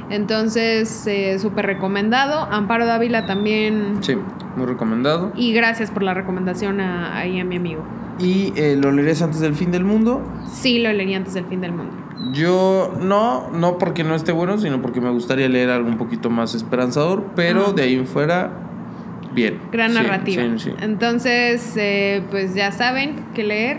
Entonces, 0.09 1.05
eh, 1.05 1.37
súper 1.37 1.67
recomendado. 1.67 2.47
Amparo 2.51 2.87
Dávila 2.87 3.27
también. 3.27 3.97
Sí, 4.01 4.15
muy 4.55 4.65
recomendado. 4.65 5.31
Y 5.35 5.53
gracias 5.53 5.91
por 5.91 6.01
la 6.01 6.15
recomendación 6.15 6.79
a, 6.81 7.15
ahí 7.17 7.39
a 7.39 7.45
mi 7.45 7.57
amigo. 7.57 7.83
Y 8.17 8.51
eh, 8.55 8.75
lo 8.75 8.91
leerás 8.91 9.21
antes 9.21 9.41
del 9.41 9.53
fin 9.53 9.71
del 9.71 9.83
mundo. 9.85 10.23
Sí, 10.51 10.79
lo 10.79 10.91
leí 10.91 11.13
antes 11.13 11.35
del 11.35 11.45
fin 11.45 11.61
del 11.61 11.71
mundo. 11.71 11.95
Yo 12.31 12.93
no, 13.01 13.49
no 13.51 13.77
porque 13.77 14.03
no 14.03 14.15
esté 14.15 14.31
bueno, 14.31 14.57
sino 14.57 14.81
porque 14.81 14.99
me 15.01 15.09
gustaría 15.11 15.47
leer 15.49 15.69
algo 15.69 15.87
un 15.89 15.97
poquito 15.97 16.29
más 16.29 16.55
esperanzador, 16.55 17.23
pero 17.35 17.63
Ajá. 17.65 17.73
de 17.73 17.83
ahí 17.83 17.95
en 17.95 18.07
fuera, 18.07 18.51
bien. 19.33 19.59
Gran 19.71 19.91
Sí, 19.91 19.95
narrativa. 19.97 20.43
sí, 20.57 20.59
sí. 20.59 20.71
Entonces, 20.81 21.73
eh, 21.77 22.23
pues 22.31 22.55
ya 22.55 22.71
saben 22.71 23.25
qué 23.35 23.43
leer 23.43 23.77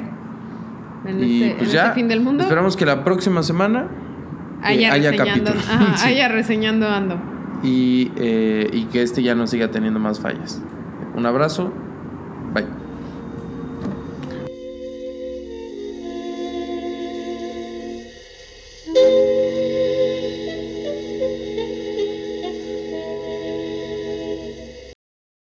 en, 1.06 1.24
Y 1.24 1.42
este, 1.42 1.54
pues 1.58 1.68
en 1.70 1.74
ya, 1.74 1.82
este 1.84 1.94
fin 1.94 2.08
del 2.08 2.20
mundo. 2.20 2.42
esperamos 2.44 2.76
que 2.76 2.86
la 2.86 3.02
próxima 3.04 3.42
semana 3.42 3.88
haya, 4.62 4.88
eh, 4.88 4.92
haya 4.92 5.10
reseñando, 5.10 5.50
ajá, 5.50 6.04
haya 6.06 6.28
reseñando 6.28 6.88
ando. 6.88 7.16
y, 7.62 8.12
eh, 8.16 8.68
y 8.72 8.84
que 8.84 9.02
este 9.02 9.22
ya 9.22 9.34
no 9.34 9.46
siga 9.46 9.70
teniendo 9.70 9.98
más 9.98 10.20
fallas. 10.20 10.62
Un 11.16 11.26
abrazo, 11.26 11.72
bye. 12.54 12.64